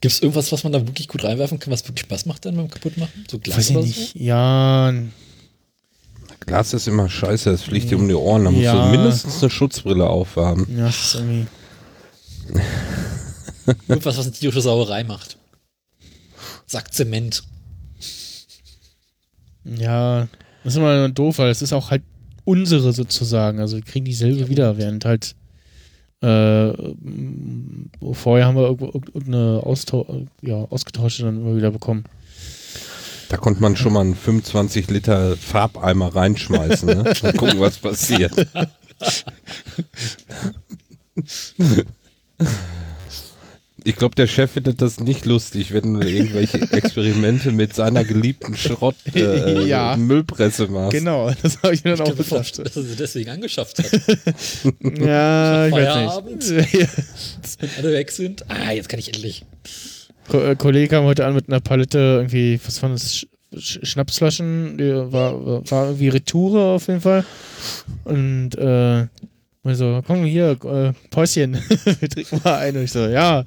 [0.04, 2.56] Gibt es irgendwas, was man da wirklich gut reinwerfen kann, was wirklich Spaß macht dann
[2.56, 3.24] beim Kaputtmachen?
[3.30, 4.14] So Glas Weiß ich oder nicht.
[4.16, 4.92] Ja,
[6.40, 8.44] Glas ist immer scheiße, es fliegt dir um die Ohren.
[8.44, 8.84] Da musst Ja.
[8.84, 10.66] du mindestens eine Schutzbrille aufhaben.
[10.76, 11.46] ja, das ist irgendwie.
[13.88, 15.38] Irgendwas, was eine tierische Sauerei macht.
[16.66, 17.42] Sagt Zement.
[19.64, 20.28] Ja,
[20.64, 22.02] das ist immer doof, weil es ist auch halt
[22.44, 23.58] unsere sozusagen.
[23.58, 25.34] Also wir kriegen dieselbe wieder, während halt
[26.24, 26.72] äh,
[28.12, 32.04] vorher haben wir irgendeine Austau ja, ausgetauschte dann immer wieder bekommen.
[33.28, 37.14] Da konnte man schon mal einen 25 Liter Farbeimer reinschmeißen, ne?
[37.22, 38.32] Und gucken, was passiert.
[43.86, 48.56] Ich glaube, der Chef findet das nicht lustig, wenn du irgendwelche Experimente mit seiner geliebten
[48.56, 49.96] Schrott äh, Ja.
[49.96, 50.92] Müllpresse machst.
[50.92, 52.58] Genau, das habe ich mir dann Ich auch gedacht.
[52.58, 53.90] dass er sie deswegen angeschafft hat.
[54.98, 56.42] Ja, ich Feierabend?
[56.50, 56.88] weiß nicht.
[57.60, 58.44] Wenn alle weg sind.
[58.50, 59.44] Ah, jetzt kann ich endlich.
[60.28, 63.14] Ko äh, Kollege kam heute an mit einer Palette irgendwie, was waren das?
[63.14, 67.24] Sch Sch Schnapsflaschen, die war, war irgendwie Retoure auf jeden Fall.
[68.04, 69.06] Und äh,
[69.64, 71.54] und so, komm hier, äh, Päuschen,
[72.00, 72.76] wir trinken mal ein.
[72.76, 73.44] Und ich so, ja,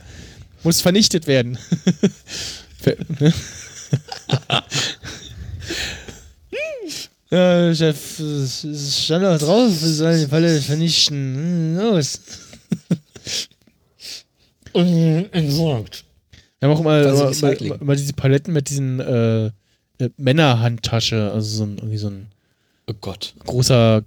[0.64, 1.57] muss vernichtet werden.
[3.19, 3.34] Ne?
[7.30, 8.15] ja, Chef,
[9.03, 11.35] stand doch drauf, wir sollen die Palette vernichten.
[11.35, 12.19] Hm, Los.
[14.73, 16.06] Entsorgt.
[16.60, 17.72] Wir haben auch immer, Recycling.
[17.73, 19.52] immer, immer diese Paletten mit diesen äh, äh,
[20.18, 22.27] Männerhandtasche, also so ein, irgendwie so ein
[22.89, 23.34] Oh Gott.
[23.45, 24.03] großer,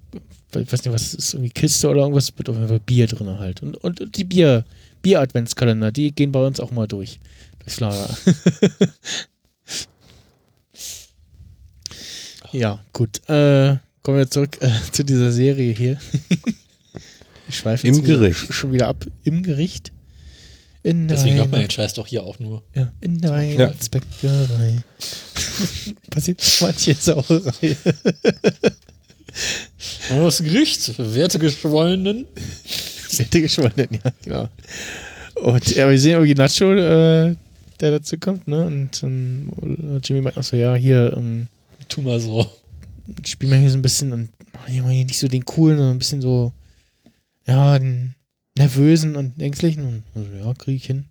[0.57, 3.39] ich weiß nicht, was ist, irgendwie Kiste oder irgendwas, mit auf jeden Fall Bier drin
[3.39, 3.63] halt.
[3.63, 4.65] Und, und die Bier,
[5.03, 7.21] Bier-Adventskalender, die gehen bei uns auch mal durch.
[7.61, 8.09] Durchs Lager.
[12.53, 13.19] ja, gut.
[13.29, 15.99] Äh, kommen wir zurück äh, zu dieser Serie hier.
[17.49, 18.47] ich schweife Im jetzt wieder- Gericht.
[18.55, 19.05] schon wieder ab.
[19.25, 19.93] Im Gericht.
[20.83, 22.63] In Deswegen der hört man den Scheiß doch hier auch nur.
[22.75, 23.59] ja, in der Ja.
[23.59, 24.83] Weihnachtsbäckerei.
[26.11, 27.77] Passiert manche Sauerei.
[30.09, 32.27] Das Gericht, werte Geschwollenen.
[33.17, 34.49] Hätte geschwollen, ja, genau.
[35.35, 37.35] Und ja, wir sehen irgendwie Nacho, äh,
[37.81, 38.67] der dazu kommt, ne?
[38.67, 39.51] Und ähm,
[40.05, 41.49] Jimmy meint auch so, ja, hier, ähm,
[41.89, 42.49] Tu mal so.
[43.27, 45.79] spielen wir hier so ein bisschen und machen hier mal hier nicht so den coolen,
[45.79, 46.53] sondern ein bisschen so,
[47.47, 48.15] ja, den
[48.57, 49.85] nervösen und ängstlichen.
[49.85, 51.07] Und also, ja, krieg ich hin.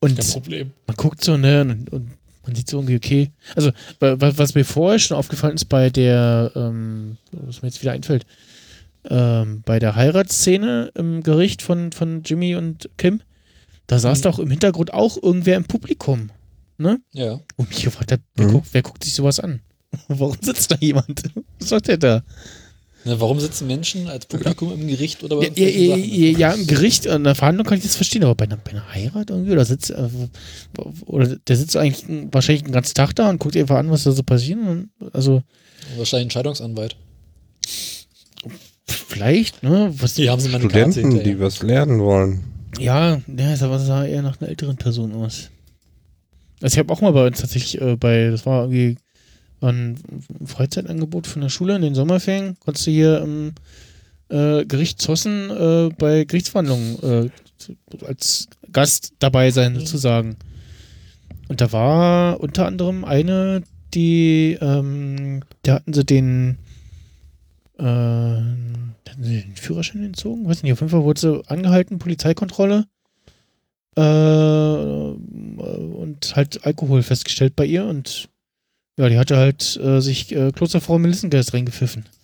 [0.00, 0.70] Und Kein Problem.
[0.86, 2.10] man guckt so, ne, und, und
[2.44, 3.30] man sieht so irgendwie, okay.
[3.54, 7.82] Also, wa- wa- was mir vorher schon aufgefallen ist bei der, ähm, was mir jetzt
[7.82, 8.24] wieder einfällt,
[9.08, 13.20] ähm, bei der Heiratsszene im Gericht von, von Jimmy und Kim,
[13.86, 14.22] da saß Mhm.
[14.22, 16.30] doch im Hintergrund auch irgendwer im Publikum.
[17.12, 17.40] Ja.
[17.56, 18.52] Und mich gefragt hat, wer, Mhm.
[18.52, 19.60] guckt, wer guckt sich sowas an?
[20.08, 21.22] Warum sitzt da jemand?
[21.58, 22.22] Was macht der da?
[23.04, 26.66] Na, warum sitzen Menschen als Publikum im Gericht oder bei Ja, ja, ja, ja, im
[26.66, 29.52] Gericht, an der Verhandlung kann ich das verstehen, aber bei einer, bei einer Heirat irgendwie,
[29.52, 30.08] oder sitzt, äh,
[31.06, 34.12] oder der sitzt eigentlich wahrscheinlich den ganzen Tag da und guckt einfach an, was da
[34.12, 34.58] so passiert.
[34.58, 35.42] Und, also,
[35.96, 36.94] Wahrscheinlich ein Scheidungsanwalt.
[38.86, 39.92] vielleicht, ne?
[39.98, 41.34] Was, Hier haben sie meine Karte Studenten, hinterher.
[41.34, 42.44] die was lernen wollen.
[42.78, 45.50] Ja, ja, das sah- sah eher nach einer älteren Person aus.
[46.62, 48.96] Also ich habe auch mal bei uns tatsächlich äh, bei, das war irgendwie
[49.62, 49.98] ein
[50.44, 53.54] Freizeitangebot von der Schule in den Sommerferien, konntest du hier im
[54.30, 57.30] äh, Gericht Zossen äh, bei Gerichtsverhandlungen äh,
[58.06, 60.36] als Gast dabei sein sozusagen.
[61.48, 63.62] Und da war unter anderem eine,
[63.92, 66.58] die, ähm, da hatten sie den,
[67.78, 70.46] äh, hatten sie den Führerschein entzogen?
[70.46, 72.86] Weiß nicht, auf jeden Fall wurde sie angehalten, Polizeikontrolle.
[73.96, 75.16] Äh, und
[76.36, 78.29] halt Alkohol festgestellt bei ihr und
[79.00, 82.04] ja, die hatte halt äh, sich äh, Klosterfrau Melissengeist reingepfiffen.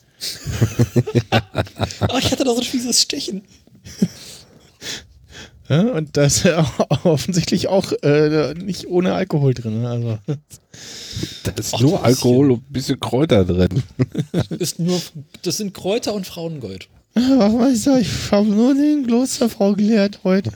[2.09, 3.43] Oh, ich hatte da so ein fieses Stechen.
[5.69, 6.47] Ja, und da ist
[7.03, 9.83] offensichtlich auch äh, nicht ohne Alkohol drin.
[9.83, 9.89] ne?
[9.91, 10.19] Also,
[11.43, 12.05] Da ist Ach, nur.
[12.05, 13.83] Alkohol und ein bisschen Kräuter drin.
[14.61, 15.03] Ist nur,
[15.43, 16.87] das sind Kräuter und Frauengold.
[17.17, 17.23] ach,
[17.53, 20.53] weißt du, ich habe nur den Klosterfrau gelehrt heute.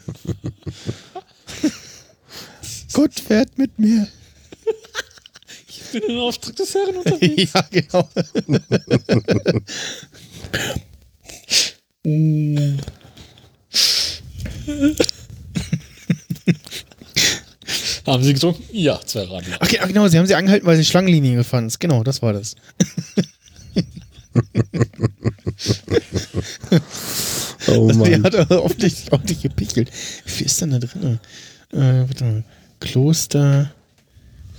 [2.92, 4.06] Gott fährt mit mir.
[5.92, 7.52] Ich bin in Auftrag des Herrn unterwegs.
[7.52, 8.08] ja, genau.
[18.06, 18.64] Haben sie getrunken?
[18.72, 19.56] Ja, zwei Radler.
[19.60, 21.78] Ach, genau, sie haben sie angehalten, weil sie Schlangenlinien gefahren ist.
[21.78, 22.56] Genau, das war das.
[27.68, 28.24] Oh Also die Mann.
[28.24, 29.90] hat aber offensichtlich auch nicht gepichelt.
[30.24, 31.20] Wie viel ist denn da drin?
[31.72, 31.76] Äh,
[32.08, 32.44] warte mal.
[32.80, 33.70] Kloster,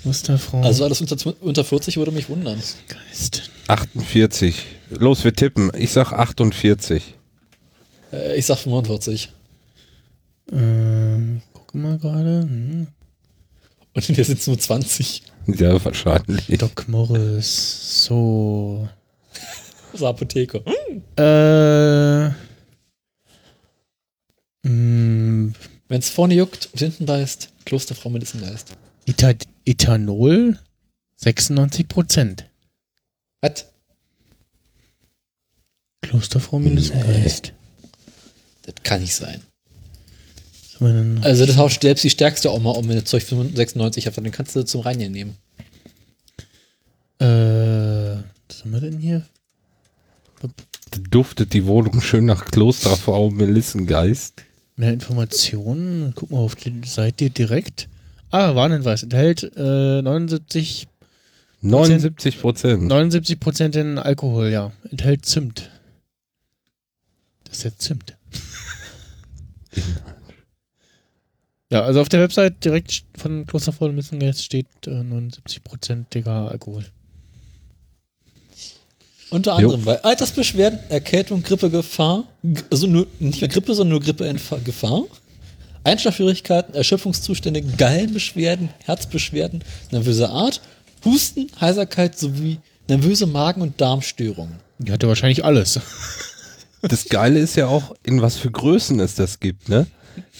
[0.01, 2.61] Klosterfrau, Also alles unter, unter 40 würde mich wundern.
[2.87, 3.49] Geist.
[3.67, 4.65] 48.
[4.89, 5.71] Los, wir tippen.
[5.77, 7.15] Ich sag 48.
[8.11, 9.31] Äh, ich sag 45.
[10.51, 12.41] Ähm, ich gucke mal gerade.
[12.41, 12.87] Hm.
[13.93, 15.23] Und in der sind es nur 20.
[15.47, 16.47] Ja, wahrscheinlich.
[16.57, 18.05] Doc Morris.
[18.05, 18.87] So.
[19.99, 20.63] Der Apotheke.
[21.17, 22.29] Äh.
[24.67, 25.53] Mh,
[25.87, 28.71] Wenn es vorne juckt und hinten beißt, Klosterfrau Melissengeist.
[29.05, 29.33] Etha
[29.65, 30.57] Ethanol
[31.17, 32.45] 96 Prozent.
[33.41, 33.65] Was?
[36.01, 37.53] Klosterfrau Melissengeist.
[38.63, 39.41] Das kann nicht sein.
[41.21, 44.31] Also das haust selbst die stärkste auch mal um, wenn du Zeug 96 hast, dann
[44.31, 45.37] kannst du zum Reinigen nehmen.
[47.19, 48.17] Äh,
[48.47, 49.23] was haben wir denn hier?
[51.11, 54.41] Duftet die Wohnung schön nach Klosterfrau Melissengeist.
[54.75, 56.13] Mehr Informationen.
[56.15, 57.87] Guck mal auf die Seite direkt.
[58.31, 59.03] Ah, Warnhinweis.
[59.03, 60.87] Enthält äh, 79,
[61.61, 62.83] 79 Prozent.
[62.87, 64.71] 79 Prozent in Alkohol, ja.
[64.89, 65.69] Enthält Zimt.
[67.43, 68.17] Das ist ja Zimt.
[71.69, 76.85] ja, also auf der Website direkt von Klosterfrau Missengeist steht äh, 79 Prozentiger Alkohol.
[79.29, 79.67] Unter Jo.
[79.69, 85.03] anderem bei Altersbeschwerden, Erkältung, Grippegefahr, g- also nur, nicht mehr Grippe, sondern nur Grippegefahr,
[85.83, 90.61] Einschlafschwierigkeiten, Erschöpfungszustände, Gallenbeschwerden, Herzbeschwerden, nervöse Art,
[91.03, 94.55] Husten, Heiserkeit sowie nervöse Magen- und Darmstörungen.
[94.79, 95.79] Die hatte wahrscheinlich alles.
[96.81, 99.85] Das Geile ist ja auch, in was für Größen es das gibt, ne?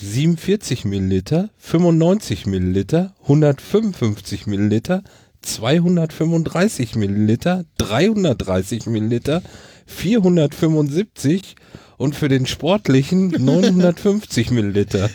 [0.02, 5.04] 47 Milliliter, 95 Milliliter, 155 Milliliter,
[5.42, 9.42] 235 Milliliter, 330 Milliliter,
[9.86, 11.56] 475
[11.98, 15.10] und für den sportlichen 950 Milliliter.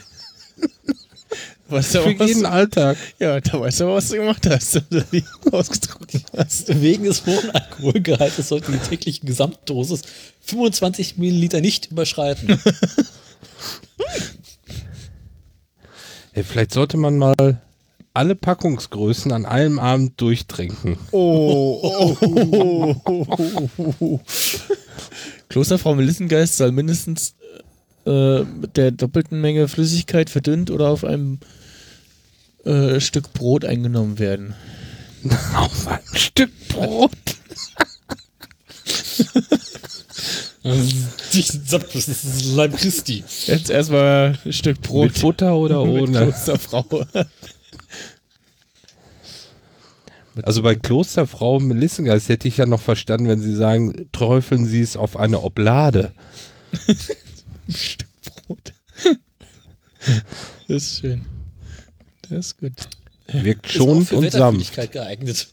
[1.68, 2.96] Was du Für jeden Alltag.
[3.18, 4.76] ja, da weißt du aber, was du gemacht hast.
[4.90, 6.80] oder wie du ausgedrückt hast.
[6.80, 10.02] Wegen des hohen Alkoholgehaltes sollte die tägliche Gesamtdosis
[10.42, 12.60] 25 Milliliter nicht überschreiten.
[16.34, 17.60] Ey, vielleicht sollte man mal
[18.14, 20.96] alle Packungsgrößen an einem Abend durchtrinken.
[21.10, 24.20] Oh, oh, oh, oh, oh.
[25.48, 27.34] Klosterfrau Melissengeist soll mindestens
[28.06, 31.40] äh, mit der doppelten Menge Flüssigkeit verdünnt oder auf einem
[32.64, 34.54] äh, Stück Brot eingenommen werden.
[35.54, 37.10] Auf ein Stück Brot.
[40.62, 43.24] das ist Leib Christi.
[43.46, 46.22] Jetzt erstmal ein Stück Brot Mit Butter oder mit ohne?
[46.22, 46.84] Klosterfrau.
[50.42, 54.94] Also bei Klosterfrau Melissengeist hätte ich ja noch verstanden, wenn sie sagen, träufeln Sie es
[54.94, 56.12] auf eine Oblade.
[57.68, 58.72] Ein Stück Brot.
[60.68, 61.24] Das ist schön.
[62.22, 62.88] Das ist gut.
[63.26, 64.92] Wirkt für und sanft.
[64.92, 65.48] Geeignet.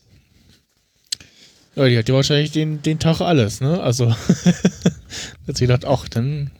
[1.75, 3.81] Ja, die hat ja wahrscheinlich den, den Tag alles, ne?
[3.81, 4.11] Also,
[5.47, 6.51] hat sie gedacht, ach, dann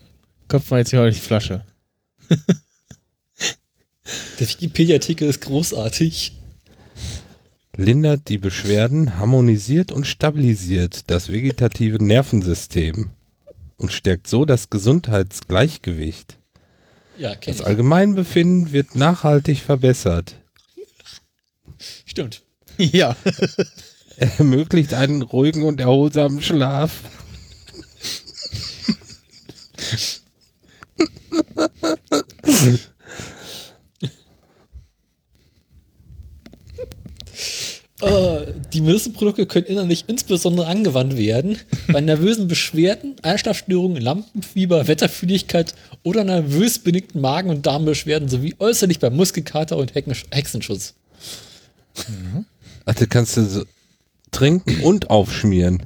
[0.47, 1.65] köpfen wir jetzt hier die Flasche.
[4.39, 6.33] Der Wikipedia-Artikel ist großartig.
[7.77, 13.11] Lindert die Beschwerden, harmonisiert und stabilisiert das vegetative Nervensystem
[13.83, 16.39] und stärkt so das Gesundheitsgleichgewicht.
[17.17, 17.65] Ja, Das ich.
[17.65, 20.35] Allgemeinbefinden wird nachhaltig verbessert.
[22.05, 22.41] Stimmt.
[22.79, 23.15] Ja.
[24.17, 27.01] Er ermöglicht einen ruhigen und erholsamen Schlaf.
[38.03, 41.57] Äh, die Melissenprodukte können innerlich insbesondere angewandt werden
[41.91, 45.73] bei nervösen Beschwerden, Einschlafstörungen, Lampenfieber, Wetterfühligkeit
[46.03, 50.95] oder nervös bedingten Magen- und Darmbeschwerden sowie äußerlich bei Muskelkater und Hexenschutz.
[52.85, 53.63] Ach, das kannst du so
[54.31, 55.83] trinken und aufschmieren.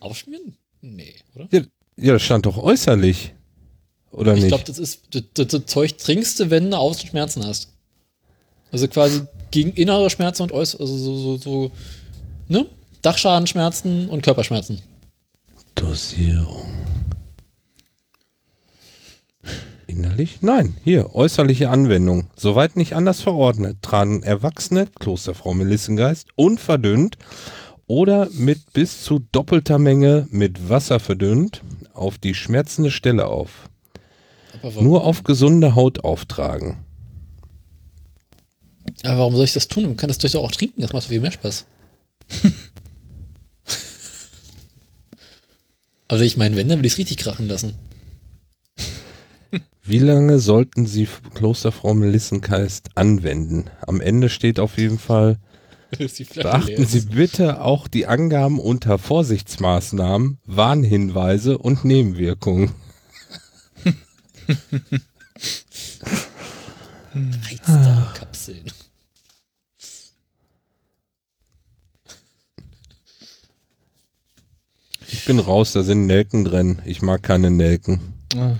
[0.00, 0.56] Aufschmieren?
[0.80, 1.48] Nee, oder?
[1.50, 1.60] Ja,
[1.96, 3.32] ja, das stand doch äußerlich.
[4.12, 4.48] Oder Ich nicht?
[4.48, 7.72] glaube, das ist das, das, das Zeug trinkst du, wenn du Außenschmerzen hast.
[8.70, 11.70] Also quasi gegen innere Schmerzen und äußere, also so, so, so,
[12.48, 12.66] ne?
[13.02, 14.80] Dachschadenschmerzen und Körperschmerzen.
[15.74, 16.72] Dosierung.
[19.86, 20.42] Innerlich?
[20.42, 22.28] Nein, hier, äußerliche Anwendung.
[22.36, 27.16] Soweit nicht anders verordnet, tragen Erwachsene, Klosterfrau Melissengeist, unverdünnt
[27.86, 31.62] oder mit bis zu doppelter Menge mit Wasser verdünnt
[31.94, 33.68] auf die schmerzende Stelle auf.
[34.80, 36.78] Nur auf gesunde Haut auftragen.
[39.02, 39.84] Aber warum soll ich das tun?
[39.84, 41.66] Man kann das doch auch trinken, das macht so viel mehr Spaß.
[46.08, 47.74] also ich meine, wenn, dann will ich es richtig krachen lassen.
[49.84, 53.70] Wie lange sollten Sie Klosterfrau Melissengeist anwenden?
[53.86, 55.38] Am Ende steht auf jeden Fall,
[56.34, 56.84] Beachten.
[56.84, 62.72] Sie bitte auch die Angaben unter Vorsichtsmaßnahmen, Warnhinweise und Nebenwirkungen.
[67.14, 68.64] Reizdarmkapseln.
[75.16, 76.78] Ich bin raus, da sind Nelken drin.
[76.84, 78.00] Ich mag keine Nelken.
[78.36, 78.56] Ah.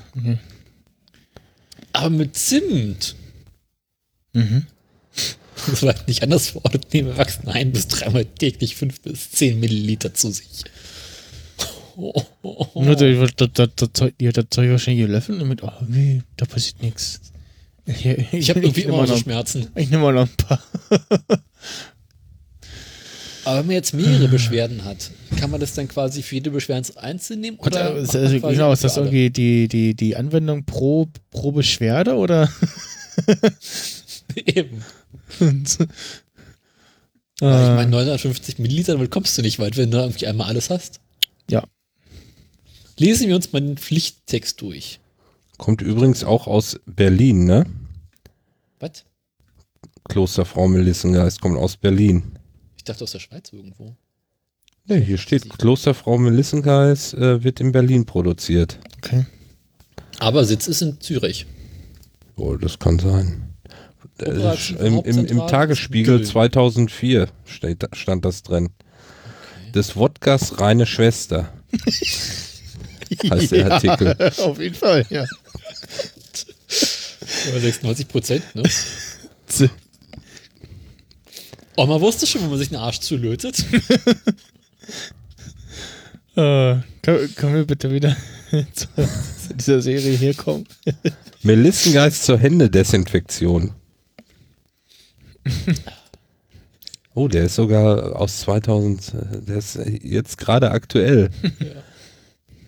[1.92, 3.14] Aber mit Zimt.
[4.32, 4.66] Mhm.
[5.68, 6.92] Das war nicht anders verordnet.
[6.92, 10.64] Nehmen Erwachsene ein bis dreimal täglich fünf bis zehn Milliliter zu sich.
[11.96, 12.12] Oh,
[12.42, 12.82] oh, oh.
[12.84, 16.44] Nur das, das, das, das, Zeug, das Zeug wahrscheinlich gelöffelt und mit, oh nee, da
[16.44, 17.20] passiert nichts.
[17.86, 19.68] Ich, Ich habe irgendwie nehm immer noch, Schmerzen.
[19.74, 20.62] Ich nehme mal noch ein paar.
[23.46, 26.90] Aber wenn man jetzt mehrere Beschwerden hat, kann man das dann quasi für jede Beschwerde
[26.96, 27.56] einzeln nehmen?
[27.58, 31.52] Und, Oder äh, man also, genau, ist das irgendwie die, die, die Anwendung pro, pro
[31.52, 32.50] Beschwerde oder?
[34.34, 34.82] Eben.
[35.40, 35.54] äh,
[37.40, 40.68] Ja, ich meine, 950 Milliliter, damit kommst du nicht weit, wenn du irgendwie einmal alles
[40.68, 40.98] hast.
[41.48, 41.62] ja.
[42.98, 44.98] Lesen wir uns mal den Pflichttext durch.
[45.56, 47.64] Kommt übrigens auch aus Berlin, ne?
[48.80, 49.04] Was?
[50.08, 52.36] Klosterfrau Melissengeist kommt aus Berlin.
[52.86, 53.96] Ich dachte aus der Schweiz irgendwo.
[54.84, 58.78] Ne, hier steht Klosterfrau Melissengeist äh, wird in Berlin produziert.
[58.98, 59.26] Okay.
[60.20, 61.46] Aber Sitz ist in Zürich.
[62.36, 63.56] Oh, das kann sein.
[64.20, 68.68] Äh, Operative Im, im, Im Tagesspiegel ist 2004 steht, stand das drin.
[69.74, 71.52] Des Wodkas reine Schwester.
[73.28, 74.16] Heißt der Artikel.
[74.38, 75.24] Auf jeden Fall, ja.
[77.48, 78.62] Über 96 Prozent, ne?
[81.76, 83.64] Man wusste schon, wenn man sich einen Arsch zulötet.
[86.38, 88.14] Äh, können, können wir bitte wieder
[88.74, 90.66] zu, zu dieser Serie hier kommen?
[91.42, 93.72] Melissengeist zur Händedesinfektion.
[97.14, 101.30] Oh, der ist sogar aus 2000, äh, der ist jetzt gerade aktuell.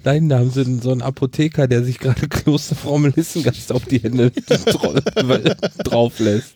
[0.05, 4.28] Nein, da haben sie so einen Apotheker, der sich gerade Klosterfrau Melissengeist auf die Hände
[4.28, 6.55] dra- drauf lässt.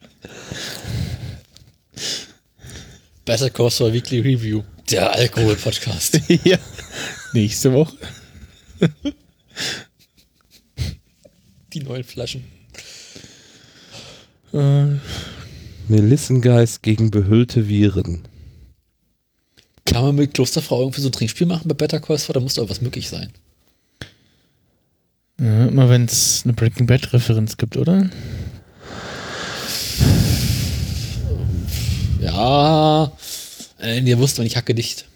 [3.25, 4.63] Better Call Saul Weekly Review.
[4.91, 6.21] Der Alkohol-Podcast.
[6.45, 6.59] ja.
[7.33, 7.97] Nächste Woche.
[11.73, 12.45] Die neuen Flaschen.
[14.53, 14.87] Äh,
[15.89, 18.23] Melissengeist gegen behüllte Viren.
[19.85, 22.35] Kann man mit Klosterfrau irgendwie so ein Trinkspiel machen bei Better Call Saul?
[22.35, 23.33] Da muss doch was möglich sein.
[25.41, 28.11] ja, immer wenn es eine Breaking Bad Referenz gibt, oder?
[32.23, 33.13] Ja.
[33.81, 35.07] Äh, ihr wusst, wenn ich hacke dicht.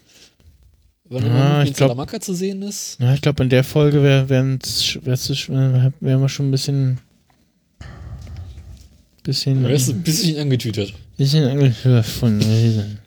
[1.09, 2.97] Wenn Ah, ich in glaub- Salamanca zu sehen ist.
[2.99, 6.99] Ja, ich glaube, in der Folge wären wär, wär, wär wir schon ein bisschen.
[9.23, 9.65] Bisschen.
[9.65, 10.93] Ist ein bisschen angetütet.
[11.17, 12.99] bisschen angeschürft von Riesen.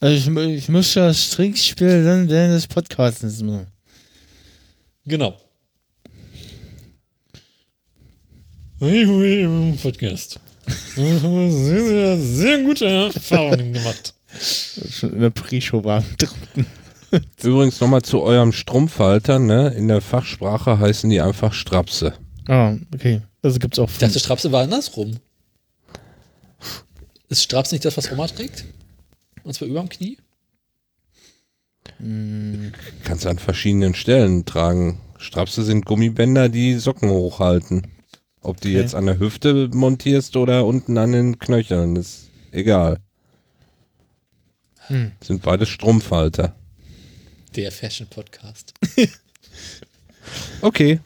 [0.00, 3.66] Also ich, ich muss das Trinkspiel dann während des Podcasts machen.
[5.06, 5.36] Genau.
[9.82, 10.38] Podcast.
[10.94, 14.14] Sehr, sehr, sehr gute Erfahrungen gemacht.
[14.90, 16.04] Schon in der Pre-Show war.
[17.42, 19.68] Übrigens nochmal zu eurem Strumpfhalter, ne?
[19.68, 22.14] In der Fachsprache heißen die einfach Strapse.
[22.46, 23.22] Ah, okay.
[23.42, 23.88] Also gibt's auch.
[23.90, 25.16] Ich dachte, Strapse war andersrum.
[27.28, 28.64] Ist Straps nicht das, was Oma trägt?
[29.44, 30.18] Und zwar über dem Knie?
[33.04, 35.00] Kannst du an verschiedenen Stellen tragen.
[35.18, 37.86] Strapse sind Gummibänder, die Socken hochhalten.
[38.42, 38.78] Ob die Okay.
[38.80, 42.98] jetzt an der Hüfte montierst oder unten an den Knöcheln, ist egal.
[44.86, 45.12] Hm.
[45.22, 46.54] Sind beides Strumpfhalter.
[47.56, 48.74] Der Fashion-Podcast.
[50.60, 51.00] Okay,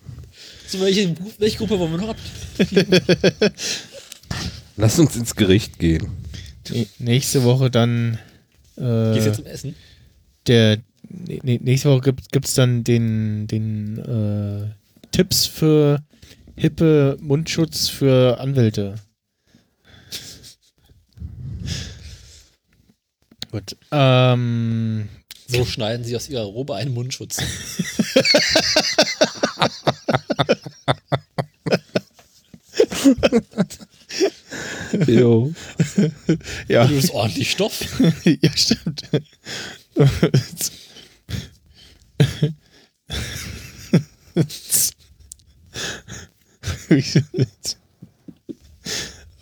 [0.67, 2.17] So, welche, welche Gruppe wollen wir noch ab?
[4.77, 6.09] lass uns ins Gericht gehen.
[6.99, 8.19] Nächste Woche dann.
[8.77, 8.81] Äh,
[9.15, 9.75] Gehst du jetzt zum Essen?
[10.49, 10.79] der
[11.45, 14.75] nächste Woche gibt gibt's dann den den äh,
[15.13, 16.03] Tipps für
[16.57, 18.97] hippe Mundschutz für Anwälte.
[23.51, 23.77] Gut.
[23.91, 25.09] Ähm,
[25.47, 27.37] So schneiden sie aus ihrer Robe einen Mundschutz.
[35.07, 35.53] Jo.
[36.69, 37.81] ja, Du bist ordentlich Stoff.
[38.25, 39.03] ja, stimmt.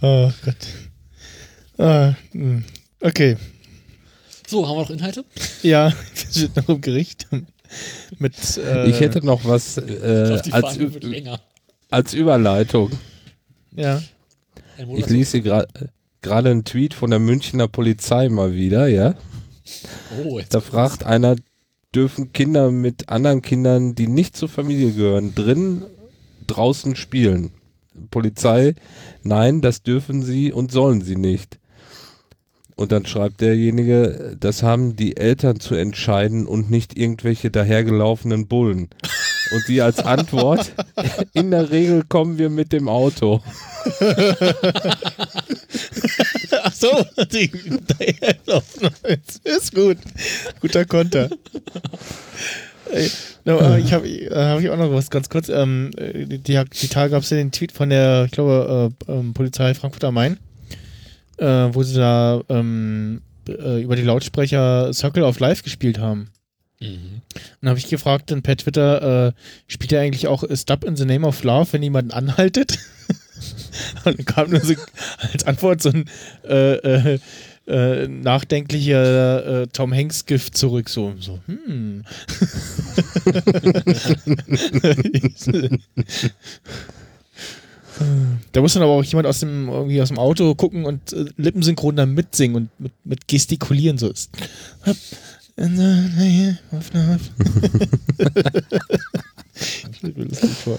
[0.02, 0.56] Oh Gott.
[1.78, 2.64] Ah, hm.
[3.00, 3.36] okay.
[4.46, 5.24] So, haben wir noch Inhalte?
[5.62, 7.26] Ja, wir sind noch im Gericht.
[8.18, 10.78] Mit, äh, Ich hätte noch was äh, glaub, als,
[11.90, 12.90] als Überleitung.
[13.74, 14.02] Ja.
[14.96, 15.68] Ich lese hier gra-
[16.20, 19.14] gerade einen Tweet von der Münchner Polizei mal wieder, ja.
[20.24, 21.36] Oh, jetzt Da fragt einer,
[21.94, 25.84] dürfen Kinder mit anderen Kindern, die nicht zur Familie gehören, drin,
[26.50, 27.52] draußen spielen?
[28.10, 28.74] Polizei,
[29.22, 31.58] nein, das dürfen sie und sollen sie nicht.
[32.80, 38.88] Und dann schreibt derjenige, das haben die Eltern zu entscheiden und nicht irgendwelche dahergelaufenen Bullen.
[39.52, 40.72] Und sie als Antwort,
[41.34, 43.42] in der Regel kommen wir mit dem Auto.
[46.62, 47.50] Ach so, die,
[49.44, 49.98] ist gut.
[50.62, 51.28] Guter Konter.
[53.44, 55.48] No, äh, ich habe äh, hab ich auch noch was ganz kurz.
[55.48, 59.12] Ähm, die, die, die Tage gab es ja den Tweet von der, ich glaube, äh,
[59.12, 60.38] ähm, Polizei Frankfurt am Main,
[61.38, 66.30] äh, wo sie da ähm, äh, über die Lautsprecher Circle of Life gespielt haben.
[66.80, 67.20] Mhm.
[67.60, 69.32] Dann habe ich gefragt dann per Twitter, äh,
[69.66, 72.78] spielt er eigentlich auch Stop in the Name of Love, wenn jemand anhaltet?
[74.04, 74.74] Und dann kam nur so
[75.32, 76.04] als Antwort so ein
[76.46, 77.18] äh, äh,
[77.70, 82.04] äh, nachdenklicher äh, Tom Hanks Gift zurück, so, so hm.
[88.52, 91.26] Da muss dann aber auch jemand aus dem, irgendwie aus dem Auto gucken und äh,
[91.36, 94.30] lippensynchron dann mitsingen und mit, mit gestikulieren so ist.
[96.94, 97.20] Love.
[99.96, 100.78] Stellt mir lustig vor.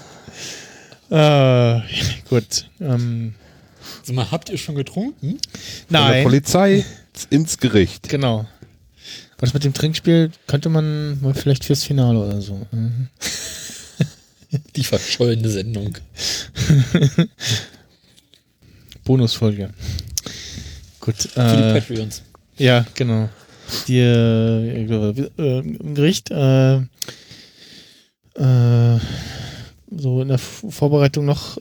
[1.10, 1.80] Äh,
[2.28, 2.68] gut.
[2.80, 3.34] Ähm,
[4.04, 5.38] Sag mal, habt ihr schon getrunken?
[5.38, 5.38] Von
[5.90, 6.84] der nein, Polizei
[7.30, 8.08] ins Gericht.
[8.08, 8.46] genau.
[9.38, 12.64] Was mit dem Trinkspiel könnte man mal vielleicht fürs Finale oder so.
[12.70, 13.08] Mhm.
[14.76, 15.96] Die verschollene Sendung.
[19.04, 19.70] Bonusfolge.
[21.00, 21.16] Gut.
[21.16, 22.22] Für die Äh, Patreons.
[22.58, 23.28] ja, genau.
[23.88, 26.76] Die äh, äh, im Gericht äh,
[28.36, 28.98] äh,
[29.96, 31.56] so in der Vorbereitung noch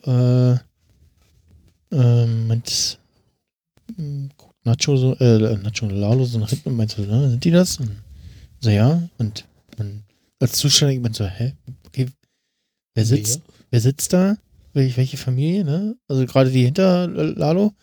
[1.92, 3.00] äh, äh, meint
[3.98, 4.30] mh,
[4.64, 7.52] Nacho so, äh, Nacho und Lalo so nach hinten und meint so, ne, sind die
[7.52, 7.80] das?
[7.80, 7.92] Und
[8.60, 9.02] so, ja.
[9.18, 9.46] Und
[9.78, 10.04] man
[10.40, 11.54] als Zuschauer meint so, hä?
[11.88, 12.08] Okay,
[12.96, 14.38] wer sitzt, wer sitzt da?
[14.74, 15.96] Wel welche Familie, ne?
[16.08, 17.74] Also gerade die hinter Lalo.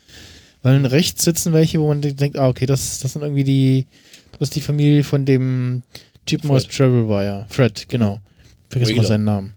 [0.62, 3.86] Weil rechts sitzen welche, wo man denkt, ah, okay, das, das sind irgendwie die,
[4.32, 5.82] das ist die Familie von dem
[6.26, 6.76] Typen aus Fred.
[6.76, 7.46] Travel Wire.
[7.48, 8.20] Fred, genau.
[8.68, 9.08] Vergiss mal Wheeler.
[9.08, 9.54] seinen Namen.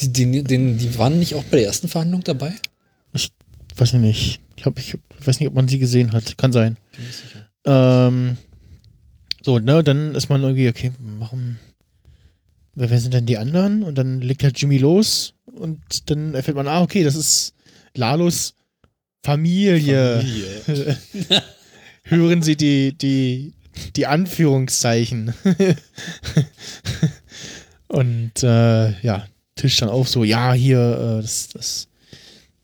[0.00, 2.54] Die, die, die, die waren nicht auch bei der ersten Verhandlung dabei?
[3.76, 4.40] Weiß ich nicht.
[4.56, 6.36] Ich, hab, ich weiß nicht, ob man sie gesehen hat.
[6.38, 6.76] Kann sein.
[7.64, 8.36] Ähm,
[9.42, 11.56] so, ne, dann ist man irgendwie, okay, warum,
[12.74, 13.82] wer, wer sind denn die anderen?
[13.82, 17.54] Und dann legt halt Jimmy los und dann erfährt man, ah, okay, das ist
[17.94, 18.54] Lalos
[19.24, 20.20] Familie.
[20.66, 20.96] Familie.
[22.04, 23.52] Hören Sie die, die,
[23.96, 25.34] die Anführungszeichen.
[27.88, 31.88] und äh, ja, Tisch dann auf so, ja, hier, äh, das, das,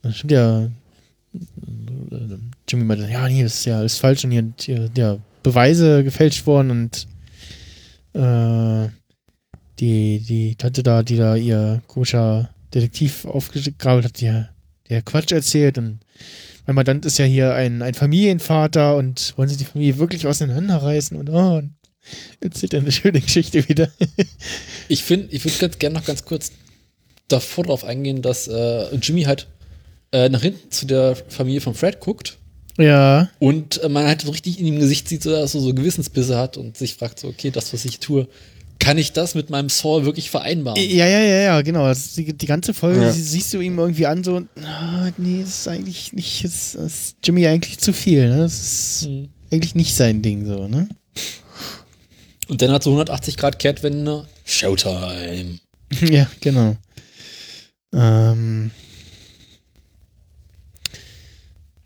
[0.02, 0.70] das stimmt ja.
[2.10, 6.04] Äh, Jimmy meinte, ja, nee, das ist ja ist falsch und hier, hier ja, Beweise
[6.04, 7.06] gefälscht worden und
[8.14, 8.88] äh,
[9.78, 14.44] die, die Tante da, die da ihr komischer Detektiv aufgegraben hat, die,
[14.88, 16.00] der Quatsch erzählt und
[16.66, 21.16] mein Mandant ist ja hier ein, ein Familienvater und wollen sie die Familie wirklich auseinanderreißen
[21.16, 21.74] und oh, und
[22.40, 23.90] erzählt er eine schöne Geschichte wieder.
[24.88, 26.52] Ich finde, ich würde ganz gerne noch ganz kurz
[27.28, 29.46] davor darauf eingehen, dass äh, Jimmy halt
[30.12, 32.38] äh, nach hinten zu der Familie von Fred guckt
[32.78, 33.28] ja.
[33.38, 36.36] und äh, man halt so richtig in ihm Gesicht sieht, so, dass er so Gewissensbisse
[36.38, 38.28] hat und sich fragt so, okay, das, was ich tue,
[38.78, 40.80] kann ich das mit meinem Saul wirklich vereinbaren?
[40.80, 41.92] Ja, ja, ja, ja, genau.
[42.16, 43.12] Die, die ganze Folge Ja.
[43.12, 46.84] sie, siehst du ihm irgendwie an, so, ah, nee, das ist eigentlich nicht, das, das
[46.84, 48.38] ist Jimmy eigentlich zu viel, ne?
[48.38, 49.28] Das ist Hm.
[49.50, 50.88] eigentlich nicht sein Ding, so, ne?
[52.48, 54.26] Und dann hat so 180 Grad Kehrtwende.
[54.44, 55.58] Showtime.
[56.08, 56.76] ja, genau.
[57.92, 58.70] Ähm.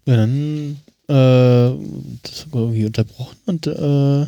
[0.05, 1.77] Ja, dann äh,
[2.23, 4.27] das war irgendwie unterbrochen und äh,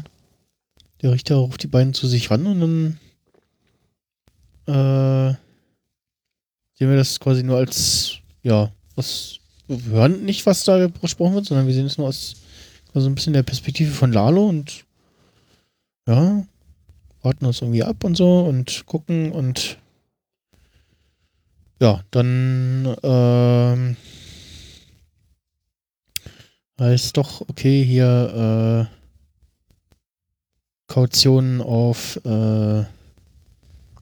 [1.03, 2.99] der Richter ruft die beiden zu sich ran und dann
[4.67, 5.35] äh,
[6.75, 11.47] sehen wir das quasi nur als, ja, was, wir hören nicht, was da besprochen wird,
[11.47, 12.37] sondern wir sehen es nur aus
[12.95, 14.85] also ein bisschen der Perspektive von Lalo und
[16.07, 16.47] ja,
[17.23, 19.79] warten uns irgendwie ab und so und gucken und
[21.81, 23.97] ja, dann ähm,
[26.79, 28.95] heißt doch, okay, hier äh,
[30.87, 32.85] Kaution auf äh,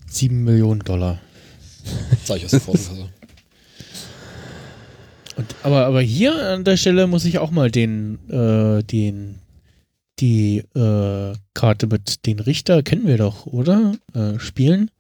[0.07, 1.21] 7 Millionen Dollar.
[2.25, 3.09] Sag ich aus der Vorfassung.
[5.37, 9.39] Und, aber, aber hier an der Stelle muss ich auch mal den, äh, den,
[10.19, 13.95] die äh, Karte mit den Richter kennen wir doch, oder?
[14.15, 14.91] Äh, spielen.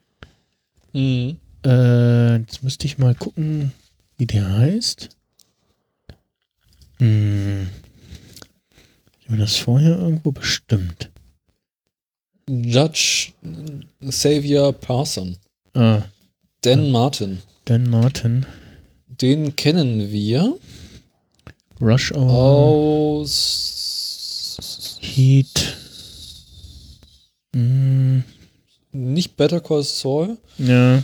[0.92, 1.36] Mhm.
[1.64, 3.72] Äh, jetzt müsste ich mal gucken,
[4.16, 5.10] wie der heißt.
[7.02, 7.68] Hm.
[9.20, 11.10] Ich habe das vorher irgendwo bestimmt.
[12.48, 13.32] Judge
[14.08, 15.36] Xavier Parson.
[15.74, 16.02] Ah,
[16.60, 17.42] Dan Martin.
[17.64, 18.46] Dan Martin.
[19.08, 20.56] Den kennen wir
[21.80, 22.12] Rush.
[22.12, 22.30] Hour.
[23.22, 25.76] aus Heat.
[27.56, 28.22] Hm.
[28.92, 31.02] Nicht Better Call Saul, Ja.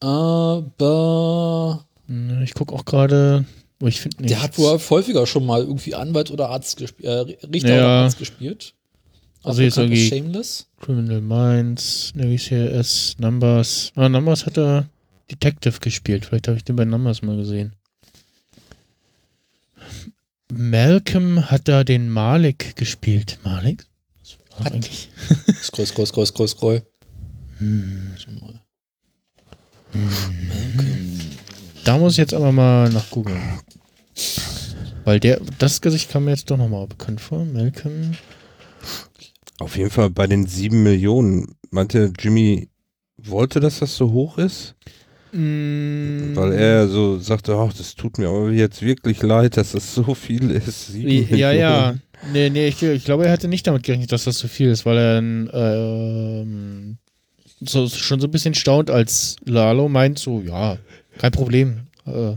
[0.00, 3.44] aber Ja, Ich gucke auch gerade,
[3.88, 7.68] ich finde der hat wohl häufiger schon mal irgendwie Anwalt oder Arzt gespielt, äh, Richter
[7.70, 7.76] Ja.
[7.76, 8.74] oder Arzt gespielt.
[9.42, 10.66] Also Auch jetzt irgendwie- Shameless.
[10.80, 13.90] Criminal Minds, Navy CRS, Numbers.
[13.94, 14.86] Ah, Numbers hat er
[15.30, 16.26] Detective gespielt.
[16.26, 17.72] Vielleicht habe ich den bei Numbers mal gesehen.
[20.52, 23.38] Malcolm hat da den Malik gespielt.
[23.44, 23.86] Malik?
[24.58, 25.08] Hat- eigentlich?
[25.62, 26.82] Scroll, scroll, scroll, scroll, scroll.
[27.58, 28.14] Hm.
[28.18, 28.60] Schon mal.
[31.84, 33.40] Da muss ich jetzt aber mal nach googeln.
[35.04, 37.44] Weil der, das Gesicht kam mir jetzt doch nochmal bekannt vor.
[37.44, 38.12] Malcolm.
[39.58, 41.54] Auf jeden Fall bei den sieben Millionen.
[41.70, 42.68] Meinte Jimmy,
[43.16, 44.74] wollte, dass das so hoch ist?
[45.32, 49.94] Mm, Weil er so sagte, ach, das tut mir aber jetzt wirklich leid, dass das
[49.94, 50.88] so viel ist.
[50.88, 51.70] Sieben Ja, ja.
[51.70, 52.02] Millionen.
[52.32, 54.84] Nee, nee, ich, ich glaube, er hatte nicht damit gerechnet, dass das so viel ist,
[54.84, 56.98] weil er ähm,
[57.60, 60.78] so, schon so ein bisschen staunt, als Lalo meint, so, ja,
[61.18, 61.86] kein Problem.
[62.06, 62.36] Äh,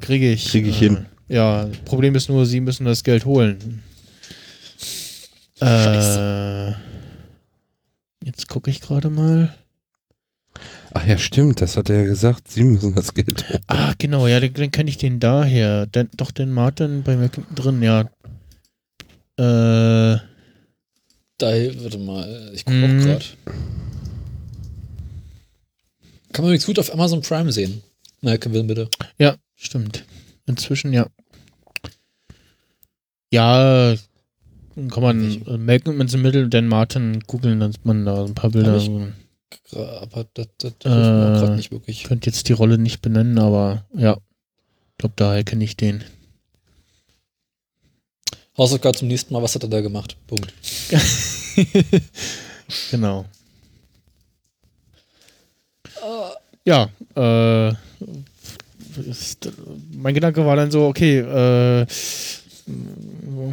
[0.00, 0.48] kriege ich.
[0.50, 1.06] Kriege ich äh, hin.
[1.28, 3.82] Ja, Problem ist nur, sie müssen das Geld holen.
[5.60, 6.70] Äh,
[8.24, 9.54] jetzt gucke ich gerade mal.
[10.92, 12.48] Ach ja, stimmt, das hat er ja gesagt.
[12.50, 13.60] Sie müssen das Geld holen.
[13.68, 15.86] Ah, genau, ja, dann, dann kenne ich den daher.
[15.86, 18.00] Den, doch, den Martin bei mir drin, ja.
[19.36, 20.18] Äh,
[21.38, 21.46] Da,
[21.82, 23.00] warte mal, ich gucke Mhm.
[23.00, 23.24] auch gerade.
[26.32, 27.82] Kann man übrigens gut auf Amazon Prime sehen.
[28.20, 28.88] Malcolm Will, bitte.
[29.18, 30.04] Ja, stimmt.
[30.46, 31.06] Inzwischen, ja.
[33.32, 33.94] Ja,
[34.88, 38.34] kann man äh, Malcolm in the Middle, Dan Martin googeln, dann sieht man da ein
[38.34, 38.76] paar Bilder.
[38.76, 38.90] Ich-
[39.76, 42.02] Aber das, das Äh, gerade nicht wirklich.
[42.02, 44.16] Ich könnte jetzt die Rolle nicht benennen, aber ja.
[44.92, 46.04] Ich glaube, daher kenne ich den.
[48.58, 50.16] Hausaufgabe zum nächsten Mal, was hat er da gemacht?
[50.26, 50.52] Punkt.
[52.90, 53.24] genau.
[56.64, 57.74] Ja, äh,
[59.96, 61.86] mein Gedanke war dann so, okay, äh,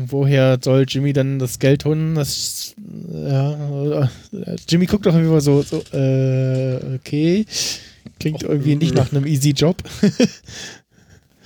[0.08, 2.16] woher soll Jimmy dann das Geld holen?
[2.16, 2.74] Das,
[3.12, 7.46] ja, äh, Jimmy guckt doch immer so, so äh, okay,
[8.20, 9.78] klingt irgendwie nicht nach einem easy Job.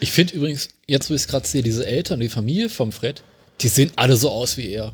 [0.03, 3.21] Ich finde übrigens, jetzt wo ich es gerade sehe, diese Eltern, die Familie vom Fred,
[3.61, 4.93] die sehen alle so aus wie er.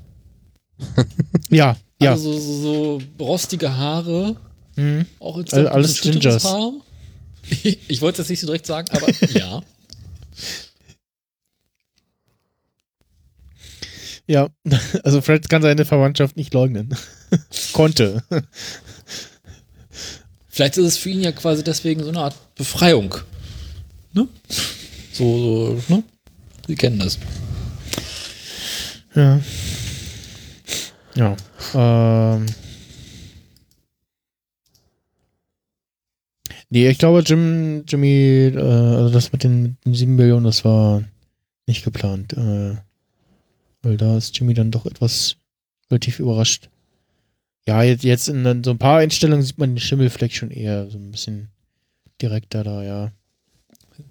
[1.49, 2.11] Ja, ja.
[2.11, 4.35] Also so, so, rostige Haare,
[4.75, 5.05] Mhm.
[5.21, 6.43] auch jetzt All- alles Gingers.
[6.43, 6.73] Haar.
[7.87, 9.61] Ich wollte das nicht so direkt sagen, aber ja.
[14.29, 14.49] Ja,
[15.03, 16.93] also Fred kann seine Verwandtschaft nicht leugnen.
[17.73, 18.23] Konnte.
[20.49, 23.15] Vielleicht ist es für ihn ja quasi deswegen so eine Art Befreiung.
[24.13, 24.27] Ne?
[25.13, 26.03] So, so, ne?
[26.67, 27.17] Sie kennen das.
[29.15, 29.39] Ja.
[31.15, 31.35] Ja.
[31.73, 32.45] Ähm.
[36.69, 40.65] Nee, ich glaube, Jim, Jimmy, äh, also das mit den, mit den 7 Millionen, das
[40.65, 41.03] war
[41.65, 42.33] nicht geplant.
[42.33, 42.75] Äh,
[43.81, 45.37] weil da ist Jimmy dann doch etwas
[45.89, 46.69] relativ überrascht.
[47.67, 50.97] Ja, jetzt, jetzt in so ein paar Einstellungen sieht man den Schimmelfleck schon eher so
[50.97, 51.49] ein bisschen
[52.21, 53.11] direkter da, ja.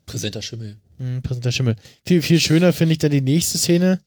[0.05, 0.77] Präsenter Schimmel.
[0.99, 1.77] Hm, präsenter Schimmel.
[2.07, 4.01] Viel, viel schöner finde ich dann die nächste Szene,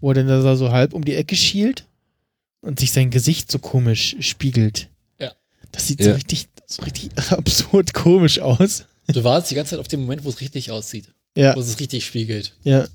[0.00, 1.86] wo er dann da so halb um die Ecke schielt
[2.60, 4.88] und sich sein Gesicht so komisch spiegelt.
[5.20, 5.32] Ja.
[5.72, 6.14] Das sieht so Ja.
[6.14, 8.84] richtig, so richtig absurd komisch aus.
[9.08, 11.08] Du warst die ganze Zeit auf dem Moment, wo es richtig aussieht.
[11.36, 12.54] Ja, Wo es richtig spiegelt.
[12.62, 12.86] ja.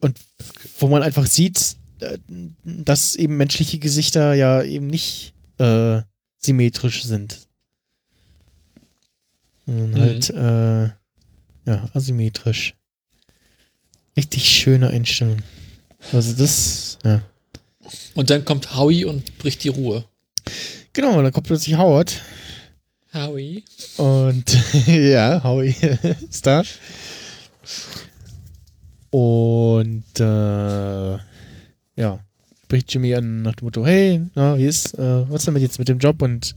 [0.00, 0.18] Und
[0.80, 2.18] wo man einfach sieht, äh,
[2.64, 6.02] dass eben menschliche Gesichter ja eben nicht äh,
[6.38, 7.46] symmetrisch sind.
[9.66, 10.00] Sondern Mhm.
[10.00, 12.74] halt, äh, ja, asymmetrisch.
[14.16, 15.38] Richtig schöne Einstellung.
[16.12, 17.22] Also das, ja.
[18.14, 20.04] Und dann kommt Howie und bricht die Ruhe.
[20.92, 22.20] Genau, dann kommt plötzlich Howard
[23.14, 23.64] Howie?
[23.98, 24.44] und
[24.86, 25.74] ja, Howie
[26.28, 26.62] ist da.
[29.10, 31.12] Und äh,
[31.96, 32.18] ja,
[32.64, 35.78] spricht Jimmy an nach dem Motto, hey, na, wie ist, äh, was denn mit jetzt
[35.78, 36.22] mit dem Job?
[36.22, 36.56] Und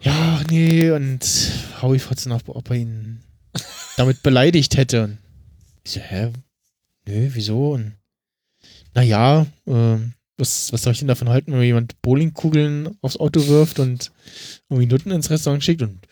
[0.00, 1.50] ja, nee, und
[1.82, 3.20] Howie fragt sie nach, ob er ihn
[3.98, 5.04] damit beleidigt hätte.
[5.04, 5.18] Und
[5.84, 6.32] ich so, hä?
[7.06, 7.72] Nö, wieso?
[7.72, 7.92] Und
[8.94, 13.78] naja, ähm, was, was soll ich denn davon halten, wenn jemand Bowlingkugeln aufs Auto wirft
[13.78, 14.12] und
[14.68, 16.06] irgendwie Nutten ins Restaurant schickt und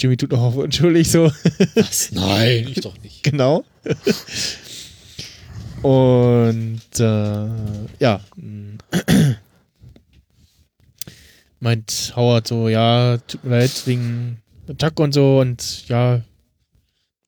[0.00, 1.32] Jimmy tut auch auf entschuldigt so.
[1.74, 2.12] Was?
[2.12, 3.22] Nein, ich doch nicht.
[3.28, 3.64] Genau.
[5.82, 7.48] Und äh,
[7.98, 8.20] ja.
[11.60, 16.22] Meint Howard so, ja, tut mir leid wegen Attack und so und ja,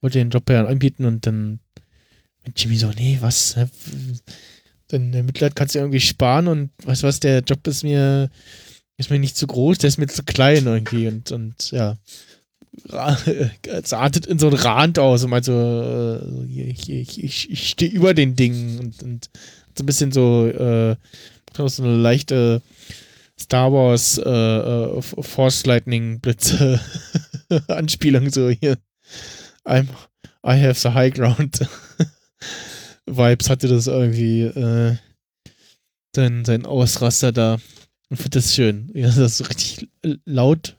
[0.00, 1.58] wollte den Job ja anbieten und dann
[2.44, 3.56] meint Jimmy so, nee, was?
[4.92, 8.30] Denn Mitleid kannst du irgendwie sparen und weißt was, der Job ist mir,
[8.96, 11.96] ist mir nicht zu groß, der ist mir zu klein irgendwie und, und ja.
[13.66, 17.68] Es artet in so einen Rand aus und meint so, äh, ich, ich, ich, ich
[17.68, 19.30] stehe über den Dingen und, und
[19.76, 20.96] so ein bisschen so, äh,
[21.56, 22.62] so eine leichte
[23.40, 26.80] Star Wars äh, äh, Force Lightning Blitze
[27.68, 28.76] Anspielung so hier.
[29.64, 29.88] I'm,
[30.44, 31.66] I have the high ground.
[33.16, 34.96] Vibes hatte das irgendwie äh,
[36.14, 37.58] sein, sein Ausraster da.
[38.08, 38.90] Und finde das schön.
[38.94, 39.88] Ja, das so richtig
[40.24, 40.76] laut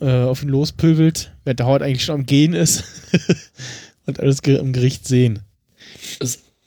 [0.00, 2.84] äh, auf ihn lospöbelt, während der Howard eigentlich schon am Gehen ist.
[4.06, 5.40] und alles ge im Gericht sehen.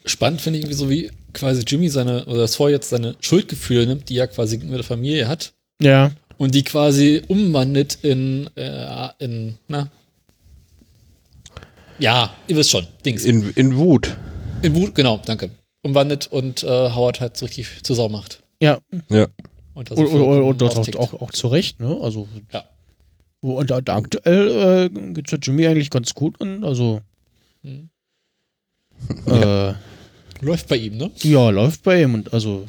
[0.05, 4.09] Spannend finde ich irgendwie so, wie quasi Jimmy seine, oder Sawyer jetzt seine Schuldgefühle nimmt,
[4.09, 9.57] die er quasi mit der Familie hat, Ja, und die quasi umwandelt in, äh, in,
[9.67, 9.91] na.
[11.99, 13.25] Ja, ihr wisst schon, Dings.
[13.25, 13.77] In, In,
[14.61, 14.95] in Wut.
[14.95, 15.51] Genau, danke.
[15.81, 18.43] Umwandelt und äh, Howard halt so richtig zur Sau macht.
[18.59, 18.79] ja.
[19.09, 19.27] Ja.
[19.75, 21.97] Und, Und, und, und, und das auch, auch, auch zu Recht, ne?
[22.01, 22.65] Also, Ja.
[23.39, 26.63] und da, da aktuell äh, geht's der Jimmy eigentlich ganz gut an.
[26.65, 27.01] Also,
[27.63, 27.89] Mhm.
[29.27, 29.73] äh,
[30.41, 31.11] Läuft bei ihm, ne?
[31.21, 32.65] ja, läuft bei ihm und also,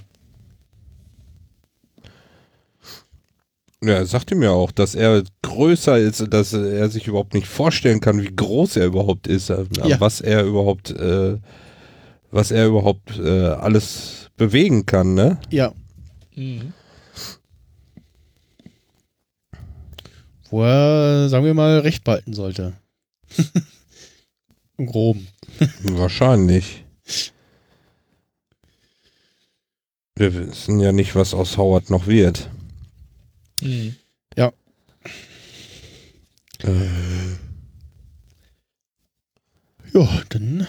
[3.83, 8.01] Ja, er sagte mir auch, dass er größer ist, dass er sich überhaupt nicht vorstellen
[8.01, 9.99] kann, wie groß er überhaupt ist, äh, Ja.
[10.01, 11.39] was er überhaupt, äh,
[12.31, 15.39] was er überhaupt äh, alles bewegen kann, ne?
[15.51, 15.73] ja,
[16.35, 16.73] Mhm.
[20.49, 22.73] wo er, sagen wir mal, recht behalten sollte.
[24.79, 25.29] Im Groben.
[25.83, 26.85] Wahrscheinlich.
[30.17, 32.49] Wir wissen ja nicht, was aus Howard noch wird.
[33.61, 33.97] Mhm.
[39.93, 40.67] Ja, dann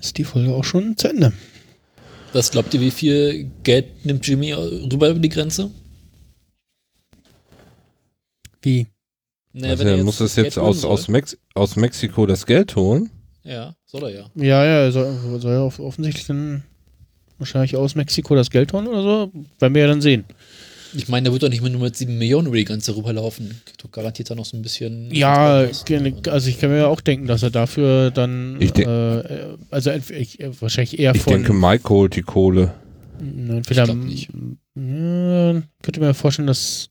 [0.00, 1.32] ist die Folge auch schon zu Ende.
[2.32, 5.70] Was glaubt ihr, wie viel Geld nimmt Jimmy rüber über die Grenze?
[8.62, 8.86] Wie?
[9.52, 13.10] Naja, also er er muss es jetzt aus, aus, Mex aus Mexiko das Geld holen.
[13.42, 14.30] Ja, soll er ja.
[14.36, 16.62] Ja, ja, er soll, soll ja off- offensichtlich dann
[17.38, 19.32] wahrscheinlich aus Mexiko das Geld holen oder so.
[19.58, 20.24] Werden wir ja dann sehen.
[20.94, 23.60] Ich meine, der wird doch nicht mehr nur mit 7 Millionen über die Grenze rüberlaufen.
[23.92, 25.12] Garantiert da noch so ein bisschen.
[25.14, 25.58] Ja,
[26.28, 29.90] also ich kann mir ja auch denken, dass er dafür dann, Ich denk- äh, also
[29.90, 32.74] ich, äh, wahrscheinlich eher Ich von, denke, Mike holt die Kohle.
[33.20, 34.28] entweder, Ich glaub nicht.
[34.76, 36.88] Ja, könnte mir vorstellen, dass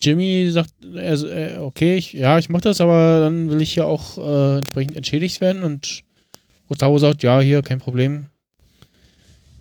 [0.00, 3.84] Jimmy sagt, er, äh, okay, ich, ja, ich mach das, aber dann will ich ja
[3.84, 6.02] auch äh, entsprechend entschädigt werden und
[6.68, 8.26] Otavo sagt, ja, hier, kein Problem.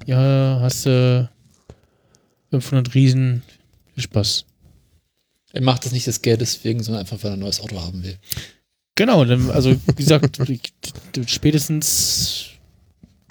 [0.06, 1.30] Ja, hast du
[2.62, 3.44] 500 Riesen,
[3.94, 4.46] viel Spaß.
[5.54, 8.04] Er macht das nicht des Geldes wegen, sondern einfach, weil er ein neues Auto haben
[8.04, 8.18] will.
[8.96, 10.40] Genau, dann, also wie gesagt,
[11.28, 12.50] spätestens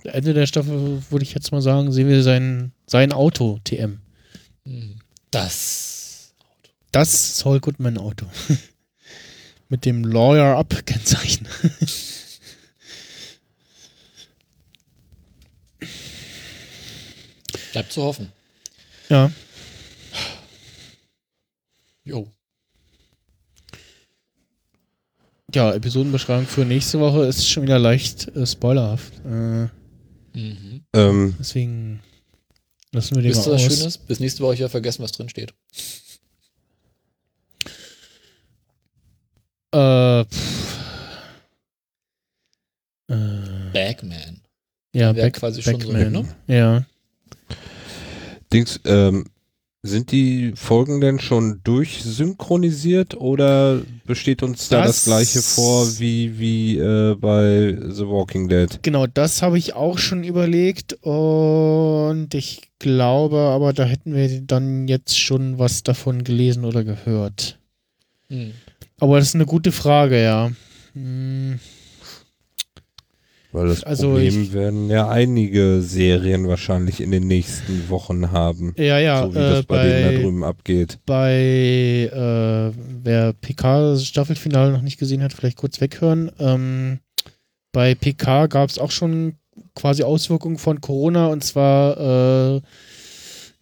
[0.05, 4.01] Ende der Staffel, würde ich jetzt mal sagen, sehen wir sein, sein Auto, TM.
[4.65, 4.97] Mhm.
[5.31, 6.35] Das.
[6.90, 8.27] Das Saul Goodman Auto.
[9.69, 11.49] Mit dem Lawyer Up Kennzeichen.
[17.73, 18.32] Bleibt zu hoffen.
[19.12, 19.30] Ja.
[22.05, 22.26] Jo.
[25.55, 29.12] Ja, Episodenbeschreibung für nächste Woche ist schon wieder leicht äh, spoilerhaft.
[29.26, 29.68] Äh,
[30.34, 30.82] Mhm.
[30.94, 32.01] Ähm, deswegen
[32.90, 33.76] lassen wir den Wisst mal ihr, was aus.
[33.76, 33.98] Schönes?
[33.98, 35.52] Bis nächste Woche ich ja vergessen, was drin steht.
[39.74, 40.78] Äh, pff.
[43.09, 44.40] äh, Bagman.
[44.94, 46.12] ja, Wäre Back, quasi schon so, Backman.
[46.12, 46.36] ne?
[46.47, 46.86] Ja.
[48.53, 49.24] Dings, ähm,
[49.85, 56.39] sind die Folgen denn schon durchsynchronisiert oder besteht uns da das, Das- gleiche vor wie,
[56.39, 58.79] wie äh, bei The Walking Dead?
[58.83, 64.87] Genau, das habe ich auch schon überlegt und ich glaube, aber da hätten wir dann
[64.87, 67.59] jetzt schon was davon gelesen oder gehört.
[68.29, 68.53] Mhm.
[69.01, 70.53] Aber das ist eine gute Frage, ja.
[70.95, 71.59] Hm,
[73.53, 78.74] Weil das Also Problem ich- werden ja einige Serien wahrscheinlich in den nächsten Wochen haben.
[78.79, 80.99] Ja, ja, so wie äh, das bei, denen da bei, drüben abgeht.
[81.05, 82.73] bei äh,
[83.05, 86.31] wer PK Staffelfinale noch nicht gesehen hat, vielleicht kurz weghören.
[86.39, 86.99] Ähm,
[87.73, 89.35] bei PK gab es auch schon
[89.74, 92.61] quasi Auswirkungen von Corona und zwar äh,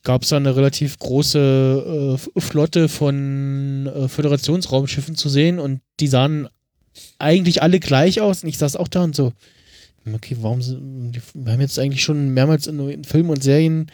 [0.02, 6.06] gab es da eine relativ große äh, Flotte von äh, Föderationsraumschiffen zu sehen und die
[6.06, 6.48] sahen
[7.18, 9.32] eigentlich alle gleich aus und ich saß auch da und so,
[10.12, 13.90] okay, warum sind, wir haben jetzt eigentlich schon mehrmals in, in Filmen und Serien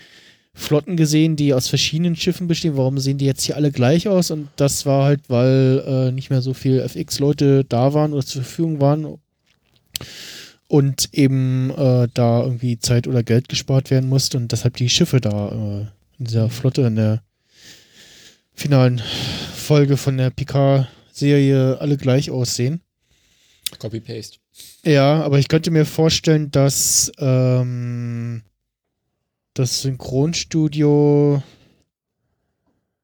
[0.59, 2.79] Flotten gesehen, die aus verschiedenen Schiffen bestehen.
[2.79, 4.31] Warum sehen die jetzt hier alle gleich aus?
[4.31, 8.43] Und das war halt, weil äh, nicht mehr so viel FX-Leute da waren oder zur
[8.43, 9.19] Verfügung waren.
[10.69, 15.21] und eben äh, da irgendwie Zeit oder Geld gespart werden musste und deshalb die Schiffe
[15.21, 15.81] da äh,
[16.19, 17.23] in dieser Flotte in der
[18.55, 19.01] finalen
[19.55, 22.81] Folge von der Picard-Serie alle gleich aussehen.
[23.79, 24.39] Copy-Paste.
[24.87, 28.43] Ja, aber ich könnte mir vorstellen, dass ähm,
[29.53, 31.43] das Synchronstudio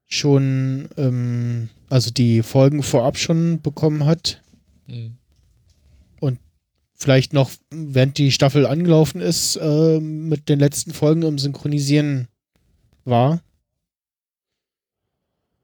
[0.07, 4.41] schon, ähm, also die Folgen vorab schon bekommen hat.
[4.87, 5.17] Mhm.
[6.95, 12.29] Vielleicht noch, während die Staffel angelaufen ist, äh, mit den letzten Folgen im Synchronisieren
[13.03, 13.41] war.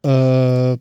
[0.04, 0.78] Äh,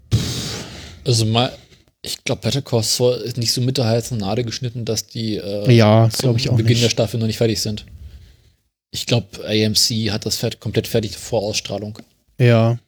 [1.04, 1.56] Also mal,
[2.02, 5.36] ich glaube, Better Call Saul ist nicht so mit der heißen Nadel geschnitten, dass die
[5.36, 6.92] äh, ja, zum ich auch Beginn der nicht.
[6.92, 7.86] Staffel noch nicht fertig sind.
[8.90, 11.98] Ich glaube, AMC hat das fert komplett fertig vor Ausstrahlung.
[12.38, 12.78] Ja,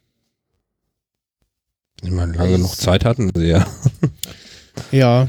[2.03, 3.67] Ich meine, lange noch Zeit hatten sie ja.
[4.93, 5.29] ja,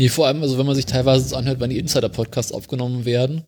[0.00, 3.44] Nee, vor allem, also wenn man sich teilweise so anhört, wenn die Insider-Podcasts aufgenommen werden,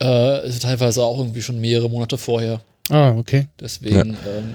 [0.00, 2.62] äh, ist es teilweise auch irgendwie schon mehrere Monate vorher.
[2.88, 3.48] ah, okay.
[3.60, 4.54] Deswegen, ähm,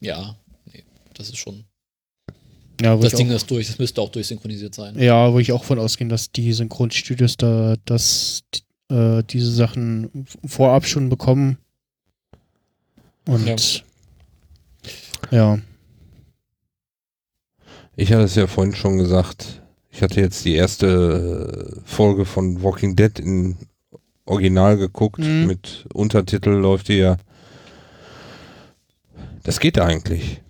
[0.00, 0.36] ja,
[0.66, 0.84] nee,
[1.14, 1.64] das ist schon.
[2.80, 4.98] Ja, Das ich Ding auch, ist durch, das müsste auch durchsynchronisiert sein.
[4.98, 8.44] ja, wo ich auch von ausgehe, dass die Synchronstudios da das,
[8.88, 11.58] äh, diese Sachen vorab schon bekommen.
[13.26, 13.84] Und
[15.30, 15.58] ja.
[17.96, 19.62] Ich hatte es ja vorhin schon gesagt.
[19.90, 23.56] Ich hatte jetzt die erste äh, Folge von Walking Dead in
[24.24, 25.18] Original geguckt.
[25.18, 25.46] Mhm.
[25.46, 27.16] Mit Untertitel läuft die ja.
[29.42, 30.40] Das geht eigentlich.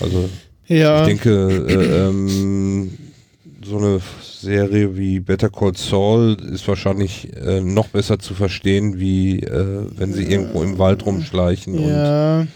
[0.00, 0.28] Also
[0.70, 2.96] Ja, ich denke, äh, ähm,
[3.64, 9.40] so eine Serie wie Better Call Saul ist wahrscheinlich äh, noch besser zu verstehen, wie
[9.40, 12.46] äh, wenn sie irgendwo im Wald rumschleichen Ja.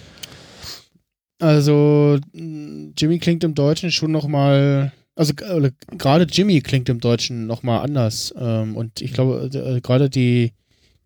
[1.41, 7.65] Also Jimmy klingt im Deutschen schon noch mal, also gerade Jimmy klingt im Deutschen noch
[7.65, 8.32] mal anders.
[8.39, 10.53] Ähm, und ich glaube äh, gerade die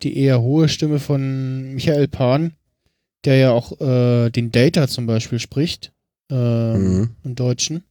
[0.03, 2.53] die eher hohe Stimme von Michael Pan,
[3.25, 5.93] der ja auch äh, den Data zum Beispiel spricht
[6.31, 7.11] ähm, Mhm.
[7.25, 7.85] im Deutschen.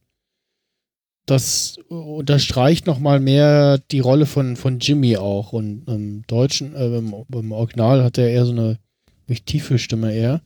[1.26, 5.52] Das unterstreicht noch mal mehr die Rolle von, von Jimmy auch.
[5.52, 8.78] Und im Deutschen, äh, im, im Original hat er eher so eine
[9.26, 10.40] wirklich tiefe Stimme eher.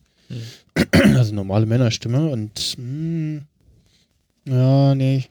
[1.15, 3.41] Also normale Männerstimme und mh,
[4.45, 5.25] ja, nee.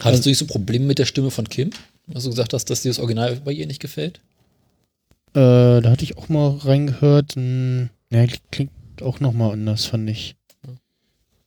[0.00, 1.70] Hattest du nicht so Probleme mit der Stimme von Kim?
[2.14, 4.20] Hast du gesagt hast, dass dir das Original bei ihr nicht gefällt?
[5.34, 7.34] Äh, da hatte ich auch mal reingehört.
[7.36, 8.70] Mh, ja, klingt
[9.02, 10.36] auch noch mal anders, fand ich.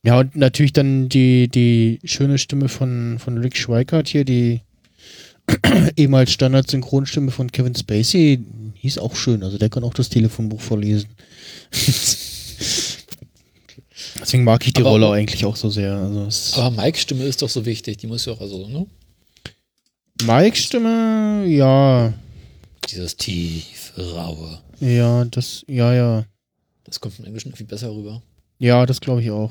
[0.04, 4.60] Ja, und natürlich dann die, die schöne Stimme von, von Rick Schweikart hier, die
[5.96, 8.38] ehemals Standard-Synchronstimme von Kevin Spacey,
[8.82, 9.42] die ist auch schön.
[9.44, 11.08] Also der kann auch das Telefonbuch vorlesen.
[14.20, 15.94] Deswegen mag ich die Aber- Rolle eigentlich auch so sehr.
[15.94, 17.98] Also Aber Mikes Stimme ist doch so wichtig.
[17.98, 18.86] Die muss ja auch, also, ne?
[20.24, 22.12] Mike-Stimme, ja.
[22.90, 24.58] Dieses tiefe, raue.
[24.80, 26.24] Ja, das, ja, ja.
[26.84, 28.22] Das kommt im Englischen viel besser rüber.
[28.58, 29.50] Ja, das glaube ich auch.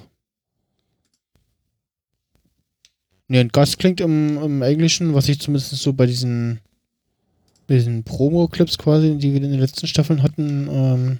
[3.32, 6.60] Nee, und Gus klingt im, im Englischen, was ich zumindest so bei diesen,
[7.66, 11.20] bei diesen Promo-Clips quasi, die wir in den letzten Staffeln hatten, ähm,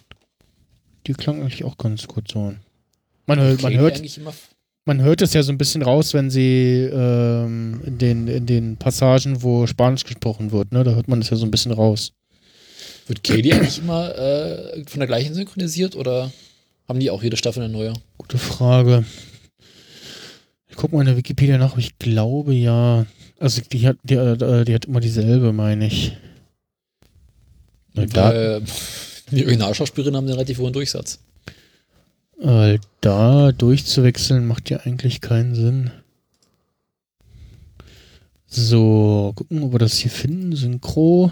[1.08, 2.54] die klangen eigentlich auch ganz gut so.
[3.28, 4.02] Man, hört- man, hört,
[4.84, 8.76] man hört es ja so ein bisschen raus, wenn sie ähm, in, den, in den
[8.76, 10.84] Passagen, wo Spanisch gesprochen wird, ne?
[10.84, 12.12] Da hört man es ja so ein bisschen raus.
[13.08, 16.30] Wird Katie eigentlich immer äh, von der gleichen synchronisiert oder
[16.90, 17.94] haben die auch jede Staffel eine neue?
[18.18, 19.06] Gute Frage.
[20.72, 23.06] Ich guck mal in der Wikipedia nach, aber ich glaube ja.
[23.40, 26.18] Also die hat, die, äh, die hat immer dieselbe, meine ich.
[27.94, 28.64] Weil
[29.32, 31.20] die Originalschauspielerinnen haben einen relativ hohen Durchsatz.
[32.38, 35.92] weil da durchzuwechseln macht ja eigentlich keinen Sinn.
[38.48, 40.56] So, gucken, ob wir das hier finden.
[40.56, 41.32] Synchro.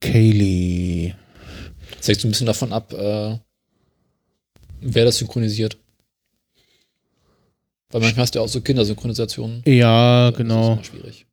[0.00, 1.14] Kaylee.
[1.98, 3.38] Das hängt so ein bisschen davon ab, äh,
[4.80, 5.78] wer das synchronisiert.
[7.94, 9.62] Weil manchmal hast du ja auch so Kindersynchronisationen.
[9.66, 10.72] Ja, Da genau.
[10.74, 11.26] ist es immer schwierig.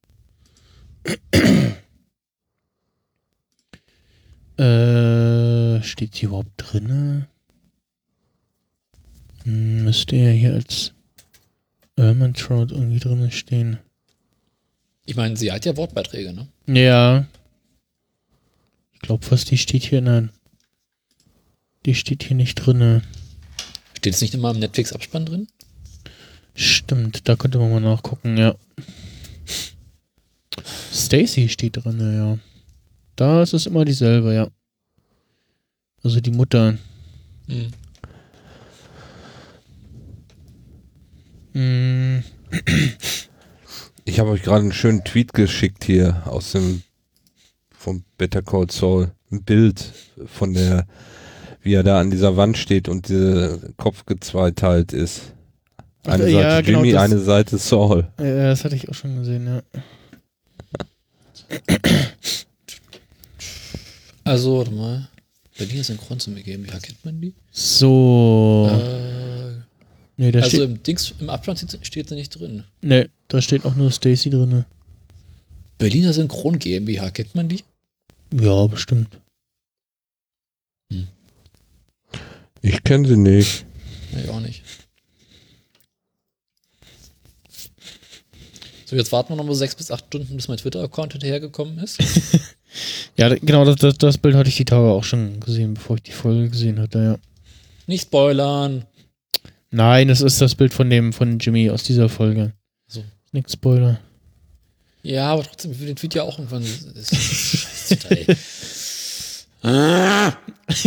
[4.58, 7.28] Äh, steht sie überhaupt drinne?
[9.44, 10.94] Hm, müsste ja hier als
[11.96, 13.80] Ermantrout irgendwie drinne stehen.
[15.06, 16.48] Ich meine, sie hat ja Wortbeiträge, ne?
[16.68, 17.26] Ja.
[18.94, 20.30] Ich glaube fast, die steht hier in der.
[21.88, 23.02] Die steht hier nicht drinne.
[23.98, 25.48] Steht es nicht immer im Netflix-Abspann drin?
[26.62, 28.54] Stimmt, da könnte man mal nachgucken, ja.
[30.94, 32.38] Stacy steht drinne, ja.
[33.16, 34.48] Da ist es immer dieselbe, ja.
[36.04, 36.78] Also die Mutter.
[37.48, 37.72] Hm.
[41.54, 42.24] Hm,
[44.06, 46.84] Ich habe euch gerade einen schönen Tweet geschickt hier aus dem
[47.72, 49.12] vom Better Call Saul.
[49.32, 49.94] Ein Bild
[50.28, 50.86] von der,
[51.64, 55.34] wie er da an dieser Wand steht und der Kopf gezweiteilt ist.
[56.04, 58.08] Eine Seite ja, genau, Jimmy, das- eine Seite Saul.
[58.20, 59.62] Ja, das hatte ich auch schon gesehen, ja.
[64.24, 65.08] Also, warte mal.
[65.58, 67.34] Berliner Synchron zum GmbH, kennt man die?
[67.52, 68.70] So.
[68.72, 69.62] Äh,
[70.18, 72.64] nee, da also steht, im Dings, im Abstand steht- steht sie nicht drin.
[72.82, 74.66] nee, da steht auch nur Stacy drin.
[75.78, 77.64] Berliner Synchron GmbH, kennt man die?
[78.34, 79.20] Ja, bestimmt.
[82.64, 83.66] Ich kenne sie nicht.
[84.14, 84.62] Nee, auch nicht.
[88.92, 91.98] So, jetzt warten wir noch mal sechs bis acht Stunden, bis mein Twitter-Account hinterhergekommen ist.
[93.18, 96.04] Ja, genau, das, das, das Bild hatte ich die Tage auch schon gesehen, bevor ich
[96.04, 97.18] die Folge gesehen hatte, ja.
[97.86, 98.86] Nicht spoilern.
[99.72, 102.54] Nein, das ist das Bild von dem, von Jimmy aus dieser Folge.
[102.88, 103.04] So.
[103.34, 104.00] Nix Spoiler.
[105.04, 106.64] Ja, aber trotzdem, ich will den Tweet ja auch irgendwann.
[106.96, 108.38] Das ist Scheiße.
[109.64, 110.34] Ah.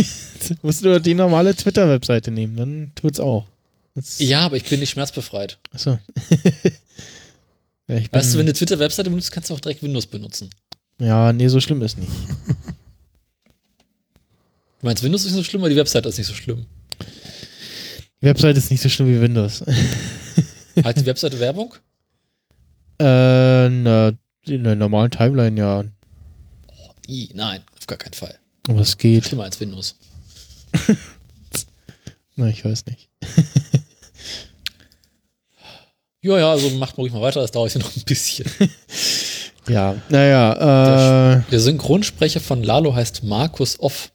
[0.63, 3.45] Musst du die normale Twitter-Webseite nehmen, dann tut's auch.
[3.93, 5.59] Das, Ja, aber ich bin nicht schmerzbefreit.
[5.71, 5.99] Achso.
[7.87, 10.49] Ja, Weißt du, wenn du Twitter-Webseite benutzt, kannst du auch direkt Windows benutzen.
[10.99, 12.11] ja, nee, so schlimm ist nicht.
[14.81, 16.65] Du meinst, Windows ist nicht so schlimm, aber die Webseite ist nicht so schlimm.
[18.21, 19.61] Die Webseite ist nicht so schlimm wie Windows.
[20.83, 21.73] Hat die Webseite Werbung?
[22.99, 24.11] äh, na,
[24.45, 25.83] in der normalen Timeline ja.
[27.07, 28.37] I, nein, auf gar keinen Fall.
[28.67, 29.25] Aber es geht.
[29.25, 29.95] Schlimmer als Windows.
[32.35, 33.09] Na, ich weiß nicht.
[36.25, 38.49] Ja, ja, also macht mal ruhig mal weiter, das dauert ja noch ein bisschen.
[39.67, 44.11] Ja, naja, äh, Der Synchronsprecher von Lalo heißt Markus Off.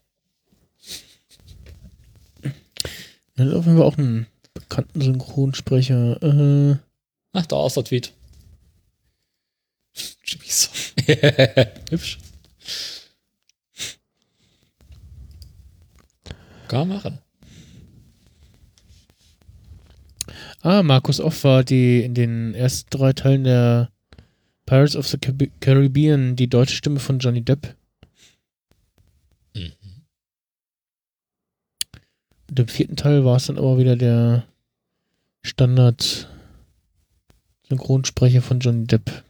[3.35, 6.23] er hat auf jeden Fall auch einen bekannten Synchronsprecher.
[6.23, 6.77] Äh,
[7.33, 8.13] Ach, da ist der Tweet.
[10.25, 10.69] Jimmy so.
[11.91, 12.19] Hübsch.
[16.69, 17.19] Kann man machen.
[20.63, 23.91] Ah, Markus Off war die in den ersten drei Teilen der
[24.67, 27.75] Pirates of the Caribbean die deutsche Stimme von Johnny Depp.
[29.55, 29.73] Mhm.
[32.49, 34.47] Und im vierten Teil war es dann aber wieder der
[35.43, 36.29] Standard
[37.69, 39.25] Synchronsprecher von Johnny Depp.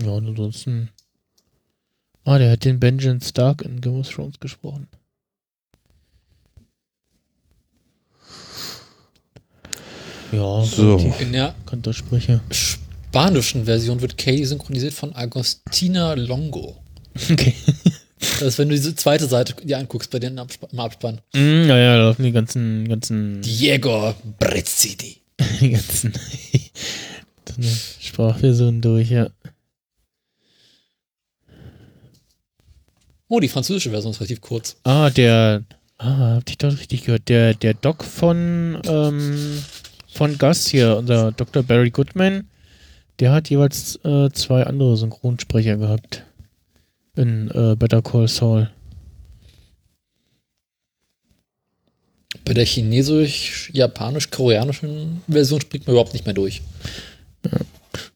[0.00, 0.90] Ja, und ansonsten.
[2.24, 4.86] Ah, der hat den Benjamin Stark in Game of Thrones gesprochen.
[10.30, 10.98] Ja, So.
[11.20, 12.40] In der bekannter Sprecher.
[12.50, 16.76] spanischen Version wird Katie synchronisiert von Agostina Longo.
[17.30, 17.54] Okay.
[18.38, 21.20] Das ist, wenn du diese zweite Seite dir anguckst bei denen im Absp- im Abspann.
[21.34, 25.16] Mm, ja, ja, da laufen die ganzen, ganzen, Diego Brezzini.
[25.60, 26.12] die ganzen
[28.00, 29.28] Sprachversionen durch, ja.
[33.34, 34.76] Oh, die französische Version ist relativ kurz.
[34.84, 35.62] Ah, der,
[35.96, 39.64] ah, hab ich doch richtig gehört, der, der Doc von, ähm,
[40.12, 41.62] von Gus hier, unser Dr.
[41.62, 42.46] Barry Goodman,
[43.20, 46.26] der hat jeweils äh, zwei andere Synchronsprecher gehabt.
[47.16, 48.70] In äh, Better Call Saul.
[52.44, 56.60] Bei der chinesisch, japanisch, koreanischen Version springt man überhaupt nicht mehr durch.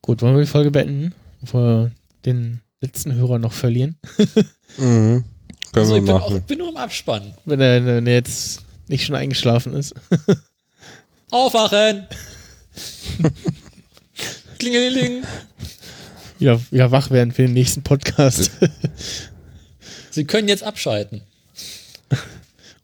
[0.03, 1.15] Gut, wollen wir die Folge beenden?
[1.41, 1.93] Bevor wir
[2.27, 3.97] den letzten Hörer noch verlieren.
[4.79, 5.25] Mhm.
[5.73, 6.43] Können Also wir ich bin, auch, machen.
[6.43, 7.35] bin nur im Abspann.
[7.45, 9.95] Wenn er, wenn er jetzt nicht schon eingeschlafen ist.
[11.31, 12.07] Aufwachen!
[14.59, 15.25] Klingeling!
[16.39, 18.51] wieder, wieder wach werden für den nächsten Podcast.
[20.11, 21.23] Sie können jetzt abschalten.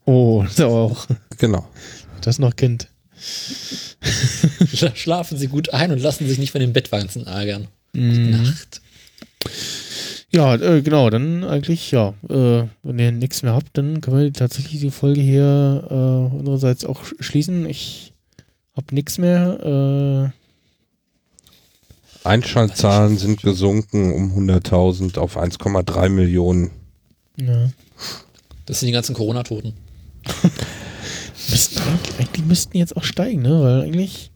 [0.05, 1.07] oh, das auch.
[1.37, 1.67] Genau.
[2.21, 2.87] Das noch Kind.
[4.73, 7.67] Schla- Schlafen Sie gut ein und lassen sich nicht von den Bettwanzen ärgern.
[7.93, 8.31] Mhm.
[8.43, 8.81] Nacht.
[10.33, 14.33] Ja, äh, genau, dann eigentlich, ja, äh, wenn ihr nichts mehr habt, dann können wir
[14.33, 17.67] tatsächlich die Folge hier äh, unsererseits auch sch- schließen.
[17.67, 18.13] Ich
[18.75, 20.33] hab nichts mehr.
[22.23, 26.71] Einschaltzahlen sind gesunken um 100.000 auf 1,3 Millionen.
[27.37, 27.69] Äh, ja.
[28.65, 29.73] Das sind die ganzen Corona-Toten.
[31.49, 33.61] Müssten, eigentlich, eigentlich müssten jetzt auch steigen, ne?
[33.61, 34.31] Weil eigentlich.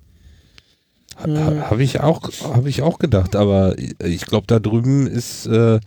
[1.17, 5.79] Ha, habe ich auch, habe ich auch gedacht, aber ich glaube, da drüben ist äh,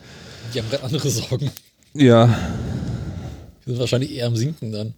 [0.52, 1.51] Die haben gerade andere Sorgen.
[1.94, 2.27] ja
[3.65, 4.94] Die sind wahrscheinlich eher am Sinken dann.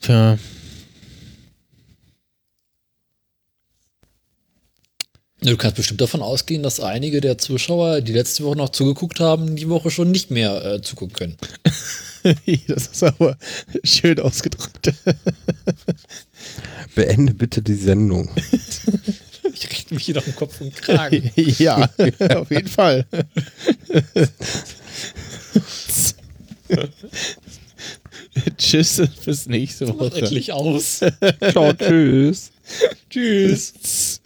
[0.00, 0.38] Tja.
[5.42, 9.56] Du kannst bestimmt davon ausgehen, dass einige der Zuschauer, die letzte Woche noch zugeguckt haben,
[9.56, 11.36] die Woche schon nicht mehr äh, zugucken können.
[12.68, 13.38] das ist aber
[13.82, 14.92] schön ausgedrückt.
[16.94, 18.28] Beende bitte die Sendung.
[19.52, 21.30] Ich richte mich hier doch im Kopf und Kragen.
[21.36, 21.88] ja,
[22.36, 23.04] auf jeden Fall.
[28.56, 30.20] Tschüss, bis nächste Mach Woche.
[30.20, 31.00] endlich aus.
[31.50, 32.52] Ciao, tschüss.
[33.10, 34.20] Tschüss.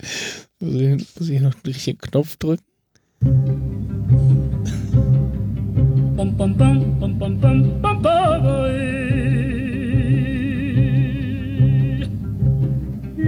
[0.59, 2.63] Muss ich, muss ich noch den richtigen Knopf drücken?
[6.15, 9.44] Pam pam pam pam pam pam pam pam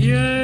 [0.00, 0.39] Yeah.